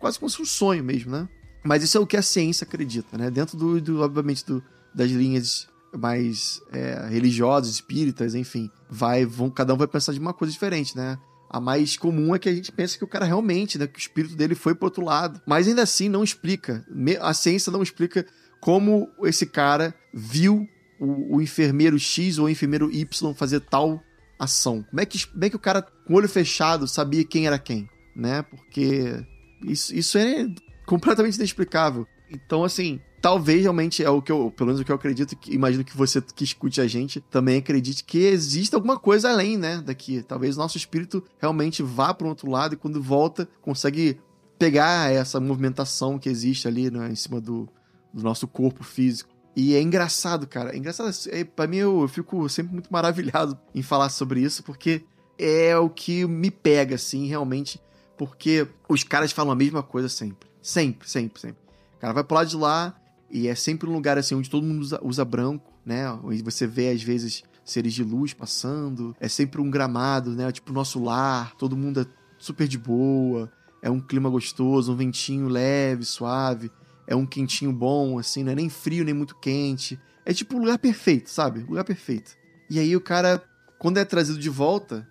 Quase 0.00 0.18
como 0.18 0.28
se 0.28 0.36
fosse 0.36 0.50
um 0.50 0.52
sonho 0.52 0.82
mesmo, 0.82 1.12
né? 1.12 1.28
Mas 1.62 1.84
isso 1.84 1.96
é 1.96 2.00
o 2.00 2.06
que 2.06 2.16
a 2.16 2.22
ciência 2.22 2.64
acredita, 2.64 3.16
né? 3.16 3.30
Dentro 3.30 3.56
do, 3.56 3.80
do 3.80 4.00
obviamente, 4.00 4.44
do, 4.44 4.62
das 4.92 5.12
linhas 5.12 5.68
mais 5.96 6.60
é, 6.72 7.06
religiosas, 7.08 7.70
espíritas, 7.70 8.34
enfim, 8.34 8.68
vai, 8.90 9.24
vão, 9.24 9.48
cada 9.48 9.72
um 9.72 9.76
vai 9.76 9.86
pensar 9.86 10.12
de 10.12 10.18
uma 10.18 10.34
coisa 10.34 10.52
diferente, 10.52 10.96
né? 10.96 11.18
A 11.52 11.60
mais 11.60 11.98
comum 11.98 12.34
é 12.34 12.38
que 12.38 12.48
a 12.48 12.54
gente 12.54 12.72
pensa 12.72 12.96
que 12.96 13.04
o 13.04 13.08
cara 13.08 13.26
realmente, 13.26 13.78
né, 13.78 13.86
que 13.86 13.98
o 13.98 14.00
espírito 14.00 14.34
dele 14.34 14.54
foi 14.54 14.74
pro 14.74 14.86
outro 14.86 15.04
lado. 15.04 15.40
Mas 15.46 15.68
ainda 15.68 15.82
assim 15.82 16.08
não 16.08 16.24
explica. 16.24 16.82
A 17.20 17.34
ciência 17.34 17.70
não 17.70 17.82
explica 17.82 18.24
como 18.58 19.10
esse 19.24 19.44
cara 19.44 19.94
viu 20.14 20.66
o, 20.98 21.36
o 21.36 21.42
enfermeiro 21.42 21.98
X 21.98 22.38
ou 22.38 22.46
o 22.46 22.48
enfermeiro 22.48 22.90
Y 22.90 23.34
fazer 23.34 23.60
tal 23.60 24.02
ação. 24.38 24.82
Como 24.88 25.00
é 25.00 25.04
que, 25.04 25.26
como 25.26 25.44
é 25.44 25.50
que 25.50 25.56
o 25.56 25.58
cara 25.58 25.82
com 25.82 26.14
o 26.14 26.16
olho 26.16 26.28
fechado 26.28 26.88
sabia 26.88 27.24
quem 27.24 27.46
era 27.46 27.58
quem, 27.58 27.88
né? 28.16 28.42
Porque 28.42 29.22
isso, 29.64 29.94
isso 29.94 30.16
é 30.16 30.46
completamente 30.86 31.36
inexplicável. 31.36 32.06
Então, 32.30 32.64
assim, 32.64 32.98
talvez 33.22 33.62
realmente 33.62 34.02
é 34.02 34.10
o 34.10 34.20
que 34.20 34.32
eu, 34.32 34.50
pelo 34.50 34.66
menos 34.66 34.80
o 34.80 34.84
que 34.84 34.90
eu 34.90 34.96
acredito, 34.96 35.36
que 35.36 35.54
imagino 35.54 35.84
que 35.84 35.96
você 35.96 36.20
que 36.20 36.42
escute 36.42 36.80
a 36.80 36.88
gente 36.88 37.20
também 37.20 37.58
acredite 37.58 38.02
que 38.02 38.18
existe 38.18 38.74
alguma 38.74 38.98
coisa 38.98 39.30
além, 39.30 39.56
né, 39.56 39.80
daqui. 39.80 40.22
Talvez 40.22 40.56
nosso 40.56 40.76
espírito 40.76 41.22
realmente 41.38 41.82
vá 41.82 42.12
para 42.12 42.26
o 42.26 42.30
outro 42.30 42.50
lado 42.50 42.74
e 42.74 42.76
quando 42.76 43.00
volta 43.00 43.48
consegue 43.62 44.18
pegar 44.58 45.12
essa 45.12 45.38
movimentação 45.38 46.18
que 46.18 46.28
existe 46.28 46.66
ali 46.66 46.90
né, 46.90 47.10
em 47.10 47.14
cima 47.14 47.40
do, 47.40 47.68
do 48.12 48.22
nosso 48.22 48.48
corpo 48.48 48.82
físico. 48.82 49.30
E 49.54 49.74
é 49.74 49.80
engraçado, 49.80 50.46
cara. 50.46 50.74
É 50.74 50.76
engraçado. 50.76 51.10
É, 51.28 51.44
pra 51.44 51.66
mim, 51.66 51.76
eu, 51.76 52.02
eu 52.02 52.08
fico 52.08 52.48
sempre 52.48 52.72
muito 52.72 52.92
maravilhado 52.92 53.58
em 53.74 53.82
falar 53.82 54.08
sobre 54.08 54.40
isso, 54.40 54.62
porque 54.62 55.04
é 55.38 55.76
o 55.76 55.90
que 55.90 56.26
me 56.26 56.50
pega, 56.50 56.96
assim, 56.96 57.26
realmente. 57.26 57.80
Porque 58.16 58.66
os 58.88 59.04
caras 59.04 59.30
falam 59.30 59.52
a 59.52 59.56
mesma 59.56 59.82
coisa 59.82 60.08
sempre. 60.08 60.48
Sempre, 60.62 61.08
sempre, 61.08 61.40
sempre. 61.40 61.62
O 61.96 62.00
cara 62.00 62.12
vai 62.14 62.24
pro 62.24 62.36
lado 62.36 62.48
de 62.48 62.56
lá, 62.56 62.96
e 63.32 63.48
é 63.48 63.54
sempre 63.54 63.88
um 63.88 63.92
lugar 63.92 64.18
assim 64.18 64.34
onde 64.34 64.50
todo 64.50 64.62
mundo 64.62 64.82
usa, 64.82 65.00
usa 65.02 65.24
branco, 65.24 65.72
né? 65.86 66.10
Onde 66.22 66.42
você 66.42 66.66
vê 66.66 66.90
às 66.90 67.02
vezes 67.02 67.42
seres 67.64 67.94
de 67.94 68.04
luz 68.04 68.34
passando. 68.34 69.16
É 69.18 69.26
sempre 69.26 69.60
um 69.60 69.70
gramado, 69.70 70.32
né? 70.32 70.52
Tipo 70.52 70.72
nosso 70.72 71.02
lar, 71.02 71.54
todo 71.56 71.76
mundo 71.76 72.00
é 72.00 72.06
super 72.38 72.68
de 72.68 72.76
boa. 72.76 73.50
É 73.80 73.90
um 73.90 74.00
clima 74.00 74.28
gostoso, 74.28 74.92
um 74.92 74.96
ventinho 74.96 75.48
leve, 75.48 76.04
suave. 76.04 76.70
É 77.06 77.16
um 77.16 77.26
quentinho 77.26 77.72
bom, 77.72 78.18
assim, 78.18 78.44
não 78.44 78.52
é 78.52 78.54
nem 78.54 78.68
frio 78.68 79.04
nem 79.04 79.14
muito 79.14 79.34
quente. 79.36 79.98
É 80.24 80.32
tipo 80.32 80.56
um 80.56 80.60
lugar 80.60 80.78
perfeito, 80.78 81.30
sabe? 81.30 81.60
Lugar 81.60 81.84
perfeito. 81.84 82.32
E 82.70 82.78
aí 82.78 82.94
o 82.94 83.00
cara, 83.00 83.42
quando 83.78 83.98
é 83.98 84.04
trazido 84.04 84.38
de 84.38 84.48
volta, 84.48 85.08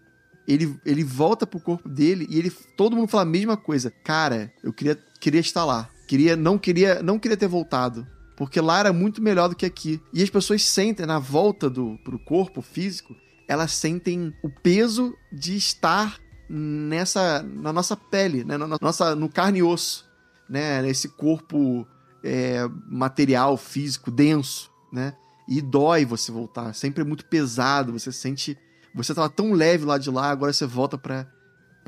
ele, 0.48 0.80
ele 0.86 1.04
volta 1.04 1.46
pro 1.46 1.60
corpo 1.60 1.90
dele 1.90 2.28
e 2.30 2.38
ele 2.38 2.52
todo 2.78 2.96
mundo 2.96 3.08
fala 3.08 3.24
a 3.24 3.26
mesma 3.26 3.58
coisa. 3.58 3.92
Cara, 4.04 4.54
eu 4.64 4.72
queria, 4.72 4.98
queria 5.20 5.42
estar 5.42 5.66
lá. 5.66 5.90
Queria, 6.12 6.36
não 6.36 6.58
queria, 6.58 7.02
não 7.02 7.18
queria 7.18 7.38
ter 7.38 7.48
voltado. 7.48 8.06
Porque 8.36 8.60
lá 8.60 8.82
era 8.82 8.92
muito 8.92 9.22
melhor 9.22 9.48
do 9.48 9.56
que 9.56 9.66
aqui. 9.66 10.02
E 10.12 10.22
as 10.22 10.30
pessoas 10.30 10.62
sentem, 10.62 11.06
na 11.06 11.20
volta 11.20 11.70
do 11.70 11.98
pro 12.04 12.20
corpo 12.20 12.62
físico, 12.62 13.16
elas 13.48 13.72
sentem 13.72 14.34
o 14.44 14.50
peso 14.50 15.16
de 15.32 15.56
estar 15.56 16.20
nessa 16.50 17.42
na 17.42 17.72
nossa 17.72 17.96
pele, 17.96 18.44
né? 18.44 18.58
na 18.58 18.78
nossa, 18.82 19.16
no 19.16 19.30
carne 19.30 19.60
e 19.60 19.64
osso, 19.64 20.06
né? 20.50 20.82
Nesse 20.82 21.08
corpo 21.08 21.88
é, 22.22 22.68
material, 22.90 23.56
físico, 23.56 24.12
denso, 24.12 24.70
né? 24.92 25.16
E 25.48 25.62
dói 25.62 26.04
você 26.04 26.30
voltar. 26.30 26.74
Sempre 26.74 27.04
é 27.04 27.06
muito 27.06 27.24
pesado. 27.24 27.94
Você 27.94 28.12
sente. 28.12 28.58
Você 28.94 29.16
tava 29.16 29.30
tão 29.30 29.54
leve 29.54 29.86
lá 29.86 29.98
de 29.98 30.10
lá, 30.10 30.30
agora 30.30 30.52
você 30.52 30.66
volta 30.66 30.98
para 30.98 31.26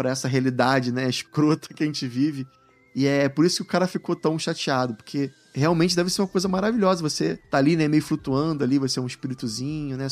essa 0.05 0.29
realidade, 0.29 0.93
né? 0.93 1.09
Escrota 1.11 1.73
que 1.73 1.83
a 1.83 1.85
gente 1.85 2.07
vive. 2.07 2.47
E 2.95 3.07
é 3.07 3.27
por 3.27 3.45
isso 3.45 3.57
que 3.57 3.61
o 3.63 3.65
cara 3.65 3.87
ficou 3.87 4.15
tão 4.15 4.37
chateado, 4.37 4.93
porque 4.95 5.31
realmente 5.53 5.95
deve 5.95 6.09
ser 6.09 6.21
uma 6.21 6.27
coisa 6.27 6.47
maravilhosa. 6.47 7.01
Você 7.01 7.37
tá 7.49 7.57
ali, 7.57 7.75
né, 7.75 7.87
meio 7.87 8.03
flutuando 8.03 8.63
ali, 8.63 8.77
você 8.77 8.99
é 8.99 9.01
um 9.01 9.07
espíritozinho, 9.07 9.97
né, 9.97 10.07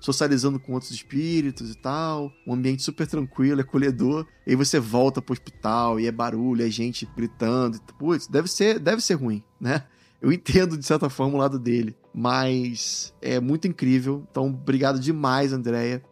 socializando 0.00 0.58
com 0.58 0.72
outros 0.72 0.90
espíritos 0.90 1.70
e 1.70 1.74
tal. 1.74 2.32
Um 2.46 2.54
ambiente 2.54 2.82
super 2.82 3.06
tranquilo, 3.06 3.60
acolhedor. 3.60 4.26
E 4.46 4.50
aí 4.50 4.56
você 4.56 4.78
volta 4.78 5.22
pro 5.22 5.32
hospital 5.32 5.98
e 5.98 6.06
é 6.06 6.12
barulho, 6.12 6.66
é 6.66 6.70
gente 6.70 7.08
gritando. 7.16 7.80
Putz, 7.98 8.26
deve 8.26 8.48
ser, 8.48 8.78
deve 8.78 9.00
ser 9.00 9.14
ruim, 9.14 9.42
né? 9.60 9.84
Eu 10.20 10.32
entendo, 10.32 10.76
de 10.76 10.84
certa 10.84 11.08
forma, 11.08 11.36
o 11.36 11.38
lado 11.38 11.58
dele. 11.58 11.96
Mas 12.12 13.14
é 13.22 13.38
muito 13.38 13.68
incrível. 13.68 14.26
Então, 14.30 14.48
obrigado 14.48 14.98
demais, 14.98 15.52
Andréia. 15.52 16.02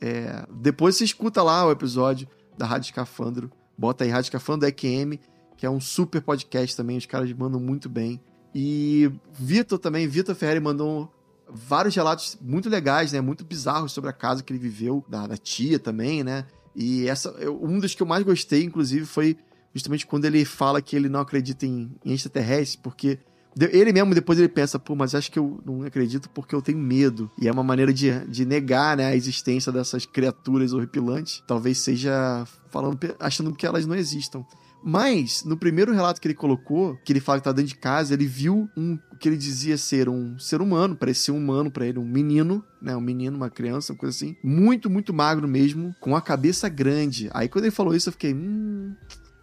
É... 0.00 0.46
Depois 0.52 0.96
você 0.96 1.04
escuta 1.04 1.42
lá 1.42 1.66
o 1.66 1.72
episódio 1.72 2.28
da 2.56 2.64
Rádio 2.64 2.86
Escafandro. 2.88 3.50
Bota 3.76 4.04
aí 4.04 4.10
Rádio 4.10 4.28
Escafandro 4.28 4.68
EQM 4.68 5.18
que 5.56 5.66
é 5.66 5.70
um 5.70 5.80
super 5.80 6.20
podcast 6.20 6.76
também, 6.76 6.98
os 6.98 7.06
caras 7.06 7.32
mandam 7.32 7.60
muito 7.60 7.88
bem. 7.88 8.20
E 8.54 9.10
Vitor 9.32 9.78
também, 9.78 10.06
Vitor 10.06 10.34
Ferreira 10.34 10.60
mandou 10.60 11.12
vários 11.48 11.94
relatos 11.94 12.38
muito 12.40 12.68
legais, 12.68 13.12
né? 13.12 13.20
Muito 13.20 13.44
bizarros 13.44 13.92
sobre 13.92 14.10
a 14.10 14.12
casa 14.12 14.42
que 14.42 14.52
ele 14.52 14.60
viveu, 14.60 15.04
da, 15.08 15.26
da 15.26 15.36
tia 15.36 15.78
também, 15.78 16.24
né? 16.24 16.46
E 16.74 17.08
essa, 17.08 17.34
um 17.50 17.78
dos 17.78 17.94
que 17.94 18.02
eu 18.02 18.06
mais 18.06 18.22
gostei, 18.22 18.64
inclusive, 18.64 19.06
foi 19.06 19.36
justamente 19.72 20.06
quando 20.06 20.24
ele 20.24 20.44
fala 20.44 20.80
que 20.80 20.96
ele 20.96 21.08
não 21.08 21.20
acredita 21.20 21.66
em, 21.66 21.90
em 22.04 22.12
extraterrestres, 22.12 22.76
porque 22.76 23.18
ele 23.58 23.90
mesmo 23.92 24.14
depois 24.14 24.38
ele 24.38 24.48
pensa, 24.48 24.78
pô, 24.78 24.94
mas 24.94 25.14
acho 25.14 25.32
que 25.32 25.38
eu 25.38 25.60
não 25.64 25.82
acredito 25.82 26.28
porque 26.30 26.54
eu 26.54 26.60
tenho 26.60 26.78
medo. 26.78 27.30
E 27.40 27.48
é 27.48 27.52
uma 27.52 27.62
maneira 27.62 27.92
de, 27.92 28.10
de 28.26 28.44
negar 28.44 28.96
né, 28.96 29.06
a 29.06 29.16
existência 29.16 29.72
dessas 29.72 30.04
criaturas 30.04 30.74
horripilantes. 30.74 31.42
Talvez 31.46 31.78
seja 31.78 32.46
falando, 32.70 32.98
achando 33.18 33.54
que 33.54 33.66
elas 33.66 33.86
não 33.86 33.94
existam. 33.94 34.44
Mas, 34.82 35.44
no 35.44 35.56
primeiro 35.56 35.92
relato 35.92 36.20
que 36.20 36.28
ele 36.28 36.34
colocou, 36.34 36.96
que 37.04 37.12
ele 37.12 37.20
fala 37.20 37.38
que 37.38 37.44
tá 37.44 37.52
dentro 37.52 37.70
de 37.70 37.78
casa, 37.78 38.14
ele 38.14 38.26
viu 38.26 38.70
um 38.76 38.98
que 39.18 39.28
ele 39.28 39.36
dizia 39.36 39.78
ser 39.78 40.08
um 40.08 40.38
ser 40.38 40.60
humano, 40.60 40.94
parecia 40.94 41.32
um 41.32 41.38
humano 41.38 41.70
para 41.70 41.86
ele, 41.86 41.98
um 41.98 42.04
menino, 42.04 42.62
né? 42.80 42.94
Um 42.94 43.00
menino, 43.00 43.36
uma 43.36 43.50
criança, 43.50 43.92
uma 43.92 43.98
coisa 43.98 44.14
assim. 44.14 44.36
Muito, 44.44 44.90
muito 44.90 45.12
magro 45.12 45.48
mesmo, 45.48 45.94
com 46.00 46.14
a 46.14 46.20
cabeça 46.20 46.68
grande. 46.68 47.28
Aí 47.32 47.48
quando 47.48 47.64
ele 47.64 47.74
falou 47.74 47.94
isso, 47.94 48.08
eu 48.08 48.12
fiquei, 48.12 48.34
hum. 48.34 48.94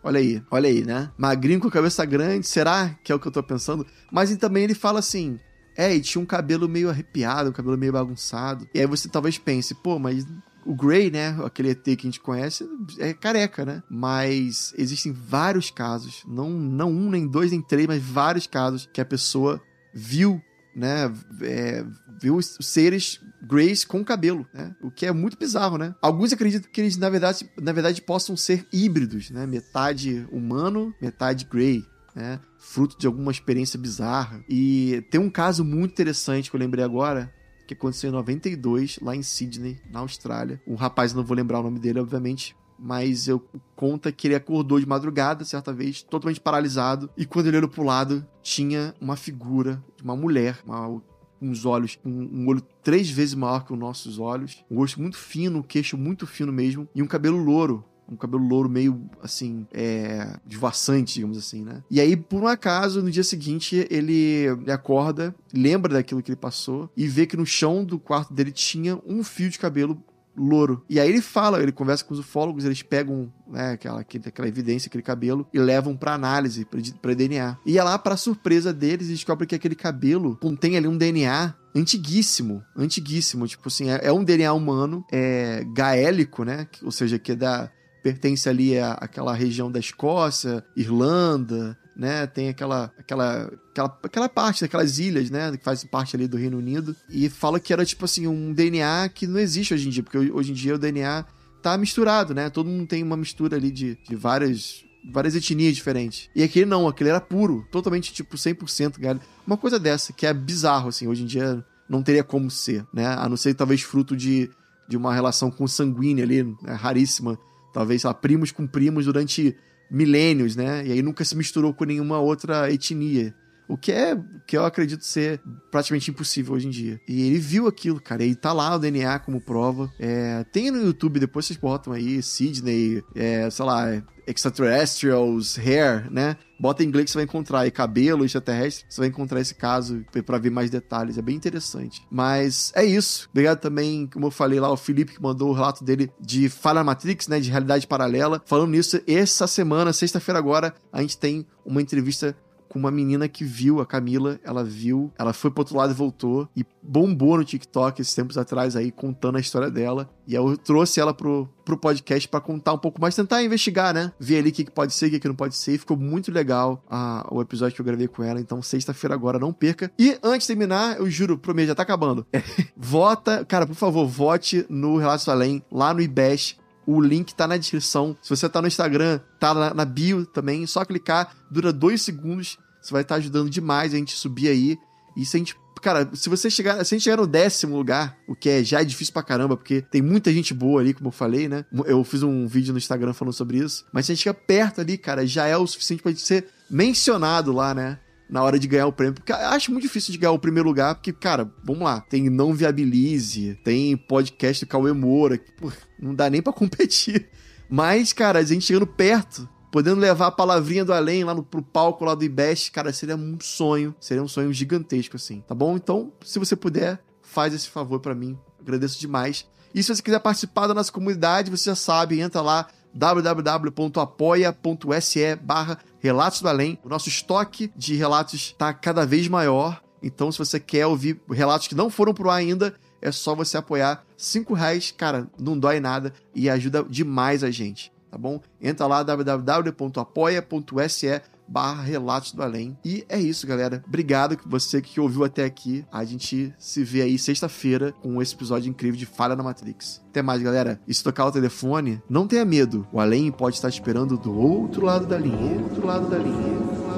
Olha 0.05 0.19
aí, 0.19 0.43
olha 0.51 0.69
aí, 0.69 0.83
né? 0.83 1.09
Magrinho 1.17 1.61
com 1.61 1.69
a 1.69 1.71
cabeça 1.71 2.03
grande, 2.03 2.45
será 2.45 2.89
que 3.03 3.11
é 3.11 3.15
o 3.15 3.19
que 3.19 3.27
eu 3.27 3.31
tô 3.31 3.41
pensando? 3.41 3.87
Mas 4.11 4.35
também 4.35 4.65
ele 4.65 4.75
fala 4.75 4.99
assim: 4.99 5.39
é, 5.77 5.95
e 5.95 6.01
tinha 6.01 6.21
um 6.21 6.25
cabelo 6.25 6.69
meio 6.69 6.89
arrepiado, 6.89 7.49
um 7.49 7.53
cabelo 7.53 7.77
meio 7.77 7.93
bagunçado. 7.93 8.67
E 8.73 8.79
aí 8.79 8.85
você 8.85 9.07
talvez 9.09 9.37
pense, 9.37 9.73
pô, 9.73 9.97
mas 9.97 10.25
o 10.65 10.75
Grey, 10.75 11.11
né, 11.11 11.37
aquele 11.43 11.69
ET 11.69 11.83
que 11.83 11.91
a 11.91 12.03
gente 12.03 12.19
conhece, 12.19 12.67
é 12.99 13.13
careca, 13.13 13.65
né? 13.65 13.83
Mas 13.89 14.73
existem 14.77 15.11
vários 15.11 15.69
casos, 15.71 16.23
não, 16.27 16.49
não 16.49 16.89
um, 16.89 17.09
nem 17.09 17.27
dois, 17.27 17.51
nem 17.51 17.61
três, 17.61 17.87
mas 17.87 18.01
vários 18.01 18.47
casos 18.47 18.89
que 18.91 19.01
a 19.01 19.05
pessoa 19.05 19.61
viu 19.93 20.41
né, 20.75 21.11
é, 21.41 21.85
viu 22.19 22.35
os 22.35 22.57
seres 22.61 23.19
Greys 23.41 23.83
com 23.83 24.03
cabelo, 24.03 24.47
né? 24.53 24.75
O 24.81 24.89
que 24.89 25.05
é 25.05 25.11
muito 25.11 25.37
bizarro, 25.37 25.77
né? 25.77 25.93
Alguns 26.01 26.31
acreditam 26.31 26.69
que 26.71 26.81
eles, 26.81 26.97
na 26.97 27.09
verdade, 27.09 27.49
na 27.61 27.71
verdade 27.71 28.01
possam 28.01 28.35
ser 28.37 28.65
híbridos, 28.71 29.29
né? 29.29 29.45
Metade 29.45 30.25
humano, 30.31 30.95
metade 31.01 31.45
Grey, 31.45 31.85
né? 32.15 32.39
Fruto 32.57 32.97
de 32.97 33.05
alguma 33.05 33.31
experiência 33.31 33.77
bizarra. 33.77 34.43
E 34.49 35.05
tem 35.11 35.19
um 35.19 35.29
caso 35.29 35.63
muito 35.63 35.91
interessante 35.91 36.49
que 36.49 36.55
eu 36.55 36.59
lembrei 36.59 36.83
agora, 36.83 37.31
que 37.67 37.73
aconteceu 37.73 38.09
em 38.09 38.13
92, 38.13 38.99
lá 39.01 39.15
em 39.15 39.23
Sydney, 39.23 39.79
na 39.89 39.99
Austrália. 39.99 40.61
Um 40.67 40.75
rapaz, 40.75 41.13
não 41.13 41.23
vou 41.23 41.35
lembrar 41.35 41.59
o 41.59 41.63
nome 41.63 41.79
dele, 41.79 41.99
obviamente, 41.99 42.55
mas 42.77 43.27
eu 43.27 43.41
conta 43.75 44.11
que 44.11 44.27
ele 44.27 44.35
acordou 44.35 44.79
de 44.79 44.85
madrugada, 44.85 45.45
certa 45.45 45.71
vez, 45.71 46.03
totalmente 46.03 46.41
paralisado, 46.41 47.09
e 47.17 47.25
quando 47.25 47.47
ele 47.47 47.57
olhou 47.57 47.69
pro 47.69 47.83
lado, 47.83 48.25
tinha 48.41 48.93
uma 48.99 49.15
figura 49.15 49.83
de 49.95 50.03
uma 50.03 50.15
mulher, 50.15 50.59
uma 50.65 51.01
os 51.49 51.65
olhos, 51.65 51.99
um, 52.05 52.43
um, 52.43 52.47
olho 52.47 52.61
três 52.81 53.09
vezes 53.09 53.35
maior 53.35 53.65
que 53.65 53.73
os 53.73 53.79
nossos 53.79 54.17
olhos, 54.17 54.63
um 54.69 54.77
rosto 54.77 55.01
muito 55.01 55.17
fino, 55.17 55.59
um 55.59 55.63
queixo 55.63 55.97
muito 55.97 56.25
fino 56.25 56.51
mesmo, 56.51 56.87
e 56.95 57.01
um 57.01 57.07
cabelo 57.07 57.37
louro. 57.37 57.83
Um 58.09 58.15
cabelo 58.15 58.45
louro 58.45 58.69
meio, 58.69 59.09
assim, 59.21 59.65
é, 59.71 60.37
devassante, 60.45 61.15
digamos 61.15 61.37
assim, 61.37 61.63
né? 61.63 61.83
E 61.89 61.99
aí, 61.99 62.15
por 62.15 62.41
um 62.41 62.47
acaso, 62.47 63.01
no 63.01 63.09
dia 63.09 63.23
seguinte, 63.23 63.87
ele, 63.89 64.47
ele 64.63 64.71
acorda, 64.71 65.33
lembra 65.53 65.93
daquilo 65.93 66.21
que 66.21 66.31
ele 66.31 66.35
passou, 66.37 66.89
e 66.95 67.07
vê 67.07 67.25
que 67.25 67.37
no 67.37 67.45
chão 67.45 67.83
do 67.83 67.97
quarto 67.97 68.33
dele 68.33 68.51
tinha 68.51 68.99
um 69.05 69.23
fio 69.23 69.49
de 69.49 69.57
cabelo 69.57 70.01
louro. 70.35 70.83
E 70.89 70.99
aí 70.99 71.09
ele 71.09 71.21
fala, 71.21 71.61
ele 71.61 71.71
conversa 71.71 72.03
com 72.03 72.13
os 72.13 72.19
ufólogos, 72.19 72.65
eles 72.65 72.81
pegam 72.81 73.31
né, 73.47 73.71
aquela, 73.71 74.01
aquela 74.01 74.47
evidência, 74.47 74.87
aquele 74.87 75.03
cabelo, 75.03 75.47
e 75.53 75.59
levam 75.59 75.95
para 75.95 76.13
análise, 76.13 76.65
para 77.01 77.13
DNA. 77.13 77.57
E 77.65 77.77
é 77.77 77.83
lá, 77.83 77.97
para 77.97 78.17
surpresa 78.17 78.73
deles, 78.73 79.07
descobre 79.07 79.47
que 79.47 79.55
aquele 79.55 79.75
cabelo 79.75 80.37
contém 80.41 80.75
ali 80.75 80.87
um 80.87 80.97
DNA 80.97 81.53
antiguíssimo, 81.75 82.63
antiguíssimo, 82.75 83.47
tipo 83.47 83.67
assim, 83.67 83.89
é, 83.89 84.01
é 84.03 84.11
um 84.11 84.23
DNA 84.23 84.53
humano, 84.53 85.05
é 85.11 85.65
gaélico, 85.73 86.43
né, 86.43 86.67
ou 86.83 86.91
seja, 86.91 87.17
que 87.17 87.31
é 87.31 87.35
da 87.35 87.71
pertence 88.03 88.47
ali 88.49 88.77
à, 88.77 88.91
àquela 88.93 89.33
região 89.33 89.71
da 89.71 89.79
Escócia, 89.79 90.63
Irlanda, 90.75 91.77
né? 91.95 92.27
Tem 92.27 92.49
aquela, 92.49 92.91
aquela, 92.99 93.51
aquela, 93.71 93.99
aquela 94.03 94.29
parte 94.29 94.61
daquelas 94.61 94.99
ilhas, 94.99 95.29
né? 95.29 95.55
Que 95.55 95.63
faz 95.63 95.83
parte 95.85 96.15
ali 96.15 96.27
do 96.27 96.37
Reino 96.37 96.57
Unido. 96.57 96.95
E 97.09 97.29
fala 97.29 97.59
que 97.59 97.71
era 97.71 97.85
tipo 97.85 98.05
assim, 98.05 98.27
um 98.27 98.53
DNA 98.53 99.09
que 99.09 99.25
não 99.25 99.39
existe 99.39 99.73
hoje 99.73 99.87
em 99.87 99.91
dia, 99.91 100.03
porque 100.03 100.17
hoje 100.17 100.51
em 100.51 100.55
dia 100.55 100.75
o 100.75 100.77
DNA 100.77 101.25
tá 101.61 101.77
misturado, 101.77 102.33
né? 102.33 102.49
Todo 102.49 102.69
mundo 102.69 102.85
tem 102.85 103.01
uma 103.01 103.15
mistura 103.15 103.55
ali 103.55 103.71
de, 103.71 103.97
de 104.07 104.15
várias 104.15 104.83
várias 105.11 105.35
etnias 105.35 105.75
diferentes. 105.75 106.29
E 106.33 106.43
aquele 106.43 106.65
não, 106.65 106.87
aquele 106.87 107.09
era 107.09 107.19
puro, 107.19 107.67
totalmente 107.71 108.13
tipo 108.13 108.37
100% 108.37 108.99
galho. 108.99 109.19
Uma 109.45 109.57
coisa 109.57 109.77
dessa, 109.77 110.13
que 110.13 110.25
é 110.25 110.33
bizarro, 110.33 110.89
assim, 110.89 111.07
hoje 111.07 111.23
em 111.23 111.25
dia 111.25 111.63
não 111.89 112.01
teria 112.01 112.23
como 112.23 112.49
ser, 112.49 112.85
né? 112.93 113.07
A 113.07 113.27
não 113.27 113.35
ser 113.35 113.53
talvez 113.53 113.81
fruto 113.81 114.15
de, 114.15 114.49
de 114.87 114.95
uma 114.95 115.13
relação 115.13 115.51
consanguínea 115.51 116.23
ali, 116.23 116.43
né? 116.43 116.73
raríssima. 116.73 117.37
Talvez, 117.73 118.01
sei 118.01 118.07
lá, 118.07 118.13
primos 118.13 118.51
com 118.51 118.67
primos 118.67 119.05
durante 119.05 119.55
milênios, 119.89 120.55
né? 120.55 120.85
E 120.85 120.91
aí 120.91 121.01
nunca 121.01 121.25
se 121.25 121.35
misturou 121.35 121.73
com 121.73 121.83
nenhuma 121.83 122.19
outra 122.19 122.71
etnia. 122.71 123.33
O 123.67 123.77
que 123.77 123.91
é 123.91 124.17
que 124.45 124.57
eu 124.57 124.65
acredito 124.65 125.05
ser 125.05 125.41
praticamente 125.71 126.11
impossível 126.11 126.53
hoje 126.53 126.67
em 126.67 126.69
dia. 126.69 126.99
E 127.07 127.27
ele 127.27 127.39
viu 127.39 127.67
aquilo, 127.67 127.99
cara. 127.99 128.23
E 128.23 128.35
tá 128.35 128.51
lá 128.51 128.75
o 128.75 128.79
DNA 128.79 129.19
como 129.19 129.41
prova. 129.41 129.91
É, 129.97 130.43
tem 130.51 130.69
no 130.69 130.81
YouTube, 130.81 131.19
depois 131.19 131.45
vocês 131.45 131.57
botam 131.57 131.93
aí, 131.93 132.21
Sydney, 132.21 133.01
é, 133.15 133.49
sei 133.49 133.65
lá, 133.65 134.03
extraterrestrials, 134.27 135.57
hair, 135.57 136.11
né? 136.11 136.37
Bota 136.59 136.83
em 136.83 136.87
inglês 136.87 137.05
que 137.05 137.11
você 137.11 137.17
vai 137.17 137.25
encontrar. 137.25 137.67
E 137.67 137.71
cabelo 137.71 138.23
extraterrestre, 138.23 138.85
você 138.87 139.01
vai 139.01 139.09
encontrar 139.09 139.41
esse 139.41 139.55
caso 139.55 140.05
para 140.25 140.37
ver 140.37 140.49
mais 140.49 140.69
detalhes. 140.69 141.17
É 141.17 141.21
bem 141.21 141.35
interessante. 141.35 142.01
Mas 142.09 142.71
é 142.75 142.85
isso. 142.85 143.27
Obrigado 143.31 143.59
também, 143.59 144.07
como 144.07 144.27
eu 144.27 144.31
falei 144.31 144.59
lá, 144.59 144.71
o 144.71 144.77
Felipe 144.77 145.13
que 145.13 145.21
mandou 145.21 145.49
o 145.49 145.53
relato 145.53 145.83
dele 145.83 146.09
de 146.19 146.47
Falha 146.47 146.83
Matrix, 146.83 147.27
né? 147.27 147.39
De 147.39 147.49
realidade 147.49 147.85
paralela. 147.85 148.41
Falando 148.45 148.71
nisso, 148.71 149.01
essa 149.07 149.47
semana, 149.47 149.91
sexta-feira 149.91 150.39
agora, 150.39 150.73
a 150.91 151.01
gente 151.01 151.17
tem 151.17 151.45
uma 151.65 151.81
entrevista 151.81 152.35
com 152.73 152.79
uma 152.79 152.89
menina 152.89 153.29
que 153.29 153.43
viu 153.43 153.79
a 153.79 153.85
Camila, 153.85 154.39
ela 154.43 154.63
viu, 154.63 155.13
ela 155.15 155.31
foi 155.31 155.51
pro 155.51 155.61
outro 155.61 155.77
lado 155.77 155.91
e 155.91 155.95
voltou 155.95 156.49
e 156.55 156.65
bombou 156.81 157.37
no 157.37 157.45
TikTok 157.45 158.01
esses 158.01 158.15
tempos 158.15 158.35
atrás 158.35 158.75
aí 158.75 158.91
contando 158.91 159.37
a 159.37 159.39
história 159.39 159.69
dela. 159.69 160.09
E 160.25 160.33
eu 160.33 160.57
trouxe 160.57 160.99
ela 160.99 161.13
pro, 161.13 161.47
pro 161.63 161.77
podcast 161.77 162.27
para 162.27 162.41
contar 162.41 162.73
um 162.73 162.77
pouco 162.79 162.99
mais, 162.99 163.15
tentar 163.15 163.43
investigar, 163.43 163.93
né? 163.93 164.11
Ver 164.19 164.39
ali 164.39 164.49
o 164.49 164.51
que, 164.51 164.63
que 164.63 164.71
pode 164.71 164.91
ser, 164.93 165.05
o 165.05 165.11
que, 165.11 165.19
que 165.19 165.27
não 165.27 165.35
pode 165.35 165.55
ser. 165.55 165.75
E 165.75 165.77
ficou 165.77 165.95
muito 165.95 166.31
legal 166.31 166.83
a, 166.89 167.27
o 167.29 167.39
episódio 167.41 167.75
que 167.75 167.81
eu 167.81 167.85
gravei 167.85 168.07
com 168.07 168.23
ela. 168.23 168.39
Então, 168.39 168.59
sexta-feira 168.59 169.13
agora, 169.13 169.37
não 169.37 169.53
perca. 169.53 169.91
E 169.99 170.17
antes 170.23 170.47
de 170.47 170.53
terminar, 170.53 170.97
eu 170.97 171.07
juro, 171.11 171.37
prometo, 171.37 171.67
já 171.67 171.75
tá 171.75 171.83
acabando. 171.83 172.25
Vota, 172.75 173.45
cara, 173.45 173.67
por 173.67 173.75
favor, 173.75 174.07
vote 174.07 174.65
no 174.67 174.97
Relatos 174.97 175.29
Além, 175.29 175.63
lá 175.71 175.93
no 175.93 176.01
IBEST. 176.01 176.62
O 176.85 177.01
link 177.01 177.33
tá 177.33 177.47
na 177.47 177.57
descrição. 177.57 178.15
Se 178.21 178.29
você 178.29 178.49
tá 178.49 178.61
no 178.61 178.67
Instagram, 178.67 179.19
tá 179.39 179.53
na, 179.53 179.73
na 179.73 179.85
bio 179.85 180.25
também. 180.25 180.63
É 180.63 180.67
só 180.67 180.83
clicar, 180.83 181.35
dura 181.49 181.71
dois 181.71 182.01
segundos. 182.01 182.57
Você 182.81 182.91
vai 182.91 183.01
estar 183.01 183.15
tá 183.15 183.19
ajudando 183.19 183.49
demais 183.49 183.93
a 183.93 183.97
gente 183.97 184.15
subir 184.15 184.49
aí. 184.49 184.77
E 185.15 185.25
se 185.25 185.37
a 185.37 185.39
gente. 185.39 185.55
Cara, 185.81 186.09
se 186.13 186.29
você 186.29 186.49
chegar. 186.49 186.83
Se 186.85 186.93
a 186.93 186.97
gente 186.97 187.03
chegar 187.03 187.17
no 187.17 187.27
décimo 187.27 187.75
lugar, 187.75 188.17
o 188.27 188.35
que 188.35 188.49
é, 188.49 188.63
já 188.63 188.81
é 188.81 188.85
difícil 188.85 189.13
pra 189.13 189.23
caramba, 189.23 189.55
porque 189.55 189.81
tem 189.81 190.01
muita 190.01 190.31
gente 190.31 190.53
boa 190.53 190.81
ali, 190.81 190.93
como 190.93 191.09
eu 191.09 191.11
falei, 191.11 191.47
né? 191.47 191.65
Eu 191.85 192.03
fiz 192.03 192.23
um 192.23 192.47
vídeo 192.47 192.71
no 192.73 192.77
Instagram 192.77 193.13
falando 193.13 193.33
sobre 193.33 193.57
isso. 193.57 193.85
Mas 193.91 194.05
se 194.05 194.11
a 194.11 194.15
gente 194.15 194.23
chegar 194.23 194.33
perto 194.35 194.81
ali, 194.81 194.97
cara, 194.97 195.25
já 195.25 195.45
é 195.45 195.57
o 195.57 195.67
suficiente 195.67 196.01
pra 196.01 196.11
gente 196.11 196.23
ser 196.23 196.47
mencionado 196.69 197.51
lá, 197.51 197.73
né? 197.73 197.99
Na 198.29 198.41
hora 198.43 198.57
de 198.57 198.67
ganhar 198.67 198.87
o 198.87 198.93
prêmio. 198.93 199.13
Porque 199.13 199.31
acho 199.31 199.71
muito 199.71 199.83
difícil 199.83 200.11
de 200.11 200.17
ganhar 200.17 200.31
o 200.31 200.39
primeiro 200.39 200.67
lugar, 200.67 200.95
porque, 200.95 201.13
cara, 201.13 201.51
vamos 201.63 201.83
lá. 201.83 202.01
Tem 202.01 202.29
Não 202.29 202.53
Viabilize, 202.53 203.59
tem 203.63 203.95
podcast 203.95 204.65
do 204.65 204.69
Cauê 204.69 204.93
Moura, 204.93 205.37
que, 205.37 205.51
pô, 205.51 205.71
não 205.99 206.13
dá 206.13 206.29
nem 206.29 206.41
para 206.41 206.51
competir. 206.53 207.29
Mas, 207.69 208.13
cara, 208.13 208.39
a 208.39 208.43
gente 208.43 208.65
chegando 208.65 208.87
perto, 208.87 209.47
podendo 209.71 209.99
levar 209.99 210.27
a 210.27 210.31
palavrinha 210.31 210.85
do 210.85 210.93
além 210.93 211.23
lá 211.23 211.33
no, 211.33 211.43
pro 211.43 211.61
palco 211.61 212.05
lá 212.05 212.13
do 212.13 212.23
IBEST, 212.23 212.71
cara, 212.71 212.93
seria 212.93 213.15
um 213.15 213.37
sonho, 213.41 213.95
seria 213.99 214.21
um 214.21 214.27
sonho 214.27 214.53
gigantesco, 214.53 215.15
assim, 215.15 215.41
tá 215.41 215.55
bom? 215.55 215.75
Então, 215.75 216.11
se 216.23 216.37
você 216.37 216.55
puder, 216.55 216.99
faz 217.21 217.53
esse 217.53 217.69
favor 217.69 217.99
para 217.99 218.13
mim, 218.13 218.37
agradeço 218.61 218.99
demais. 218.99 219.47
E 219.73 219.81
se 219.81 219.93
você 219.93 220.01
quiser 220.03 220.19
participar 220.19 220.67
da 220.67 220.73
nossa 220.75 220.91
comunidade, 220.91 221.49
você 221.49 221.71
já 221.71 221.75
sabe, 221.75 222.19
entra 222.19 222.41
lá 222.41 222.67
www.apoia.se 222.93 225.35
barra 225.37 225.79
Relatos 225.99 226.41
do 226.41 226.49
Além. 226.49 226.77
O 226.83 226.89
nosso 226.89 227.09
estoque 227.09 227.71
de 227.75 227.95
relatos 227.95 228.33
está 228.33 228.73
cada 228.73 229.05
vez 229.05 229.27
maior. 229.27 229.81
Então, 230.01 230.31
se 230.31 230.37
você 230.37 230.59
quer 230.59 230.85
ouvir 230.85 231.21
relatos 231.29 231.67
que 231.67 231.75
não 231.75 231.89
foram 231.89 232.13
pro 232.13 232.29
ar 232.29 232.37
ainda, 232.37 232.75
é 233.01 233.11
só 233.11 233.33
você 233.33 233.57
apoiar. 233.57 234.05
Cinco 234.17 234.53
reais, 234.53 234.91
cara, 234.91 235.27
não 235.39 235.57
dói 235.57 235.79
nada 235.79 236.13
e 236.35 236.49
ajuda 236.49 236.83
demais 236.83 237.43
a 237.43 237.51
gente 237.51 237.93
tá 238.13 238.17
bom? 238.19 238.39
Entra 238.61 238.85
lá 238.85 239.01
www.apoia.se 239.01 241.21
barra 241.47 241.83
Relatos 241.83 242.31
do 242.31 242.41
Além. 242.41 242.77
E 242.83 243.05
é 243.09 243.19
isso, 243.19 243.45
galera. 243.45 243.83
Obrigado 243.87 244.37
que 244.37 244.47
você 244.47 244.81
que 244.81 244.99
ouviu 244.99 245.23
até 245.23 245.43
aqui. 245.45 245.85
A 245.91 246.03
gente 246.03 246.53
se 246.57 246.83
vê 246.83 247.01
aí 247.01 247.17
sexta-feira 247.17 247.91
com 248.01 248.21
esse 248.21 248.33
episódio 248.33 248.69
incrível 248.69 248.97
de 248.97 249.05
Falha 249.05 249.35
na 249.35 249.43
Matrix. 249.43 250.01
Até 250.09 250.21
mais, 250.21 250.41
galera. 250.41 250.79
E 250.87 250.93
se 250.93 251.03
tocar 251.03 251.25
o 251.25 251.31
telefone, 251.31 252.01
não 252.09 252.27
tenha 252.27 252.45
medo. 252.45 252.87
O 252.91 252.99
Além 252.99 253.31
pode 253.31 253.55
estar 253.55 253.69
esperando 253.69 254.17
do 254.17 254.37
outro 254.37 254.85
lado 254.85 255.05
da 255.05 255.17
linha. 255.17 255.33
Linha. 255.33 255.63
Outro 255.63 255.87
lado 255.87 256.09
da 256.09 256.17
linha. 256.17 256.92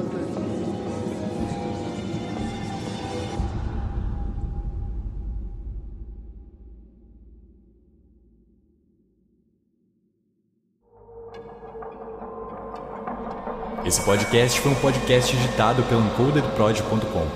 Esse 13.86 14.02
podcast 14.02 14.60
foi 14.60 14.72
um 14.72 14.74
podcast 14.74 15.36
editado 15.36 15.80
pelo 15.84 16.04
encoderprod.com. 16.04 17.26